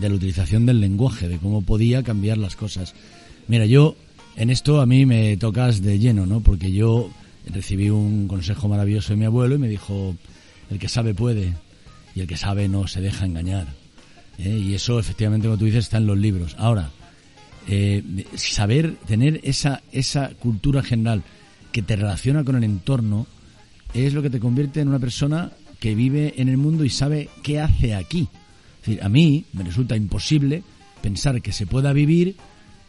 de 0.00 0.08
la 0.08 0.16
utilización 0.16 0.66
del 0.66 0.80
lenguaje, 0.80 1.28
de 1.28 1.38
cómo 1.38 1.62
podía 1.62 2.02
cambiar 2.02 2.38
las 2.38 2.56
cosas. 2.56 2.94
Mira, 3.46 3.66
yo 3.66 3.94
en 4.36 4.50
esto 4.50 4.80
a 4.80 4.86
mí 4.86 5.06
me 5.06 5.36
tocas 5.36 5.82
de 5.82 5.98
lleno, 5.98 6.26
¿no? 6.26 6.40
Porque 6.40 6.72
yo 6.72 7.10
recibí 7.46 7.90
un 7.90 8.28
consejo 8.28 8.68
maravilloso 8.68 9.12
de 9.12 9.16
mi 9.18 9.24
abuelo 9.24 9.56
y 9.56 9.58
me 9.58 9.68
dijo, 9.68 10.16
el 10.70 10.78
que 10.78 10.88
sabe 10.88 11.14
puede 11.14 11.54
y 12.14 12.20
el 12.20 12.26
que 12.26 12.36
sabe 12.36 12.68
no 12.68 12.86
se 12.86 13.00
deja 13.00 13.26
engañar. 13.26 13.66
¿eh? 14.38 14.48
Y 14.48 14.74
eso 14.74 14.98
efectivamente, 14.98 15.46
como 15.46 15.58
tú 15.58 15.64
dices, 15.64 15.84
está 15.84 15.98
en 15.98 16.06
los 16.06 16.18
libros. 16.18 16.54
Ahora, 16.58 16.90
eh, 17.68 18.02
saber 18.34 18.96
tener 19.06 19.40
esa, 19.44 19.82
esa 19.92 20.30
cultura 20.30 20.82
general 20.82 21.22
que 21.70 21.82
te 21.82 21.96
relaciona 21.96 22.44
con 22.44 22.56
el 22.56 22.64
entorno 22.64 23.26
es 23.94 24.14
lo 24.14 24.22
que 24.22 24.30
te 24.30 24.40
convierte 24.40 24.80
en 24.80 24.88
una 24.88 24.98
persona 24.98 25.52
que 25.78 25.94
vive 25.94 26.34
en 26.36 26.48
el 26.48 26.56
mundo 26.56 26.84
y 26.84 26.90
sabe 26.90 27.28
qué 27.42 27.60
hace 27.60 27.94
aquí. 27.94 28.28
Es 28.80 28.86
decir, 28.86 29.02
a 29.02 29.08
mí 29.08 29.44
me 29.52 29.64
resulta 29.64 29.96
imposible 29.96 30.62
pensar 31.02 31.42
que 31.42 31.52
se 31.52 31.66
pueda 31.66 31.92
vivir 31.92 32.36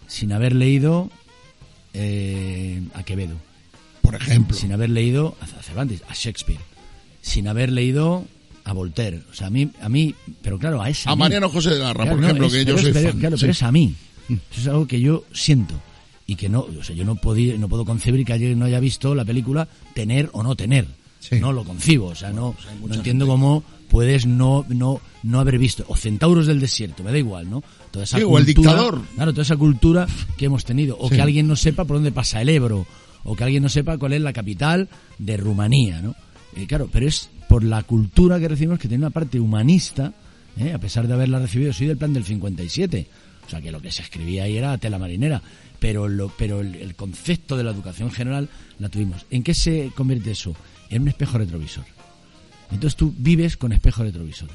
sin 0.08 0.32
haber 0.32 0.54
leído 0.54 1.10
eh, 1.94 2.82
a 2.94 3.04
Quevedo, 3.04 3.38
Por 4.02 4.16
ejemplo. 4.16 4.56
sin 4.58 4.72
haber 4.74 4.90
leído 4.90 5.36
a 5.42 5.62
Cervantes, 5.62 6.02
a 6.10 6.14
Shakespeare, 6.14 6.60
sin 7.22 7.48
haber 7.48 7.72
leído 7.72 8.26
a 8.66 8.74
Voltaire. 8.74 9.22
O 9.32 9.34
sea, 9.34 9.48
a 9.48 9.50
mí, 9.50 9.70
a 9.82 9.90
mí 9.90 10.16
pero 10.42 10.58
claro, 10.60 10.82
a 10.82 10.90
esa 10.90 11.12
A 11.12 11.16
Mariano 11.16 11.50
José 11.50 11.72
de 11.72 11.80
Larra, 11.80 12.06
por 12.06 12.20
no, 12.20 12.26
ejemplo, 12.28 12.48
es- 12.48 12.54
que 12.54 12.66
yo 12.66 12.78
soy 12.78 12.94
pero- 12.94 13.12
fan. 13.12 13.20
Claro, 13.20 13.38
sí. 13.38 13.42
pero 13.42 13.52
es 13.52 13.64
a 13.64 13.72
mí. 13.72 13.96
Eso 14.30 14.62
es 14.62 14.68
algo 14.68 14.88
que 14.88 15.00
yo 15.02 15.26
siento. 15.34 15.76
Y 16.26 16.36
que 16.36 16.48
no, 16.48 16.62
o 16.62 16.84
sea, 16.84 16.96
yo 16.96 17.04
no, 17.04 17.16
podía, 17.16 17.58
no 17.58 17.68
puedo 17.68 17.84
concebir 17.84 18.26
que 18.26 18.32
alguien 18.34 18.58
no 18.58 18.64
haya 18.66 18.80
visto 18.80 19.14
la 19.14 19.26
película 19.26 19.68
Tener 19.94 20.30
o 20.32 20.42
no 20.42 20.56
tener. 20.56 20.88
Sí. 21.30 21.40
No 21.40 21.54
lo 21.54 21.64
concibo, 21.64 22.08
o 22.08 22.16
sea, 22.16 22.32
no, 22.32 22.56
no 22.86 22.94
entiendo 22.96 23.26
cómo 23.26 23.64
puedes 23.90 24.26
no, 24.26 24.66
no, 24.68 25.00
no 25.24 25.40
haber 25.40 25.58
visto. 25.58 25.86
O 25.88 25.96
Centauros 25.96 26.48
del 26.48 26.60
Desierto, 26.60 27.02
me 27.04 27.12
da 27.12 27.18
igual, 27.18 27.50
¿no? 27.50 27.64
Toda 27.92 28.04
esa 28.06 28.18
Sí, 28.18 28.24
o 28.24 28.38
El 28.38 28.46
cultura- 28.46 28.72
Dictador. 28.74 29.02
Claro, 29.16 29.32
toda 29.32 29.44
esa 29.44 29.56
cultura 29.56 30.08
que 30.36 30.46
hemos 30.46 30.66
tenido. 30.66 30.98
O 31.00 31.08
Sí. 31.10 31.16
que 31.16 31.22
alguien 31.22 31.48
no 31.48 31.56
sepa 31.56 31.86
por 31.86 31.96
dónde 31.98 32.12
pasa 32.12 32.42
el 32.42 32.50
Ebro. 32.50 32.86
O 33.24 33.36
que 33.38 33.44
alguien 33.46 33.64
no 33.64 33.70
sepa 33.70 33.98
cuál 33.98 34.14
es 34.14 34.22
la 34.22 34.34
capital 34.34 34.90
de 35.18 35.38
Rumanía, 35.38 36.02
¿no? 36.02 36.14
Eh, 36.58 36.66
claro, 36.68 36.90
pero 36.92 37.08
es 37.08 37.30
por 37.48 37.64
la 37.64 37.84
cultura 37.84 38.38
que 38.40 38.48
recibimos 38.50 38.80
que 38.80 38.90
tiene 38.90 39.04
una 39.06 39.12
parte 39.12 39.40
humanista, 39.40 40.12
¿eh? 40.58 40.74
a 40.74 40.80
pesar 40.80 41.08
de 41.08 41.14
haberla 41.14 41.40
recibido, 41.40 41.72
soy 41.72 41.88
del 41.88 41.98
plan 41.98 42.12
del 42.14 42.26
57. 42.26 43.08
O 43.48 43.50
sea, 43.50 43.62
que 43.62 43.72
lo 43.72 43.82
que 43.82 43.92
se 43.92 44.02
escribía 44.02 44.44
ahí 44.44 44.58
era 44.58 44.78
tela 44.78 45.00
marinera. 45.00 45.42
Pero, 45.80 46.08
lo, 46.08 46.30
pero 46.38 46.62
el, 46.62 46.76
el 46.76 46.96
concepto 46.96 47.56
de 47.58 47.64
la 47.64 47.72
educación 47.72 48.10
general 48.12 48.50
la 48.80 48.90
tuvimos. 48.90 49.26
¿En 49.30 49.44
qué 49.44 49.54
se 49.54 49.92
convierte 49.96 50.32
eso? 50.32 50.56
En 50.90 51.02
un 51.04 51.08
espejo 51.08 51.38
retrovisor. 51.38 51.86
Entonces 52.72 52.96
tú 52.96 53.14
vives 53.18 53.58
con 53.58 53.72
espejo 53.72 54.04
retrovisor. 54.04 54.50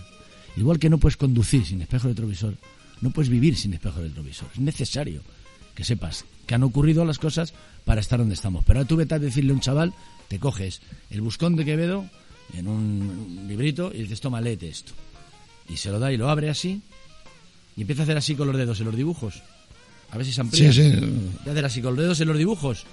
Igual 0.57 0.79
que 0.79 0.91
no 0.91 0.99
puedes 0.99 1.17
conducir 1.17 1.65
sin 1.65 1.83
espejo 1.83 2.09
retrovisor, 2.09 2.55
no 3.01 3.11
puedes 3.11 3.29
vivir 3.29 3.57
sin 3.57 3.75
espejo 3.75 4.01
retrovisor. 4.01 4.49
Es 4.55 4.61
necesario 4.61 5.23
que 5.75 5.85
sepas 5.85 6.25
que 6.47 6.55
han 6.55 6.63
ocurrido 6.65 7.05
las 7.05 7.19
cosas 7.19 7.53
para 7.85 8.01
estar 8.01 8.19
donde 8.19 8.35
estamos. 8.35 8.65
Pero 8.65 8.81
ahora 8.81 8.89
tú 8.89 8.97
vete 8.97 9.15
a 9.15 9.19
decirle 9.19 9.53
a 9.53 9.55
un 9.55 9.61
chaval, 9.61 9.93
te 10.29 10.39
coges 10.39 10.81
el 11.11 11.21
buscón 11.21 11.55
de 11.57 11.65
Quevedo 11.65 12.07
en 12.55 12.67
un 12.67 13.45
librito 13.47 13.93
y 13.95 13.99
dices, 14.03 14.21
toma, 14.21 14.41
léete 14.41 14.69
esto. 14.69 14.93
Y 15.69 15.77
se 15.77 15.91
lo 15.91 15.99
da 16.01 16.13
y 16.13 16.17
lo 16.17 16.29
abre 16.29 16.51
así 16.51 16.81
y 17.77 17.83
empieza 17.83 18.03
a 18.03 18.05
hacer 18.05 18.17
así 18.17 18.35
con 18.35 18.49
los 18.49 18.57
dedos 18.57 18.81
en 18.81 18.87
los 18.87 18.97
dibujos. 18.97 19.43
A 20.11 20.17
ver 20.17 20.27
si 20.27 20.33
se 20.33 20.41
amplía. 20.41 20.73
Sí, 20.73 20.83
sí. 20.91 20.99
A 21.47 21.51
hacer 21.51 21.65
así 21.65 21.81
con 21.83 21.95
los 21.95 22.03
dedos 22.03 22.21
en 22.21 22.29
los 22.29 22.39
dibujos. 22.39 22.85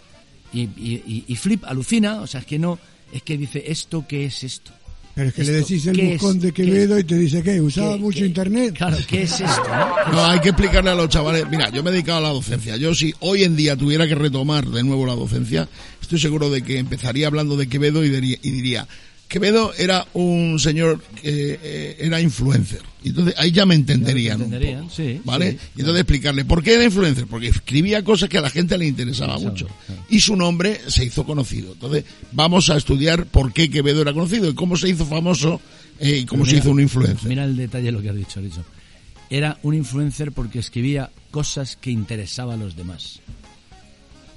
Y, 0.54 0.62
y, 0.62 1.02
y- 1.08 1.24
y 1.28 1.36
flip, 1.38 1.64
alucina, 1.66 2.22
o 2.22 2.28
sea, 2.28 2.42
es 2.42 2.46
que 2.46 2.60
no, 2.60 2.78
es 3.12 3.22
que 3.24 3.38
dice, 3.38 3.64
¿esto 3.68 4.06
qué 4.08 4.26
es 4.26 4.44
esto? 4.44 4.72
Pero 5.16 5.30
es 5.30 5.34
que 5.36 5.44
le 5.46 5.52
decís 5.54 5.86
el 5.88 5.96
¿qué 5.96 6.12
buscón 6.14 6.36
es? 6.38 6.42
de 6.44 6.52
¿Qué 6.52 6.66
Quevedo 6.66 7.00
y 7.00 7.04
te 7.06 7.16
dice 7.18 7.42
que 7.42 7.62
usaba 7.62 7.94
¿Qué- 7.94 8.00
mucho 8.00 8.20
qué- 8.20 8.26
internet. 8.26 8.74
Claro, 8.78 8.98
¿qué 9.08 9.22
es 9.24 9.32
esto? 9.32 9.64
no? 10.08 10.12
No, 10.14 10.26
hay 10.26 10.40
que 10.42 10.50
explicarle 10.50 10.90
a 10.90 10.96
los 10.96 11.08
chavales. 11.08 11.46
Mira, 11.50 11.70
yo 11.70 11.84
me 11.84 11.90
he 11.90 11.94
dedicado 11.94 12.18
a 12.18 12.22
la 12.22 12.30
docencia. 12.30 12.76
Yo 12.76 12.94
si 12.94 13.14
hoy 13.22 13.44
en 13.44 13.56
día 13.56 13.78
tuviera 13.78 14.08
que 14.10 14.16
retomar 14.16 14.66
de 14.68 14.84
nuevo 14.84 15.06
la 15.06 15.16
docencia, 15.16 15.70
estoy 16.02 16.20
seguro 16.20 16.50
de 16.50 16.64
que 16.64 16.80
empezaría 16.80 17.28
hablando 17.28 17.56
de 17.56 17.68
Quevedo 17.68 18.04
y 18.04 18.10
diría, 18.10 18.38
y 18.42 18.50
diría 18.52 18.88
Quevedo 19.28 19.74
era 19.78 20.08
un 20.14 20.60
señor 20.60 21.02
que 21.22 21.60
eh, 21.62 21.98
era 22.00 22.22
influencer. 22.22 22.82
Y 23.04 23.10
entonces 23.10 23.36
ahí 23.38 23.52
ya 23.52 23.66
me 23.66 23.76
entenderían. 23.76 24.38
un 24.38 24.46
entenderían, 24.46 24.84
poco, 24.84 24.96
sí, 24.96 25.22
¿Vale? 25.24 25.52
sí, 25.52 25.58
y 25.76 25.80
entonces 25.82 26.02
explicarle 26.02 26.46
por 26.46 26.64
qué 26.64 26.76
era 26.76 26.84
influencer. 26.84 27.28
Porque 27.28 27.48
escribía 27.48 28.04
cosas 28.04 28.30
que 28.30 28.38
a 28.38 28.42
la 28.42 28.50
gente 28.50 28.78
le 28.78 28.88
interesaba 28.88 29.38
mucho. 29.40 29.68
Y 30.10 30.20
su 30.20 30.36
nombre 30.36 30.80
se 30.88 31.06
hizo 31.06 31.26
conocido. 31.26 31.74
Entonces 31.74 32.06
vamos 32.32 32.70
a 32.70 32.78
estudiar 32.78 33.26
por 33.26 33.52
qué 33.54 33.70
Quevedo 33.70 34.02
era 34.02 34.14
conocido 34.14 34.50
y 34.50 34.56
cómo 34.56 34.78
se 34.78 34.90
hizo 34.90 35.06
famoso 35.06 35.60
eh, 36.00 36.20
y 36.22 36.26
cómo 36.26 36.44
Pero 36.44 36.46
se 36.46 36.56
mira, 36.56 36.64
hizo 36.64 36.72
un 36.72 36.82
influencer. 36.82 37.30
Mira 37.30 37.44
el 37.46 37.56
detalle 37.56 37.86
de 37.86 37.92
lo 37.92 38.02
que 38.02 38.10
has 38.10 38.16
dicho. 38.16 38.42
Era 39.30 39.58
un 39.64 39.74
influencer 39.74 40.32
porque 40.32 40.60
escribía 40.60 41.10
cosas 41.32 41.76
que 41.76 41.92
interesaban 41.92 42.62
a 42.62 42.64
los 42.64 42.76
demás. 42.76 43.20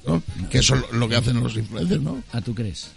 ¿no? 0.07 0.23
Que 0.51 0.59
eso 0.59 0.75
es 0.75 0.83
lo 0.93 1.09
que 1.09 1.17
hacen 1.17 1.41
los 1.41 1.57
influencers, 1.57 2.03
¿no? 2.03 2.23
¿A 2.33 2.41
tú 2.41 2.55
crees? 2.55 2.91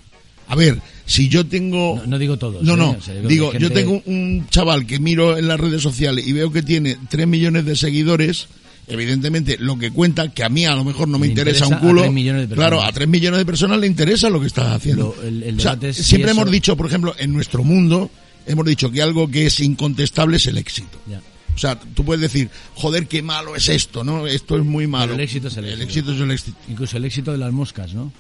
A 0.48 0.56
ver, 0.56 0.80
si 1.06 1.30
yo 1.30 1.46
tengo... 1.46 1.98
No, 1.98 2.06
no 2.08 2.20
digo 2.20 2.38
todos. 2.38 2.62
No, 2.64 2.74
¿eh? 2.74 2.78
no, 2.78 2.92
O 2.92 3.02
sea, 3.02 3.14
digo, 3.16 3.54
yo 3.54 3.72
tengo 3.72 4.02
un 4.06 4.46
chaval 4.50 4.86
que 4.86 5.00
miro 5.00 5.38
en 5.38 5.48
las 5.48 5.60
redes 5.60 5.82
sociales 5.82 6.26
y 6.28 6.34
veo 6.34 6.52
que 6.52 6.62
tiene 6.64 6.98
3 7.10 7.26
millones 7.28 7.66
de 7.66 7.76
seguidores, 7.76 8.48
evidentemente 8.88 9.58
lo 9.60 9.78
que 9.78 9.92
cuenta, 9.92 10.30
que 10.34 10.44
a 10.44 10.50
mí 10.50 10.66
a 10.66 10.76
lo 10.76 10.84
mejor 10.84 11.08
no 11.08 11.20
me 11.20 11.28
interesa, 11.28 11.66
interesa 11.66 11.82
un 11.84 11.88
culo, 11.90 12.02
a 12.02 12.04
3 12.06 12.14
millones 12.14 12.42
de 12.42 12.48
personas. 12.50 12.70
claro, 12.70 12.84
a 12.84 12.92
3 12.92 13.08
millones 13.08 13.38
de 13.40 13.46
personas 13.46 13.80
le 13.80 13.88
interesa 13.88 14.30
lo 14.30 14.40
que 14.42 14.48
estás 14.48 14.68
haciendo. 14.74 15.16
Lo- 15.22 15.28
el- 15.28 15.44
el 15.44 15.58
O 15.58 15.62
sea, 15.62 15.78
si 15.94 16.04
siempre 16.04 16.32
eso- 16.32 16.42
hemos 16.42 16.52
dicho, 16.52 16.76
por 16.76 16.88
ejemplo, 16.88 17.16
en 17.18 17.32
nuestro 17.34 17.64
mundo, 17.64 18.10
hemos 18.46 18.66
dicho 18.66 18.92
que 18.92 19.02
algo 19.02 19.30
que 19.30 19.46
es 19.46 19.60
incontestable 19.62 20.38
es 20.38 20.48
el 20.48 20.58
éxito. 20.58 21.00
Ya. 21.10 21.22
O 21.54 21.58
sea, 21.58 21.80
tú 21.80 22.04
puedes 22.06 22.22
decir, 22.22 22.50
joder, 22.76 23.08
qué 23.08 23.22
malo 23.22 23.56
es 23.56 23.70
esto, 23.70 24.04
¿no? 24.04 24.26
Esto 24.28 24.58
es 24.58 24.64
muy 24.66 24.88
malo. 24.88 25.08
Pero 25.08 25.16
el 25.16 25.22
éxito 25.22 25.48
es 25.50 25.58
el 25.58 25.66
éxito. 25.66 25.82
El 25.82 25.88
éxito 25.88 26.14
es 26.14 26.20
el 26.22 26.32
éxito. 26.32 26.58
Incluso 26.70 26.98
el 26.98 27.06
éxito 27.06 27.32
de 27.34 27.38
las 27.38 27.52
moscas, 27.52 27.94
¿no? 27.94 28.12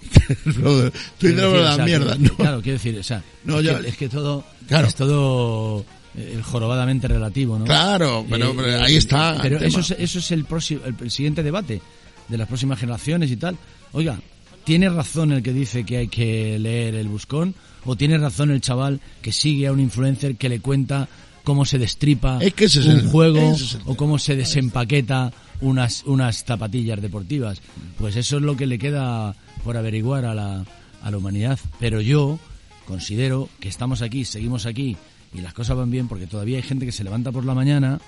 Quiero 0.44 0.90
decir, 0.90 1.36
la 1.38 1.72
o 1.72 1.74
sea, 1.76 1.84
mierda, 1.84 2.12
que- 2.14 2.18
¿no? 2.20 2.34
Claro, 2.36 2.62
quiero 2.62 2.78
decir, 2.78 2.98
o 2.98 3.02
sea, 3.02 3.22
No, 3.44 3.58
es, 3.60 3.66
yo- 3.66 3.80
que, 3.80 3.88
es 3.88 3.96
que 3.96 4.08
todo 4.08 4.44
Claro. 4.66 4.88
es 4.88 4.94
todo 4.94 5.84
eh, 6.16 6.40
jorobadamente 6.42 7.06
relativo, 7.08 7.58
¿no? 7.58 7.64
Claro, 7.64 8.24
pero- 8.28 8.54
pero 8.56 8.82
ahí 8.82 8.96
está 8.96 9.38
Pero 9.40 9.58
eso 9.58 9.80
es, 9.80 9.90
eso 9.92 10.18
es 10.18 10.30
el 10.32 10.44
próximo, 10.44 10.80
el, 10.84 10.94
el 11.00 11.10
siguiente 11.10 11.42
debate 11.42 11.80
de 12.28 12.38
las 12.38 12.48
próximas 12.48 12.78
generaciones 12.78 13.30
y 13.30 13.36
tal. 13.36 13.56
Oiga, 13.92 14.18
¿tiene 14.64 14.88
razón 14.88 15.32
el 15.32 15.42
que 15.42 15.52
dice 15.52 15.84
que 15.84 15.98
hay 15.98 16.08
que 16.08 16.58
leer 16.58 16.94
el 16.94 17.08
buscón? 17.08 17.54
¿O 17.84 17.96
tiene 17.96 18.18
razón 18.18 18.50
el 18.50 18.60
chaval 18.60 19.00
que 19.22 19.32
sigue 19.32 19.66
a 19.66 19.72
un 19.72 19.80
influencer 19.80 20.36
que 20.36 20.48
le 20.48 20.60
cuenta 20.60 21.08
cómo 21.44 21.64
se 21.64 21.78
destripa 21.78 22.38
Es 22.40 22.52
que 22.54 22.66
ese 22.66 22.80
es 22.80 22.86
un 22.86 22.98
el- 23.00 23.08
juego 23.08 23.38
ese 23.54 23.64
es 23.64 23.74
el 23.74 23.80
o 23.86 23.96
cómo 23.96 24.18
se 24.18 24.36
desempaqueta 24.36 25.32
unas, 25.62 26.02
unas 26.04 26.44
zapatillas 26.44 27.00
deportivas? 27.00 27.60
Pues 27.98 28.16
eso 28.16 28.36
es 28.36 28.42
lo 28.42 28.56
que 28.56 28.66
le 28.66 28.78
queda 28.78 29.34
por 29.60 29.76
averiguar 29.76 30.24
a 30.24 30.34
la, 30.34 30.64
a 31.02 31.10
la 31.10 31.16
humanidad. 31.16 31.58
Pero 31.78 32.00
yo 32.00 32.38
considero 32.86 33.48
que 33.60 33.68
estamos 33.68 34.02
aquí, 34.02 34.24
seguimos 34.24 34.66
aquí 34.66 34.96
y 35.34 35.40
las 35.40 35.54
cosas 35.54 35.76
van 35.76 35.90
bien 35.90 36.08
porque 36.08 36.26
todavía 36.26 36.56
hay 36.56 36.62
gente 36.62 36.86
que 36.86 36.92
se 36.92 37.04
levanta 37.04 37.30
por 37.32 37.44
la 37.44 37.54
mañana, 37.54 38.00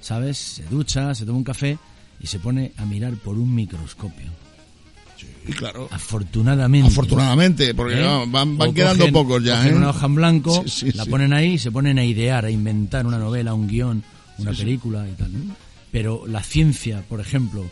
¿sabes? 0.00 0.36
Se 0.38 0.64
ducha, 0.64 1.14
se 1.14 1.24
toma 1.24 1.38
un 1.38 1.44
café 1.44 1.78
y 2.20 2.26
se 2.26 2.38
pone 2.38 2.72
a 2.76 2.84
mirar 2.84 3.14
por 3.14 3.36
un 3.38 3.54
microscopio. 3.54 4.30
Y 5.48 5.52
claro, 5.52 5.88
Afortunadamente. 5.90 6.88
afortunadamente, 6.88 7.72
porque 7.74 7.94
¿Eh? 7.98 8.02
no, 8.02 8.26
van, 8.26 8.58
van 8.58 8.74
quedando 8.74 9.06
cogen- 9.06 9.12
pocos 9.12 9.44
ya, 9.44 9.56
cogen 9.58 9.72
¿eh? 9.72 9.76
una 9.76 9.90
hoja 9.90 10.06
en 10.06 10.14
blanco, 10.16 10.62
Sí, 10.66 10.90
sí, 10.90 10.92
la 10.92 11.04
sí. 11.04 11.10
ponen 11.10 11.32
ahí 11.32 11.52
y 11.52 11.58
se 11.58 11.70
ponen 11.70 11.98
a 11.98 12.04
idear, 12.04 12.44
a 12.44 12.50
inventar 12.50 13.06
una 13.06 13.18
novela, 13.18 13.54
un 13.54 13.66
guion, 13.68 14.02
una 14.38 14.52
película 14.52 15.08
y 15.08 15.12
tal. 15.12 15.30
Pero 15.92 16.26
la 16.26 16.42
ciencia, 16.42 17.02
por 17.08 17.20
ejemplo, 17.20 17.64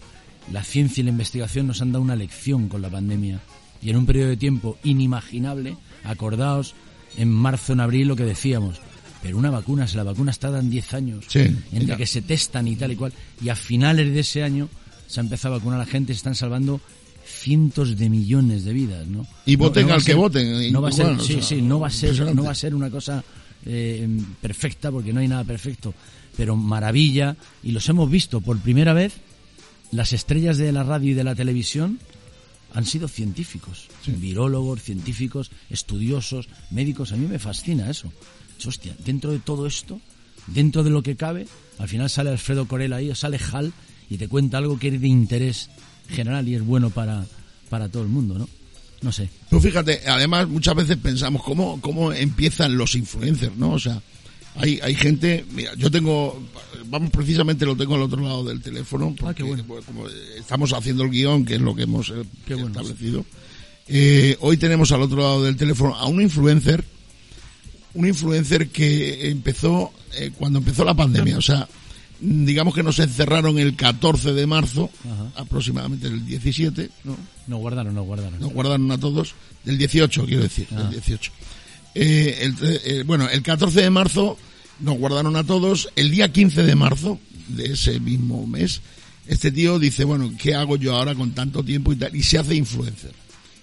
la 0.53 0.62
ciencia 0.62 1.01
y 1.01 1.05
la 1.05 1.11
investigación 1.11 1.66
nos 1.66 1.80
han 1.82 1.92
dado 1.92 2.03
una 2.03 2.16
lección 2.16 2.68
con 2.68 2.82
la 2.82 2.90
pandemia. 2.90 3.40
Y 3.82 3.90
en 3.90 3.97
un 3.97 4.07
periodo 4.07 4.28
de 4.30 4.36
tiempo 4.36 4.78
inimaginable, 4.84 5.76
acordaos, 6.05 6.74
en 7.16 7.30
marzo, 7.30 7.72
en 7.72 7.80
abril, 7.80 8.09
lo 8.09 8.16
que 8.16 8.24
decíamos. 8.24 8.80
Pero 9.22 9.38
una 9.38 9.51
vacuna, 9.51 9.86
si 9.86 9.97
la 9.97 10.03
vacuna 10.03 10.30
está 10.30 10.57
en 10.59 10.70
10 10.70 10.95
años, 10.95 11.24
Sí, 11.28 11.40
entre 11.72 11.86
ya. 11.88 11.97
que 11.97 12.07
se 12.07 12.22
testan 12.22 12.68
y 12.68 12.76
tal 12.76 12.92
y 12.92 12.97
cual, 12.97 13.12
y 13.42 13.49
a 13.49 13.57
finales 13.57 14.12
de 14.12 14.20
ese 14.20 14.42
año 14.42 14.68
se 15.07 15.20
ha 15.20 15.22
empezado 15.22 15.55
a 15.55 15.59
vacunar 15.59 15.80
a 15.80 15.84
la 15.84 15.90
gente, 15.90 16.12
se 16.12 16.18
están 16.18 16.34
salvando 16.34 16.80
cientos 17.26 17.97
de 17.97 18.11
millones 18.11 18.64
de 18.64 18.72
vidas, 18.72 19.07
¿no? 19.07 19.26
Y 19.47 19.57
voten 19.57 19.90
al 19.90 20.05
que 20.05 20.14
voten, 20.14 20.70
No 20.72 20.82
va 20.82 20.88
a 20.88 20.92
ser, 20.92 21.07
o 21.07 21.18
sí, 21.20 21.34
sea, 21.34 21.42
sí, 21.42 21.62
no 21.62 21.80
va 21.80 21.86
a 21.86 21.90
ser, 21.90 22.34
no 22.34 22.45
va 22.45 22.51
a 22.51 22.55
ser 22.55 22.74
una 22.74 22.90
cosa 22.90 23.24
eh, 23.64 24.07
perfecta 24.42 24.90
porque 24.90 25.12
no 25.12 25.20
hay 25.20 25.28
nada 25.28 25.45
perfecto, 25.45 25.95
pero 26.36 26.55
maravilla 26.57 27.34
y 27.62 27.72
los 27.72 27.88
hemos 27.88 28.11
visto 28.11 28.40
por 28.40 28.59
primera 28.59 28.92
vez. 28.92 29.14
Las 29.91 30.12
estrellas 30.12 30.59
de 30.59 30.72
la 30.72 30.82
radio 30.82 31.11
y 31.11 31.14
de 31.14 31.24
la 31.24 31.35
televisión 31.35 31.99
han 32.72 32.85
sido 32.85 33.07
científicos, 33.07 33.89
virólogos, 34.07 34.82
científicos, 34.82 35.51
estudiosos, 35.70 36.49
médicos. 36.70 37.12
A 37.12 37.16
mí 37.16 37.26
me 37.26 37.39
fascina 37.39 37.89
eso. 37.89 38.12
Hostia, 38.66 38.97
dentro 39.05 39.30
de 39.30 39.39
todo 39.39 39.66
esto, 39.66 40.01
dentro 40.47 40.82
de 40.82 40.91
lo 40.91 41.03
que 41.03 41.16
cabe, 41.16 41.47
al 41.78 41.89
final 41.89 42.11
sale 42.11 42.30
Alfredo 42.30 42.66
Corel 42.66 42.93
ahí, 42.93 43.11
o 43.11 43.14
sale 43.14 43.39
Hal 43.53 43.72
y 44.11 44.16
te 44.16 44.28
cuenta 44.28 44.59
algo 44.59 44.78
que 44.78 44.89
es 44.89 45.01
de 45.01 45.09
interés 45.09 45.70
general 46.09 46.49
y 46.49 46.55
es 46.55 46.64
bueno 46.64 46.91
para, 46.91 47.24
para 47.68 47.89
todo 47.89 48.03
el 48.03 48.09
mundo, 48.09 48.39
¿no? 48.39 48.49
No 49.03 49.12
sé. 49.12 49.28
Tú 49.51 49.61
fíjate, 49.61 50.01
además 50.07 50.49
muchas 50.49 50.74
veces 50.74 50.97
pensamos 50.97 51.43
cómo, 51.43 51.80
cómo 51.80 52.12
empiezan 52.12 52.76
los 52.76 52.95
influencers, 52.95 53.57
¿no? 53.57 53.72
O 53.72 53.78
sea, 53.78 54.01
hay, 54.57 54.78
hay 54.82 54.94
gente, 54.94 55.44
mira, 55.52 55.74
yo 55.76 55.90
tengo, 55.90 56.42
vamos 56.86 57.11
precisamente 57.11 57.66
lo 57.66 57.76
tengo 57.76 57.94
al 57.96 58.02
otro 58.02 58.22
lado 58.22 58.44
del 58.44 58.61
teléfono, 58.61 59.14
porque 59.18 59.26
Ah, 59.30 59.34
qué 59.34 59.42
bueno. 59.42 59.64
pues, 59.66 59.84
como 59.84 60.07
estamos 60.38 60.72
haciendo 60.72 61.02
el 61.05 61.11
guion, 61.11 61.44
que 61.44 61.55
es 61.55 61.61
lo 61.61 61.74
que 61.74 61.82
hemos 61.82 62.11
eh, 62.11 62.22
bueno. 62.48 62.66
establecido, 62.68 63.24
eh, 63.88 64.36
hoy 64.40 64.57
tenemos 64.57 64.92
al 64.92 65.02
otro 65.02 65.18
lado 65.18 65.42
del 65.42 65.57
teléfono 65.57 65.94
a 65.94 66.07
un 66.07 66.22
influencer, 66.22 66.84
un 67.94 68.07
influencer 68.07 68.68
que 68.68 69.30
empezó 69.30 69.92
eh, 70.16 70.30
cuando 70.36 70.59
empezó 70.61 70.84
la 70.84 70.94
pandemia, 70.94 71.36
o 71.38 71.42
sea, 71.42 71.68
digamos 72.20 72.74
que 72.74 72.82
nos 72.82 72.98
encerraron 73.00 73.59
el 73.59 73.74
14 73.76 74.32
de 74.32 74.46
marzo, 74.46 74.88
Ajá. 75.05 75.32
aproximadamente 75.42 76.07
el 76.07 76.24
17, 76.24 76.90
¿no? 77.05 77.16
No 77.46 77.57
guardaron, 77.59 77.94
no 77.94 78.02
guardaron. 78.05 78.38
nos 78.40 78.52
guardaron 78.52 78.90
a 78.92 78.98
todos 78.98 79.34
del 79.64 79.76
18 79.78 80.24
quiero 80.26 80.42
decir 80.42 80.66
Ah. 80.70 80.76
del 80.84 80.90
18 80.92 81.32
Eh, 81.95 82.38
el 82.40 82.57
eh, 82.61 83.03
bueno 83.05 83.28
el 83.28 83.42
14 83.42 83.82
de 83.82 83.90
marzo 83.90 84.36
nos 84.80 84.99
guardaron 84.99 85.36
a 85.36 85.45
todos. 85.45 85.88
El 85.97 86.11
día 86.11 86.32
15 86.32 86.62
de 86.62 86.74
marzo 86.74 87.20
de 87.49 87.72
ese 87.72 88.01
mismo 88.01 88.47
mes 88.47 88.80
este 89.26 89.53
tío 89.53 89.78
dice 89.78 90.05
bueno 90.05 90.32
qué 90.38 90.55
hago 90.55 90.76
yo 90.76 90.97
ahora 90.97 91.14
con 91.14 91.32
tanto 91.32 91.62
tiempo 91.62 91.92
y 91.92 91.97
tal 91.97 92.14
y 92.14 92.22
se 92.22 92.38
hace 92.38 92.55
influencer. 92.55 93.12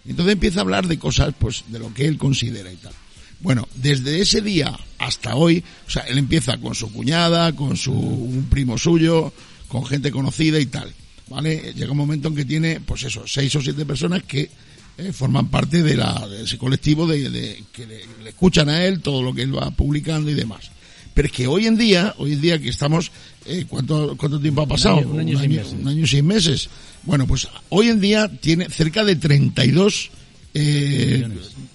Entonces 0.05 0.33
empieza 0.33 0.59
a 0.59 0.63
hablar 0.63 0.87
de 0.87 0.97
cosas 0.97 1.33
pues 1.37 1.63
de 1.67 1.79
lo 1.79 1.93
que 1.93 2.07
él 2.07 2.17
considera 2.17 2.71
y 2.71 2.77
tal. 2.77 2.93
Bueno 3.41 3.67
desde 3.75 4.21
ese 4.21 4.41
día 4.41 4.77
hasta 4.97 5.35
hoy 5.35 5.63
o 5.87 5.89
sea 5.89 6.03
él 6.03 6.17
empieza 6.17 6.57
con 6.57 6.75
su 6.75 6.91
cuñada 6.91 7.55
con 7.55 7.75
su 7.75 7.93
un 7.93 8.47
primo 8.49 8.77
suyo 8.77 9.33
con 9.67 9.85
gente 9.85 10.11
conocida 10.11 10.59
y 10.59 10.67
tal 10.67 10.93
¿vale? 11.31 11.73
Llega 11.73 11.91
un 11.91 11.97
momento 11.97 12.27
en 12.27 12.35
que 12.35 12.45
tiene, 12.45 12.81
pues 12.81 13.03
eso, 13.03 13.23
seis 13.25 13.55
o 13.55 13.61
siete 13.61 13.85
personas 13.85 14.23
que 14.23 14.49
eh, 14.97 15.11
forman 15.13 15.47
parte 15.49 15.81
de, 15.83 15.95
la, 15.95 16.27
de 16.27 16.43
ese 16.43 16.57
colectivo 16.57 17.07
de, 17.07 17.29
de- 17.29 17.63
que 17.71 17.85
le, 17.87 18.01
le 18.23 18.29
escuchan 18.29 18.69
a 18.69 18.83
él 18.85 19.01
todo 19.01 19.21
lo 19.23 19.33
que 19.33 19.41
él 19.43 19.55
va 19.57 19.71
publicando 19.71 20.29
y 20.29 20.33
demás. 20.33 20.69
Pero 21.13 21.25
es 21.27 21.31
que 21.33 21.47
hoy 21.47 21.67
en 21.67 21.77
día, 21.77 22.15
hoy 22.19 22.33
en 22.33 22.41
día 22.41 22.59
que 22.59 22.69
estamos, 22.69 23.11
eh, 23.45 23.65
¿cuánto, 23.67 24.15
¿cuánto 24.17 24.39
tiempo 24.39 24.61
ha 24.61 24.67
pasado? 24.67 24.97
año- 24.99 25.09
un 25.09 25.19
año 25.19 25.33
y 25.33 25.37
seis 25.37 25.49
meses. 25.49 25.73
un 25.73 25.87
año 25.87 26.03
y 26.03 26.07
seis 26.07 26.23
meses. 26.23 26.69
Bueno, 27.03 27.27
pues 27.27 27.47
hoy 27.69 27.89
en 27.89 27.99
día 27.99 28.29
tiene 28.39 28.69
cerca 28.69 29.03
de 29.03 29.15
32, 29.17 30.09
eh, 30.53 31.27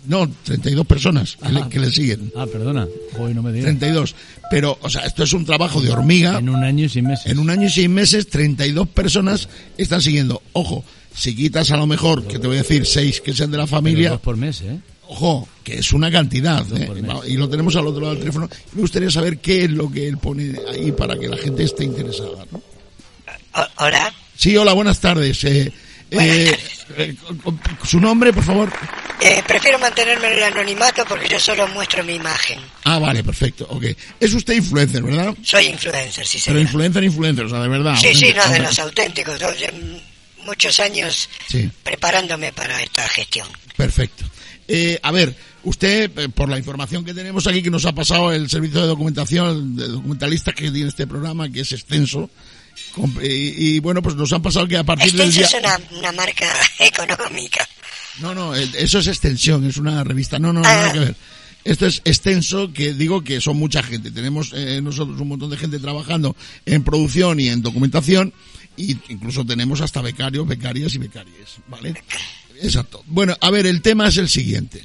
no, 0.07 0.31
32 0.45 0.87
personas 0.87 1.37
que, 1.37 1.53
le, 1.53 1.69
que 1.69 1.81
le 1.81 1.91
siguen. 1.91 2.33
Ah, 2.37 2.47
perdona. 2.47 2.87
Hoy 3.19 3.35
no 3.35 3.43
me 3.43 3.51
digas. 3.53 3.65
32. 3.67 4.15
Pero, 4.51 4.79
o 4.81 4.89
sea, 4.89 5.03
esto 5.03 5.25
es 5.25 5.33
un 5.33 5.45
trabajo 5.45 5.81
de 5.81 5.91
hormiga. 5.91 6.39
En 6.39 6.49
un 6.49 6.63
año 6.63 6.85
y 6.85 6.89
seis 6.89 7.05
meses. 7.05 7.27
En 7.27 7.39
un 7.39 7.51
año 7.51 7.67
y 7.67 7.71
seis 7.71 7.89
meses, 7.89 8.29
32 8.29 8.89
personas 8.89 9.49
están 9.77 10.01
siguiendo. 10.01 10.41
Ojo, 10.53 10.85
si 11.17 11.35
quitas 11.35 11.71
a 11.71 11.77
lo 11.77 11.87
mejor, 11.87 12.27
que 12.27 12.39
te 12.39 12.47
voy 12.47 12.57
a 12.57 12.63
decir, 12.63 12.85
seis 12.87 13.21
que 13.21 13.33
sean 13.35 13.51
de 13.51 13.57
la 13.59 13.65
Pero 13.65 13.77
familia, 13.77 14.11
dos 14.11 14.21
por 14.21 14.37
mes, 14.37 14.61
¿eh? 14.61 14.79
ojo, 15.09 15.49
que 15.65 15.79
es 15.79 15.93
una 15.93 16.11
cantidad. 16.11 16.65
¿eh? 16.77 16.91
Y 17.29 17.37
lo 17.37 17.49
tenemos 17.49 17.75
al 17.77 17.87
otro 17.87 18.01
lado 18.03 18.13
del 18.15 18.21
teléfono. 18.21 18.49
Me 18.73 18.81
gustaría 18.83 19.11
saber 19.11 19.39
qué 19.39 19.65
es 19.65 19.71
lo 19.71 19.91
que 19.91 20.07
él 20.09 20.19
pone 20.19 20.55
ahí 20.71 20.93
para 20.93 21.19
que 21.19 21.29
la 21.29 21.37
gente 21.37 21.63
esté 21.65 21.85
interesada. 21.85 22.45
¿no? 22.53 22.61
Hola, 23.79 24.13
Sí, 24.37 24.55
hola, 24.57 24.75
buenas 24.75 25.01
tardes. 25.01 25.43
Eh, 25.45 25.73
eh, 26.11 26.57
eh, 26.99 27.17
su 27.85 27.99
nombre, 27.99 28.33
por 28.33 28.45
favor. 28.45 28.71
eh, 29.23 29.43
prefiero 29.47 29.79
mantenerme 29.79 30.27
en 30.27 30.33
el 30.35 30.43
anonimato 30.45 31.05
porque 31.09 31.27
yo 31.29 31.41
solo 31.41 31.67
muestro 31.69 32.05
mi 32.05 32.15
imagen. 32.17 32.59
Ah, 32.85 32.99
vale, 32.99 33.25
perfecto. 33.25 33.67
Ok. 33.71 33.85
Es 34.21 34.35
usted 34.35 34.55
influencer, 34.55 35.03
¿verdad? 35.03 35.35
Soy 35.43 35.67
influencer, 35.69 36.27
sí, 36.27 36.39
Pero 36.45 36.57
señor. 36.59 36.61
influencer, 36.63 37.05
influencer, 37.05 37.45
o 37.47 37.49
sea, 37.49 37.61
de 37.61 37.69
verdad. 37.69 37.97
Sí, 37.97 38.15
sí, 38.15 38.33
no, 38.37 38.47
de 38.53 38.59
los 38.61 38.79
auténticos. 38.79 39.39
Yo 39.41 39.51
llevo 39.55 39.79
muchos 40.47 40.81
años 40.81 41.29
Sí. 41.49 41.71
preparándome 41.83 42.53
para 42.53 42.83
esta 42.83 43.07
gestión. 43.09 43.49
Perfecto. 43.77 44.25
Eh, 44.69 44.99
a 45.03 45.13
ver, 45.13 45.35
usted, 45.65 46.11
eh, 46.19 46.29
por 46.29 46.49
la 46.49 46.59
información 46.59 47.05
que 47.05 47.15
tenemos 47.15 47.47
aquí, 47.47 47.63
que 47.63 47.71
nos 47.71 47.85
ha 47.85 47.93
pasado 47.93 48.33
el 48.33 48.49
servicio 48.51 48.81
de 48.81 48.87
documentación, 48.87 49.77
de 49.77 49.89
documentalistas 49.89 50.55
que 50.55 50.71
tiene 50.71 50.89
este 50.89 51.07
programa, 51.07 51.49
que 51.51 51.61
es 51.61 51.73
extenso, 51.73 52.31
y, 53.23 53.77
y, 53.77 53.79
bueno, 53.81 54.03
pues 54.03 54.17
nos 54.17 54.33
han 54.33 54.43
pasado 54.43 54.67
que 54.67 54.77
a 54.77 54.85
partir 54.85 55.13
del 55.13 55.29
Extenso 55.29 55.59
día... 55.59 55.59
es 55.73 55.81
una, 55.91 55.99
una 55.99 56.13
marca 56.13 56.47
económica. 56.79 57.67
No, 58.21 58.35
no, 58.35 58.55
eso 58.55 58.99
es 58.99 59.07
extensión, 59.07 59.67
es 59.67 59.77
una 59.77 60.03
revista. 60.03 60.39
No, 60.39 60.53
no, 60.53 60.61
nada 60.63 60.93
que 60.93 60.99
ver. 60.99 61.17
Esto 61.65 61.87
es 61.87 62.01
extenso, 62.05 62.73
que 62.73 62.95
digo 62.95 63.23
que 63.25 63.41
son 63.41 63.57
mucha 63.57 63.83
gente. 63.83 64.11
Tenemos 64.11 64.53
eh, 64.55 64.81
nosotros 64.83 65.21
un 65.21 65.29
montón 65.29 65.51
de 65.51 65.57
gente 65.57 65.79
trabajando 65.79 66.37
en 66.65 66.85
producción 66.85 67.41
y 67.41 67.49
en 67.49 67.61
documentación, 67.61 68.33
y 68.77 68.97
incluso 69.09 69.45
tenemos 69.45 69.81
hasta 69.81 70.03
becarios, 70.03 70.47
becarias 70.47 70.95
y 70.95 70.99
becarias, 70.99 71.57
¿vale? 71.69 71.95
Exacto. 72.63 73.03
Bueno, 73.07 73.37
a 73.41 73.51
ver, 73.51 73.67
el 73.67 73.83
tema 73.83 74.09
es 74.09 74.17
el 74.17 74.29
siguiente. 74.29 74.83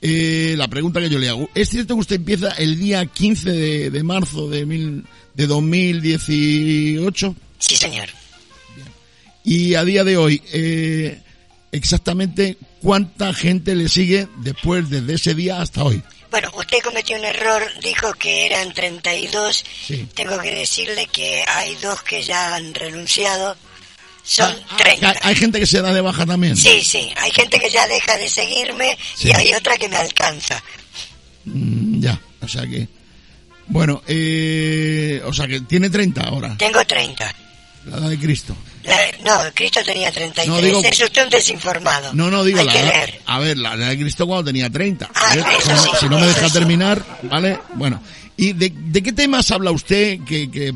Eh, 0.00 0.54
la 0.58 0.68
pregunta 0.68 1.00
que 1.00 1.08
yo 1.08 1.18
le 1.18 1.28
hago. 1.28 1.48
¿Es 1.54 1.70
cierto 1.70 1.94
que 1.94 2.00
usted 2.00 2.16
empieza 2.16 2.50
el 2.50 2.78
día 2.78 3.06
15 3.06 3.50
de, 3.50 3.90
de 3.90 4.02
marzo 4.02 4.50
de, 4.50 4.66
mil, 4.66 5.04
de 5.34 5.46
2018? 5.46 7.36
Sí, 7.58 7.76
señor. 7.76 8.08
Y 9.44 9.74
a 9.74 9.84
día 9.84 10.04
de 10.04 10.16
hoy, 10.16 10.42
eh, 10.52 11.20
exactamente 11.72 12.56
cuánta 12.80 13.32
gente 13.32 13.74
le 13.74 13.88
sigue 13.88 14.28
después 14.42 14.88
desde 14.90 15.14
ese 15.14 15.34
día 15.34 15.60
hasta 15.60 15.84
hoy. 15.84 16.02
Bueno, 16.34 16.50
usted 16.56 16.78
cometió 16.82 17.16
un 17.16 17.24
error, 17.24 17.62
dijo 17.80 18.12
que 18.14 18.46
eran 18.46 18.74
32. 18.74 19.64
Sí. 19.86 20.08
Tengo 20.16 20.36
que 20.40 20.52
decirle 20.52 21.06
que 21.06 21.44
hay 21.46 21.76
dos 21.76 22.02
que 22.02 22.24
ya 22.24 22.56
han 22.56 22.74
renunciado. 22.74 23.56
Son 24.24 24.52
Ah, 24.68 24.76
30. 24.76 25.10
Hay, 25.10 25.16
hay 25.22 25.34
gente 25.36 25.60
que 25.60 25.66
se 25.66 25.80
da 25.80 25.92
de 25.92 26.00
baja 26.00 26.26
también. 26.26 26.56
Sí, 26.56 26.82
sí, 26.82 27.08
hay 27.18 27.30
gente 27.30 27.60
que 27.60 27.70
ya 27.70 27.86
deja 27.86 28.16
de 28.16 28.28
seguirme 28.28 28.98
Sí. 29.14 29.28
y 29.28 29.32
hay 29.32 29.54
otra 29.54 29.76
que 29.76 29.88
me 29.88 29.96
alcanza. 29.96 30.60
Mm, 31.44 32.00
ya, 32.02 32.20
o 32.40 32.48
sea 32.48 32.62
que... 32.66 32.88
Bueno, 33.68 34.02
eh, 34.08 35.22
o 35.24 35.32
sea 35.32 35.46
que 35.46 35.60
tiene 35.60 35.88
30 35.88 36.20
ahora, 36.20 36.56
Tengo 36.58 36.84
30. 36.84 37.32
La 37.86 37.98
edad 37.98 38.08
de 38.10 38.18
Cristo. 38.18 38.56
No, 39.24 39.38
Cristo 39.54 39.80
tenía 39.84 40.12
33. 40.12 40.46
No, 40.48 40.60
digo- 40.60 40.82
es 40.84 41.00
usted 41.00 41.24
un 41.24 41.30
desinformado. 41.30 42.12
No, 42.12 42.30
no, 42.30 42.44
digo 42.44 42.60
Hay 42.60 42.66
la 42.66 42.72
que 42.72 42.78
edad- 42.80 42.88
leer. 42.94 43.20
A 43.26 43.38
ver, 43.38 43.56
la 43.58 43.74
edad 43.74 43.88
de 43.88 43.98
Cristo 43.98 44.26
cuando 44.26 44.44
tenía 44.44 44.68
30. 44.70 45.10
Ah, 45.14 45.34
eso 45.58 45.76
si, 45.76 45.82
sí, 45.82 45.88
si 46.00 46.08
no 46.08 46.18
me 46.18 46.26
deja 46.26 46.46
sí. 46.48 46.52
terminar, 46.52 47.02
¿vale? 47.22 47.58
Bueno, 47.74 48.02
¿y 48.36 48.52
de, 48.52 48.70
de 48.74 49.02
qué 49.02 49.12
temas 49.12 49.50
habla 49.50 49.70
usted 49.70 50.18
que, 50.26 50.50
que, 50.50 50.74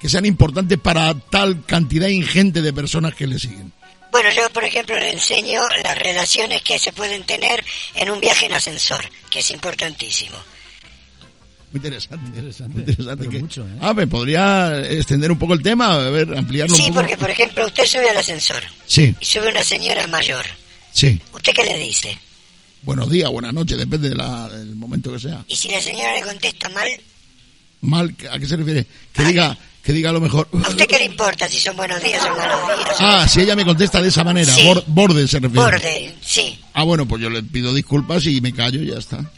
que 0.00 0.08
sean 0.08 0.24
importantes 0.26 0.78
para 0.78 1.12
tal 1.14 1.64
cantidad 1.66 2.06
ingente 2.08 2.62
de 2.62 2.72
personas 2.72 3.14
que 3.14 3.26
le 3.26 3.38
siguen? 3.38 3.72
Bueno, 4.10 4.30
yo, 4.30 4.48
por 4.50 4.64
ejemplo, 4.64 4.96
le 4.96 5.10
enseño 5.12 5.60
las 5.84 5.98
relaciones 5.98 6.62
que 6.62 6.78
se 6.78 6.92
pueden 6.92 7.24
tener 7.24 7.62
en 7.94 8.10
un 8.10 8.20
viaje 8.20 8.46
en 8.46 8.54
ascensor, 8.54 9.04
que 9.30 9.40
es 9.40 9.50
importantísimo. 9.50 10.36
Muy 11.72 11.76
interesante. 11.84 12.26
Interesante, 12.26 12.72
Muy 12.74 12.80
interesante. 12.82 13.28
que- 13.28 13.38
mucho, 13.40 13.62
¿eh? 13.66 13.76
Ah, 13.80 13.94
¿me 13.94 14.06
podría 14.06 14.80
extender 14.90 15.30
un 15.32 15.38
poco 15.38 15.54
el 15.54 15.62
tema? 15.62 15.94
A 15.94 16.10
ver, 16.10 16.36
ampliarlo 16.36 16.74
Sí, 16.74 16.82
un 16.82 16.88
poco. 16.88 17.00
porque, 17.00 17.16
por 17.16 17.30
ejemplo, 17.30 17.66
usted 17.66 17.84
sube 17.86 18.08
al 18.08 18.16
ascensor 18.16 18.62
Sí, 18.86 19.14
y 19.20 19.24
sube 19.24 19.48
una 19.50 19.62
señora 19.62 20.06
mayor. 20.06 20.44
sí. 20.92 21.20
¿Usted 21.32 21.52
qué 21.54 21.64
le 21.64 21.78
dice? 21.78 22.18
Buenos 22.82 23.10
días, 23.10 23.30
buenas 23.30 23.52
noches, 23.52 23.76
depende 23.76 24.08
de 24.08 24.14
la- 24.14 24.48
del 24.48 24.74
momento 24.76 25.12
que 25.12 25.18
sea. 25.18 25.44
Y 25.48 25.56
si 25.56 25.68
la 25.68 25.80
señora 25.80 26.14
le 26.14 26.22
contesta 26.22 26.68
mal, 26.70 26.88
Mal, 27.80 28.12
¿a 28.32 28.38
qué 28.40 28.46
se 28.46 28.56
refiere? 28.56 28.86
Que 29.12 29.22
diga, 29.22 29.56
que 29.84 29.92
diga 29.92 30.10
a 30.10 30.12
lo 30.12 30.20
mejor. 30.20 30.48
¿a 30.64 30.68
usted 30.68 30.84
qué 30.88 30.98
le 30.98 31.04
importa 31.04 31.46
si 31.48 31.60
son 31.60 31.76
buenos 31.76 32.02
días 32.02 32.20
o 32.24 32.36
malos 32.36 32.60
días? 32.76 32.96
Ah, 32.98 33.28
si 33.28 33.40
ella 33.40 33.54
me 33.54 33.64
contesta 33.64 34.02
de 34.02 34.08
esa 34.08 34.24
manera, 34.24 34.52
Sí. 34.52 34.62
bor- 34.66 34.82
borde 34.88 35.28
se 35.28 35.38
refiere. 35.38 35.64
Borde, 35.64 36.14
sí. 36.20 36.58
Ah, 36.74 36.82
bueno, 36.82 37.06
pues 37.06 37.22
yo 37.22 37.30
le 37.30 37.40
pido 37.44 37.72
disculpas 37.72 38.26
y 38.26 38.40
me 38.40 38.52
callo 38.52 38.82
y 38.82 38.86
ya 38.88 38.98
está. 38.98 39.30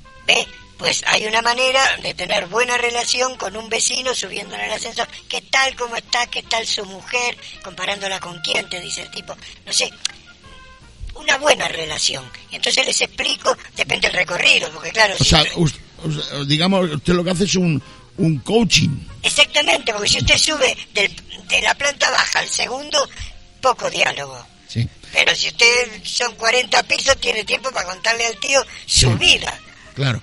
Pues 0.80 1.04
hay 1.06 1.26
una 1.26 1.42
manera 1.42 1.98
de 2.02 2.14
tener 2.14 2.46
buena 2.46 2.78
relación 2.78 3.36
con 3.36 3.54
un 3.54 3.68
vecino 3.68 4.14
subiendo 4.14 4.54
en 4.54 4.62
el 4.62 4.72
ascensor. 4.72 5.06
¿Qué 5.28 5.42
tal, 5.42 5.76
cómo 5.76 5.94
está, 5.94 6.26
qué 6.28 6.42
tal 6.42 6.66
su 6.66 6.86
mujer? 6.86 7.36
Comparándola 7.62 8.18
con 8.18 8.40
quién, 8.40 8.66
te 8.70 8.80
dice 8.80 9.02
el 9.02 9.10
tipo. 9.10 9.36
No 9.66 9.72
sé, 9.74 9.92
una 11.16 11.36
buena 11.36 11.68
relación. 11.68 12.24
Y 12.50 12.56
entonces 12.56 12.86
les 12.86 12.98
explico, 13.02 13.54
depende 13.76 14.08
del 14.08 14.16
recorrido, 14.16 14.70
porque 14.70 14.90
claro, 14.90 15.14
O 15.20 15.22
sea, 15.24 15.44
us- 15.56 15.74
us- 16.02 16.48
digamos, 16.48 16.90
usted 16.90 17.12
lo 17.12 17.22
que 17.24 17.30
hace 17.32 17.44
es 17.44 17.54
un, 17.56 17.82
un 18.16 18.38
coaching. 18.38 18.88
exactamente, 19.22 19.92
porque 19.92 20.08
si 20.08 20.18
usted 20.18 20.38
sube 20.38 20.74
del- 20.94 21.14
de 21.46 21.60
la 21.60 21.74
planta 21.74 22.10
baja 22.10 22.38
al 22.38 22.48
segundo, 22.48 23.06
poco 23.60 23.90
diálogo. 23.90 24.46
Sí. 24.66 24.88
Pero 25.12 25.34
si 25.34 25.48
usted 25.48 26.02
son 26.04 26.34
40 26.36 26.82
pisos, 26.84 27.20
tiene 27.20 27.44
tiempo 27.44 27.70
para 27.70 27.86
contarle 27.86 28.24
al 28.24 28.38
tío 28.38 28.64
su 28.86 29.10
Sí. 29.10 29.14
vida. 29.18 29.60
Claro. 29.94 30.22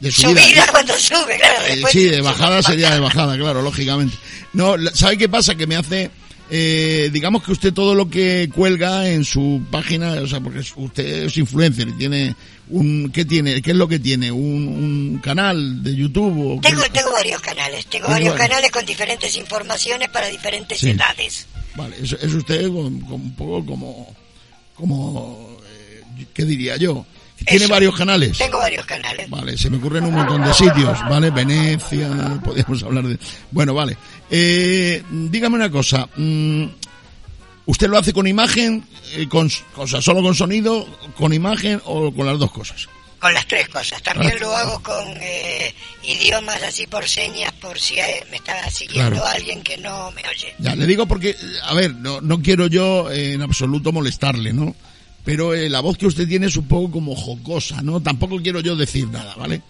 De 0.00 0.10
Su 0.12 0.22
subida. 0.22 0.66
cuando 0.70 0.94
sube, 0.94 1.38
claro. 1.38 1.66
Eh, 1.68 1.82
sí, 1.90 2.04
de 2.04 2.20
bajada 2.20 2.62
sería 2.62 2.92
de 2.94 3.00
bajada, 3.00 3.36
claro, 3.36 3.62
lógicamente. 3.62 4.16
No, 4.52 4.74
¿sabe 4.94 5.16
qué 5.18 5.28
pasa? 5.28 5.54
Que 5.54 5.66
me 5.66 5.76
hace, 5.76 6.10
eh, 6.50 7.08
digamos 7.12 7.42
que 7.42 7.52
usted 7.52 7.72
todo 7.72 7.94
lo 7.94 8.08
que 8.10 8.50
cuelga 8.54 9.08
en 9.08 9.24
su 9.24 9.62
página, 9.70 10.12
o 10.12 10.26
sea, 10.26 10.40
porque 10.40 10.60
usted 10.76 11.24
es 11.24 11.36
influencer 11.38 11.88
y 11.88 11.92
tiene 11.92 12.36
un, 12.68 13.10
¿qué 13.12 13.24
tiene? 13.24 13.62
¿Qué 13.62 13.70
es 13.70 13.76
lo 13.76 13.88
que 13.88 13.98
tiene? 13.98 14.30
¿Un, 14.30 14.68
un 14.68 15.18
canal 15.22 15.82
de 15.82 15.94
YouTube? 15.94 16.56
O 16.56 16.60
qué- 16.60 16.68
Tengo, 16.70 16.82
tengo 16.92 17.12
varios 17.12 17.40
canales, 17.40 17.86
tengo 17.86 18.08
varios 18.08 18.34
canales 18.34 18.70
con 18.70 18.84
diferentes 18.84 19.34
informaciones 19.36 20.08
para 20.10 20.26
diferentes 20.28 20.78
Sí. 20.78 20.90
edades. 20.90 21.46
Vale, 21.74 21.96
es, 22.02 22.12
es 22.12 22.34
usted 22.34 22.68
con- 22.68 23.00
con 23.00 23.14
un 23.14 23.34
poco 23.34 23.64
como, 23.64 24.14
como, 24.74 25.56
eh, 25.70 26.02
¿qué 26.34 26.44
diría 26.44 26.76
yo? 26.76 27.06
Tiene 27.46 27.64
Eso. 27.66 27.72
varios 27.74 27.96
canales. 27.96 28.38
Tengo 28.38 28.58
varios 28.58 28.84
canales. 28.86 29.30
Vale, 29.30 29.56
se 29.56 29.70
me 29.70 29.76
ocurren 29.78 30.04
un 30.04 30.14
montón 30.14 30.42
de 30.44 30.52
sitios, 30.52 30.98
¿vale? 31.08 31.30
Venecia, 31.30 32.08
podríamos 32.44 32.82
hablar 32.82 33.04
de... 33.04 33.18
Bueno, 33.52 33.72
vale. 33.74 33.96
Eh, 34.30 35.02
dígame 35.10 35.56
una 35.56 35.70
cosa. 35.70 36.08
mm, 36.16 36.64
¿Usted 37.66 37.88
lo 37.88 37.98
hace 37.98 38.12
con 38.12 38.26
imagen, 38.26 38.84
eh, 39.14 39.28
con, 39.28 39.50
o 39.76 39.86
sea, 39.86 40.00
solo 40.00 40.22
con 40.22 40.34
sonido, 40.34 40.86
con 41.16 41.32
imagen 41.32 41.80
o 41.84 42.12
con 42.12 42.26
las 42.26 42.38
dos 42.38 42.50
cosas? 42.52 42.88
Con 43.18 43.32
las 43.34 43.46
tres 43.46 43.68
cosas. 43.68 44.02
También 44.02 44.34
lo 44.40 44.54
hago 44.54 44.80
con 44.82 45.04
eh, 45.20 45.74
idiomas 46.04 46.62
así 46.62 46.86
por 46.86 47.08
señas, 47.08 47.50
por 47.54 47.78
si 47.78 47.98
eh, 47.98 48.24
me 48.30 48.36
está 48.36 48.68
siguiendo 48.70 49.12
Claro. 49.20 49.26
alguien 49.26 49.62
que 49.62 49.76
no 49.78 50.10
me 50.12 50.22
oye. 50.28 50.54
Ya, 50.58 50.76
le 50.76 50.86
digo 50.86 51.06
porque, 51.06 51.34
a 51.64 51.74
ver, 51.74 51.94
no, 51.94 52.20
no 52.20 52.40
quiero 52.42 52.66
yo 52.68 53.10
eh, 53.10 53.32
en 53.32 53.42
absoluto 53.42 53.90
molestarle, 53.90 54.52
¿no? 54.52 54.76
Pero 55.26 55.52
eh, 55.52 55.68
la 55.68 55.80
voz 55.80 55.98
que 55.98 56.06
usted 56.06 56.26
tiene 56.26 56.46
es 56.46 56.56
un 56.56 56.68
poco 56.68 56.92
como 56.92 57.14
jocosa, 57.14 57.82
¿no? 57.82 58.00
Tampoco 58.00 58.40
quiero 58.40 58.60
yo 58.60 58.76
decir 58.76 59.08
nada, 59.08 59.34
¿vale? 59.34 59.60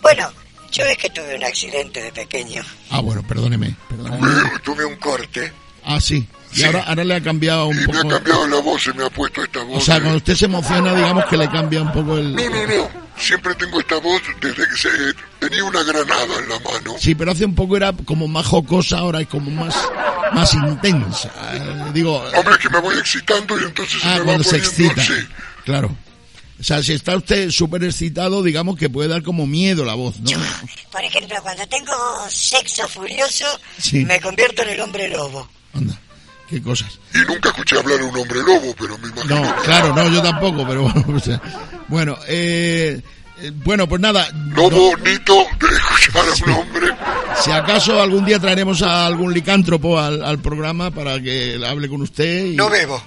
Bueno, 0.00 0.30
yo 0.70 0.84
es 0.84 0.96
que 0.96 1.10
tuve 1.10 1.34
un 1.36 1.44
accidente 1.44 2.00
de 2.00 2.12
pequeño. 2.12 2.62
Ah, 2.90 3.00
bueno, 3.00 3.22
perdóneme, 3.26 3.74
perdóneme. 3.88 4.28
Tuve 4.64 4.84
un 4.84 4.96
corte 4.96 5.52
Ah, 5.84 6.00
sí. 6.00 6.26
Y 6.54 6.64
ahora, 6.64 6.82
ahora 6.82 7.04
le 7.04 7.14
ha 7.14 7.20
cambiado 7.22 7.66
un 7.66 7.76
y 7.76 7.78
me 7.78 7.84
ha 7.84 7.86
poco... 8.02 8.08
cambiado 8.08 8.46
la 8.48 8.56
voz 8.60 8.86
y 8.86 8.92
me 8.96 9.04
ha 9.04 9.10
puesto 9.10 9.42
esta 9.42 9.62
voz. 9.62 9.78
O 9.78 9.80
sea, 9.80 9.94
de- 9.96 10.00
cuando 10.00 10.16
usted 10.18 10.34
se 10.34 10.44
emociona, 10.46 10.94
digamos 10.94 11.24
que 11.26 11.36
le 11.36 11.48
cambia 11.50 11.82
un 11.82 11.92
poco 11.92 12.18
el... 12.18 12.34
No, 12.34 12.42
no, 12.50 12.66
no. 12.66 12.90
Siempre 13.16 13.54
tengo 13.54 13.78
esta 13.80 13.96
voz 13.98 14.22
desde 14.40 14.66
que 14.68 14.76
se... 14.76 14.88
tenía 15.38 15.62
una 15.64 15.82
granada 15.82 16.38
en 16.38 16.48
la 16.48 16.58
mano. 16.60 16.94
Sí, 16.98 17.14
pero 17.14 17.32
hace 17.32 17.44
un 17.44 17.54
poco 17.54 17.76
era 17.76 17.92
como 17.92 18.26
más 18.26 18.46
jocosa, 18.46 18.98
ahora 18.98 19.20
es 19.20 19.28
como 19.28 19.50
más, 19.50 19.74
más 20.32 20.52
intensa. 20.54 21.30
Eh, 21.52 21.90
digo, 21.94 22.16
Hombre, 22.34 22.54
que 22.60 22.68
me 22.70 22.80
voy 22.80 22.96
excitando 22.98 23.60
y 23.60 23.64
entonces 23.64 24.00
ah, 24.04 24.14
se 24.14 24.14
me 24.14 24.18
va 24.18 24.24
cuando 24.24 24.44
se 24.44 24.58
poniendo... 24.58 24.92
excita. 24.92 25.02
Sí. 25.02 25.28
Claro. 25.64 25.96
O 26.58 26.62
sea, 26.62 26.82
si 26.82 26.92
está 26.92 27.16
usted 27.16 27.50
súper 27.50 27.84
excitado, 27.84 28.42
digamos 28.42 28.76
que 28.76 28.90
puede 28.90 29.08
dar 29.08 29.22
como 29.22 29.46
miedo 29.46 29.84
la 29.84 29.94
voz, 29.94 30.18
¿no? 30.20 30.30
Por 30.92 31.02
ejemplo, 31.04 31.36
cuando 31.42 31.66
tengo 31.68 31.92
sexo 32.28 32.86
furioso, 32.88 33.46
Sí. 33.78 34.04
me 34.04 34.20
convierto 34.20 34.62
en 34.62 34.68
el 34.70 34.80
hombre 34.80 35.08
lobo. 35.08 35.48
Anda, 35.72 35.98
qué 36.50 36.62
cosas. 36.62 36.98
Y 37.14 37.18
nunca 37.18 37.48
escuché 37.50 37.78
hablar 37.78 38.00
a 38.00 38.04
un 38.04 38.16
hombre 38.16 38.40
lobo, 38.42 38.74
pero 38.78 38.98
me 38.98 39.08
imagino... 39.08 39.40
No, 39.40 39.56
claro, 39.62 39.94
no, 39.94 40.08
yo 40.12 40.20
tampoco, 40.22 40.66
pero 40.66 40.82
bueno, 40.82 41.04
o 41.16 41.20
sea, 41.20 41.40
bueno, 41.88 42.18
eh, 42.28 43.00
eh, 43.40 43.52
bueno, 43.54 43.88
pues 43.88 44.00
nada. 44.00 44.28
No 44.32 44.68
bonito 44.68 45.46
de 45.58 45.66
escuchar 45.66 46.24
a 46.28 46.44
un 46.44 46.58
hombre. 46.58 46.86
Si 47.42 47.50
acaso 47.50 48.00
algún 48.02 48.24
día 48.24 48.38
traeremos 48.38 48.82
a 48.82 49.06
algún 49.06 49.32
licántropo 49.32 49.98
al, 49.98 50.22
al 50.24 50.40
programa 50.40 50.90
para 50.90 51.20
que 51.20 51.58
hable 51.66 51.88
con 51.88 52.02
usted. 52.02 52.46
Y... 52.46 52.56
No 52.56 52.68
bebo. 52.68 53.02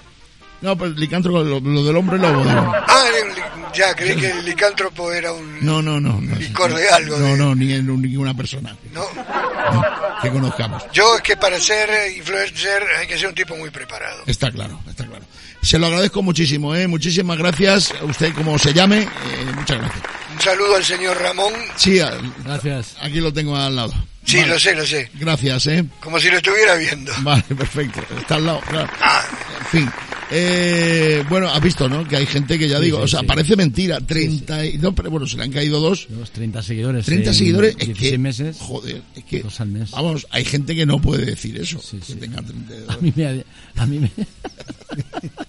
No, 0.64 0.78
pues 0.78 0.95
licántropo, 0.95 1.43
lo, 1.43 1.59
lo 1.59 1.84
del 1.84 1.95
hombre 1.97 2.18
lobo. 2.18 2.43
digo. 2.43 2.74
Ah, 2.88 3.03
el 3.22 3.74
ya, 3.74 3.93
creí 3.95 4.16
que 4.16 4.32
el 4.32 4.45
licántropo 4.45 5.11
era 5.11 5.32
un 5.34 5.64
No, 5.66 5.82
no, 5.82 5.99
no. 5.99 6.20
no 6.22 6.36
licor 6.38 6.74
de 6.74 6.88
algo. 6.89 7.18
No, 7.20 7.26
de- 7.28 7.38
no, 7.38 7.53
ni 7.55 7.74
en 7.74 8.01
ninguna 8.01 8.34
persona 8.34 8.76
No. 8.93 9.01
no, 9.14 9.84
que 10.22 10.30
conozcamos. 10.32 10.84
Yo 10.93 11.16
es 11.18 11.22
que 11.22 11.36
para 11.36 11.59
ser 11.59 11.89
influencer 12.16 12.82
hay 12.99 13.07
que 13.07 13.18
ser 13.18 13.28
un 13.28 13.36
tipo 13.36 13.55
muy 13.57 13.70
preparado. 13.72 14.24
Está 14.26 14.51
claro, 14.51 14.80
está 14.89 15.05
claro. 15.05 15.26
Se 15.61 15.78
lo 15.80 15.88
agradezco 15.88 16.22
muchísimo, 16.24 16.74
¿eh? 16.76 16.88
Muchísimas 16.88 17.38
gracias. 17.38 17.93
A 18.01 18.05
usted, 18.05 18.34
como 18.34 18.57
se 18.59 18.74
llame, 18.74 19.01
eh, 19.03 19.07
muchas 19.55 19.78
gracias. 19.80 20.03
Un 20.34 20.41
saludo 20.41 20.76
al 20.76 20.84
señor 20.86 21.22
Ramón. 21.22 21.53
Sí, 21.76 21.99
a- 21.99 22.18
Gracias. 22.45 22.95
aquí 23.01 23.20
lo 23.20 23.32
tengo 23.34 23.55
al 23.55 23.76
lado. 23.76 23.93
Sí, 24.26 24.38
Vale. 24.38 24.47
lo 24.53 24.59
sé, 24.59 24.76
lo 24.76 24.86
sé. 24.86 25.09
Gracias, 25.16 25.68
¿eh? 25.68 25.84
Como 25.99 26.20
si 26.20 26.30
lo 26.30 26.38
estuviera 26.38 26.76
viendo. 26.76 27.11
Vale, 27.20 27.43
perfecto. 27.57 28.01
Está 28.18 28.36
al 28.36 28.45
lado, 28.45 28.61
claro. 28.61 28.89
Ah, 29.01 29.22
En 29.59 29.66
fin. 29.68 29.91
Eh, 30.36 31.23
bueno, 31.29 31.47
has 31.47 31.61
visto, 31.61 31.88
¿no? 31.88 32.07
Que 32.07 32.17
hay 32.17 32.25
gente 32.25 32.57
que 32.57 32.67
ya 32.67 32.79
digo, 32.79 32.97
sí, 32.97 33.03
o 33.03 33.07
sea, 33.07 33.19
sí. 33.19 33.25
parece 33.27 33.55
mentira. 33.55 33.99
30 34.01 34.65
y, 34.65 34.77
no, 34.79 34.93
pero 34.95 35.11
bueno, 35.11 35.27
se 35.27 35.38
le 35.38 35.43
han 35.43 35.51
caído 35.51 35.79
dos. 35.79 36.07
Los 36.09 36.31
30 36.31 36.63
seguidores. 36.63 37.05
30 37.05 37.29
en 37.29 37.36
seguidores, 37.36 37.71
es 37.77 37.86
16 37.88 38.11
que, 38.11 38.17
meses. 38.17 38.57
joder, 38.59 39.01
es 39.15 39.23
que, 39.25 39.41
Dos 39.43 39.61
al 39.61 39.69
mes. 39.69 39.91
vamos, 39.91 40.25
hay 40.31 40.43
gente 40.43 40.75
que 40.75 40.86
no 40.86 40.99
puede 40.99 41.25
decir 41.25 41.57
eso, 41.59 41.79
Sí, 41.79 41.99
que 42.05 42.15
tenga 42.15 42.41
32. 42.41 42.89
A 42.89 42.97
mí 42.97 43.13
me, 43.15 43.43
a 43.75 43.86
mí 43.86 43.99
me, 43.99 44.11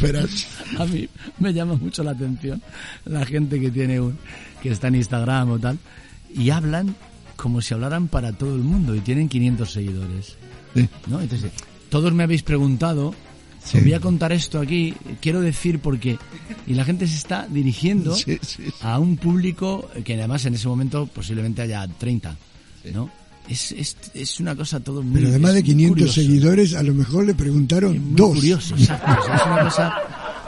Verás. 0.00 0.46
a 0.78 0.84
mí 0.84 1.08
me 1.38 1.52
llama 1.52 1.74
mucho 1.74 2.02
la 2.02 2.12
atención 2.12 2.62
la 3.04 3.24
gente 3.24 3.60
que 3.60 3.70
tiene 3.70 4.00
un, 4.00 4.18
que 4.62 4.70
está 4.70 4.88
en 4.88 4.96
Instagram 4.96 5.50
o 5.52 5.58
tal, 5.58 5.78
y 6.34 6.50
hablan 6.50 6.94
como 7.36 7.60
si 7.62 7.74
hablaran 7.74 8.08
para 8.08 8.32
todo 8.32 8.54
el 8.54 8.62
mundo 8.62 8.94
y 8.94 9.00
tienen 9.00 9.28
500 9.28 9.70
seguidores. 9.72 10.36
¿no? 11.06 11.20
Entonces, 11.20 11.50
todos 11.88 12.12
me 12.12 12.22
habéis 12.22 12.42
preguntado, 12.42 13.14
Sí. 13.62 13.76
os 13.78 13.82
voy 13.84 13.92
a 13.94 14.00
contar 14.00 14.32
esto 14.32 14.58
aquí, 14.58 14.94
quiero 15.20 15.40
decir 15.40 15.80
porque, 15.80 16.18
y 16.66 16.74
la 16.74 16.84
gente 16.84 17.06
se 17.06 17.16
está 17.16 17.46
dirigiendo 17.48 18.14
Sí, 18.14 18.38
sí, 18.42 18.64
a 18.80 18.98
un 18.98 19.16
público 19.16 19.88
que 20.04 20.14
además 20.14 20.44
en 20.46 20.54
ese 20.54 20.66
momento 20.68 21.06
posiblemente 21.06 21.62
haya 21.62 21.86
30, 21.86 22.36
¿no? 22.94 23.10
Es, 23.48 23.72
es, 23.72 23.96
es 24.14 24.38
una 24.40 24.54
cosa 24.56 24.80
todo 24.80 25.02
muy... 25.02 25.14
Pero 25.14 25.28
además 25.28 25.52
de 25.54 25.58
es 25.58 25.64
muy 25.66 25.74
500 25.74 25.94
curioso. 25.98 26.14
seguidores, 26.20 26.74
a 26.74 26.82
lo 26.82 26.94
mejor 26.94 27.26
le 27.26 27.34
preguntaron 27.34 27.92
Muy 27.98 28.14
dos. 28.14 28.34
curioso, 28.36 28.74
exacto. 28.76 29.10
O 29.20 29.24
sea, 29.26 29.34
es 29.36 29.42
una 29.46 29.62
cosa 29.64 29.94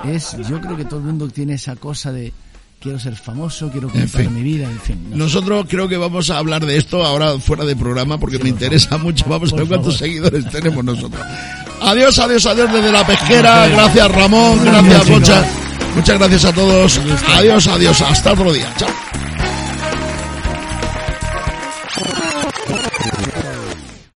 es, 0.04 0.48
yo 0.48 0.60
creo 0.60 0.76
que 0.76 0.84
todo 0.84 1.00
el 1.00 1.06
mundo 1.06 1.28
tiene 1.28 1.54
esa 1.54 1.76
cosa 1.76 2.12
de 2.12 2.32
quiero 2.82 2.98
ser 2.98 3.14
famoso, 3.16 3.70
quiero 3.70 3.88
En 3.94 4.00
contar 4.00 4.22
fin. 4.22 4.34
mi 4.34 4.42
vida, 4.42 4.64
en 4.64 4.80
fin. 4.80 5.06
no. 5.10 5.16
Nosotros 5.16 5.66
creo 5.68 5.88
que 5.88 5.96
vamos 5.96 6.28
a 6.30 6.38
hablar 6.38 6.66
de 6.66 6.76
esto 6.76 7.04
ahora 7.04 7.38
fuera 7.38 7.64
de 7.64 7.76
programa 7.76 8.18
porque 8.18 8.38
me 8.38 8.48
interesa 8.48 8.98
mucho. 8.98 9.24
Vamos 9.28 9.52
a 9.52 9.56
ver 9.56 9.68
cuántos 9.68 9.94
favor. 9.94 9.98
seguidores 10.08 10.48
tenemos 10.50 10.84
nosotros. 10.84 11.24
Adiós, 11.80 12.18
adiós, 12.18 12.46
adiós 12.46 12.72
desde 12.72 12.92
la 12.92 13.06
pesquera. 13.06 13.68
Gracias. 13.68 14.10
Ramón, 14.10 14.64
Gracias. 14.64 15.06
Concha. 15.06 15.44
Muchas 15.94 16.18
gracias 16.18 16.44
a 16.44 16.52
todos. 16.52 17.00
Adiós, 17.36 17.66
adiós. 17.68 18.00
Hasta 18.00 18.32
otro 18.32 18.52
día. 18.52 18.72
Chao. 18.78 18.88